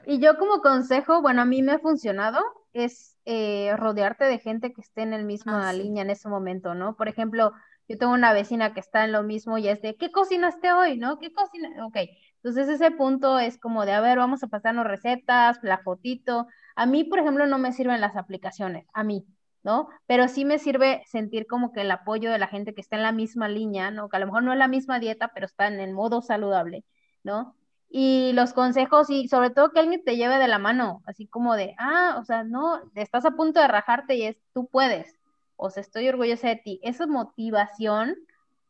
y, 0.06 0.20
yo 0.20 0.38
como 0.38 0.60
consejo, 0.60 1.22
bueno, 1.22 1.42
a 1.42 1.44
mí 1.44 1.60
me 1.62 1.72
ha 1.72 1.78
funcionado, 1.80 2.38
es 2.72 3.16
eh, 3.24 3.74
rodearte 3.76 4.26
de 4.26 4.38
gente 4.38 4.72
que 4.72 4.82
esté 4.82 5.02
en 5.02 5.12
el 5.12 5.24
mismo 5.24 5.56
ah, 5.56 5.72
línea 5.72 6.02
en 6.02 6.10
ese 6.10 6.28
momento, 6.28 6.74
¿no? 6.76 6.94
Por 6.94 7.08
ejemplo, 7.08 7.52
yo 7.88 7.98
tengo 7.98 8.12
una 8.12 8.32
vecina 8.32 8.74
que 8.74 8.80
está 8.80 9.04
en 9.04 9.12
lo 9.12 9.22
mismo 9.22 9.58
y 9.58 9.68
es 9.68 9.80
de, 9.82 9.96
¿qué 9.96 10.10
cocinaste 10.10 10.72
hoy? 10.72 10.96
¿No? 10.98 11.18
¿Qué 11.18 11.32
cocina? 11.32 11.86
Ok, 11.86 11.96
entonces 12.36 12.68
ese 12.68 12.90
punto 12.90 13.38
es 13.38 13.58
como 13.58 13.84
de, 13.86 13.92
a 13.92 14.00
ver, 14.00 14.18
vamos 14.18 14.42
a 14.42 14.48
pasarnos 14.48 14.86
recetas, 14.86 15.58
la 15.62 15.78
fotito. 15.78 16.46
A 16.74 16.86
mí, 16.86 17.04
por 17.04 17.18
ejemplo, 17.20 17.46
no 17.46 17.58
me 17.58 17.72
sirven 17.72 18.00
las 18.00 18.16
aplicaciones, 18.16 18.86
a 18.92 19.04
mí, 19.04 19.26
¿no? 19.62 19.88
Pero 20.06 20.28
sí 20.28 20.44
me 20.44 20.58
sirve 20.58 21.02
sentir 21.06 21.46
como 21.46 21.72
que 21.72 21.82
el 21.82 21.90
apoyo 21.90 22.30
de 22.30 22.38
la 22.38 22.48
gente 22.48 22.74
que 22.74 22.80
está 22.80 22.96
en 22.96 23.02
la 23.02 23.12
misma 23.12 23.48
línea, 23.48 23.90
¿no? 23.90 24.08
Que 24.08 24.16
a 24.16 24.20
lo 24.20 24.26
mejor 24.26 24.42
no 24.42 24.52
es 24.52 24.58
la 24.58 24.68
misma 24.68 24.98
dieta, 25.00 25.32
pero 25.34 25.46
está 25.46 25.68
en 25.68 25.80
el 25.80 25.92
modo 25.92 26.22
saludable, 26.22 26.84
¿no? 27.22 27.56
Y 27.88 28.32
los 28.34 28.52
consejos 28.52 29.10
y 29.10 29.28
sobre 29.28 29.50
todo 29.50 29.70
que 29.70 29.80
alguien 29.80 30.04
te 30.04 30.16
lleve 30.16 30.38
de 30.38 30.48
la 30.48 30.58
mano, 30.58 31.02
así 31.06 31.26
como 31.28 31.54
de, 31.54 31.74
ah, 31.78 32.16
o 32.20 32.24
sea, 32.24 32.42
no, 32.44 32.80
estás 32.94 33.24
a 33.24 33.32
punto 33.32 33.60
de 33.60 33.68
rajarte 33.68 34.16
y 34.16 34.24
es, 34.24 34.36
tú 34.52 34.66
puedes, 34.68 35.16
o 35.56 35.70
sea, 35.70 35.80
estoy 35.80 36.08
orgullosa 36.08 36.48
de 36.48 36.56
ti. 36.56 36.80
Esa 36.82 37.06
motivación 37.06 38.16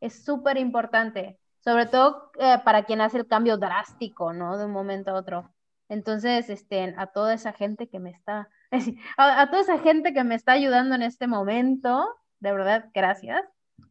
es 0.01 0.23
súper 0.23 0.57
importante, 0.57 1.39
sobre 1.63 1.85
todo 1.85 2.31
eh, 2.39 2.57
para 2.63 2.83
quien 2.83 3.01
hace 3.01 3.17
el 3.17 3.27
cambio 3.27 3.57
drástico, 3.57 4.33
¿no? 4.33 4.57
De 4.57 4.65
un 4.65 4.71
momento 4.71 5.11
a 5.11 5.15
otro. 5.15 5.53
Entonces, 5.89 6.49
este, 6.49 6.93
a 6.97 7.07
toda 7.07 7.33
esa 7.33 7.53
gente 7.53 7.87
que 7.87 7.99
me 7.99 8.11
está, 8.11 8.49
a, 9.17 9.49
toda 9.49 9.61
esa 9.61 9.79
gente 9.79 10.13
que 10.13 10.23
me 10.23 10.35
está 10.35 10.53
ayudando 10.53 10.95
en 10.95 11.03
este 11.03 11.27
momento, 11.27 12.07
de 12.39 12.51
verdad, 12.51 12.89
gracias, 12.93 13.41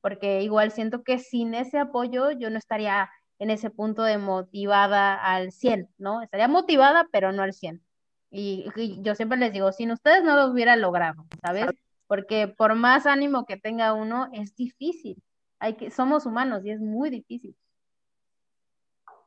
porque 0.00 0.42
igual 0.42 0.70
siento 0.72 1.02
que 1.02 1.18
sin 1.18 1.54
ese 1.54 1.78
apoyo 1.78 2.30
yo 2.32 2.50
no 2.50 2.58
estaría 2.58 3.10
en 3.38 3.50
ese 3.50 3.70
punto 3.70 4.02
de 4.02 4.18
motivada 4.18 5.14
al 5.14 5.52
100, 5.52 5.90
¿no? 5.98 6.22
Estaría 6.22 6.48
motivada, 6.48 7.06
pero 7.12 7.32
no 7.32 7.42
al 7.42 7.52
100. 7.52 7.82
Y, 8.30 8.66
y 8.76 9.02
yo 9.02 9.14
siempre 9.14 9.38
les 9.38 9.52
digo, 9.52 9.72
sin 9.72 9.90
ustedes 9.90 10.24
no 10.24 10.36
lo 10.36 10.46
hubiera 10.46 10.76
logrado, 10.76 11.26
¿sabes? 11.42 11.66
Porque 12.06 12.48
por 12.48 12.74
más 12.74 13.06
ánimo 13.06 13.46
que 13.46 13.56
tenga 13.56 13.92
uno, 13.92 14.28
es 14.32 14.54
difícil. 14.54 15.22
Hay 15.58 15.74
que, 15.74 15.90
somos 15.90 16.26
humanos 16.26 16.64
y 16.64 16.70
es 16.70 16.80
muy 16.80 17.10
difícil. 17.10 17.56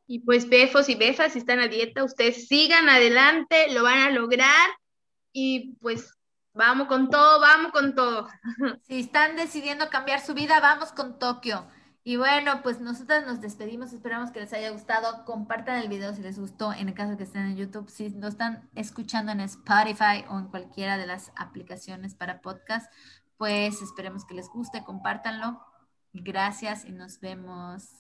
Y 0.08 0.20
pues 0.20 0.50
befos 0.50 0.90
y 0.90 0.96
befas, 0.96 1.34
si 1.34 1.40
están 1.40 1.60
a 1.60 1.68
dieta, 1.68 2.04
ustedes 2.04 2.48
sigan 2.48 2.90
adelante, 2.90 3.72
lo 3.74 3.84
van 3.84 4.00
a 4.00 4.10
lograr 4.10 4.70
y 5.32 5.76
pues 5.82 6.12
vamos 6.54 6.88
con 6.88 7.10
todo, 7.10 7.40
vamos 7.40 7.72
con 7.72 7.96
todo. 7.96 8.28
Si 8.84 9.00
están 9.00 9.36
decidiendo 9.36 9.90
cambiar 9.90 10.20
su 10.20 10.34
vida, 10.34 10.60
vamos 10.60 10.92
con 10.92 11.20
Tokio. 11.20 11.68
Y 12.04 12.16
bueno, 12.16 12.62
pues 12.64 12.80
nosotras 12.80 13.26
nos 13.26 13.42
despedimos, 13.42 13.92
esperamos 13.94 14.32
que 14.32 14.40
les 14.40 14.54
haya 14.54 14.72
gustado, 14.72 15.26
compartan 15.26 15.80
el 15.80 15.90
video 15.90 16.14
si 16.14 16.22
les 16.22 16.40
gustó, 16.40 16.74
en 16.74 16.88
el 16.88 16.96
caso 16.96 17.18
que 17.18 17.24
estén 17.24 17.46
en 17.46 17.58
YouTube, 17.58 17.90
si 17.90 18.10
lo 18.10 18.28
están 18.28 18.70
escuchando 18.74 19.32
en 19.32 19.42
Spotify 19.42 20.24
o 20.30 20.40
en 20.40 20.48
cualquiera 20.48 20.98
de 20.98 21.06
las 21.06 21.32
aplicaciones 21.36 22.16
para 22.16 22.42
podcast, 22.42 22.92
pues 23.38 23.82
esperemos 23.82 24.26
que 24.26 24.34
les 24.34 24.50
guste, 24.50 24.84
compártanlo. 24.84 25.62
Gracias 26.14 26.86
y 26.86 26.92
nos 26.92 27.20
vemos. 27.20 27.99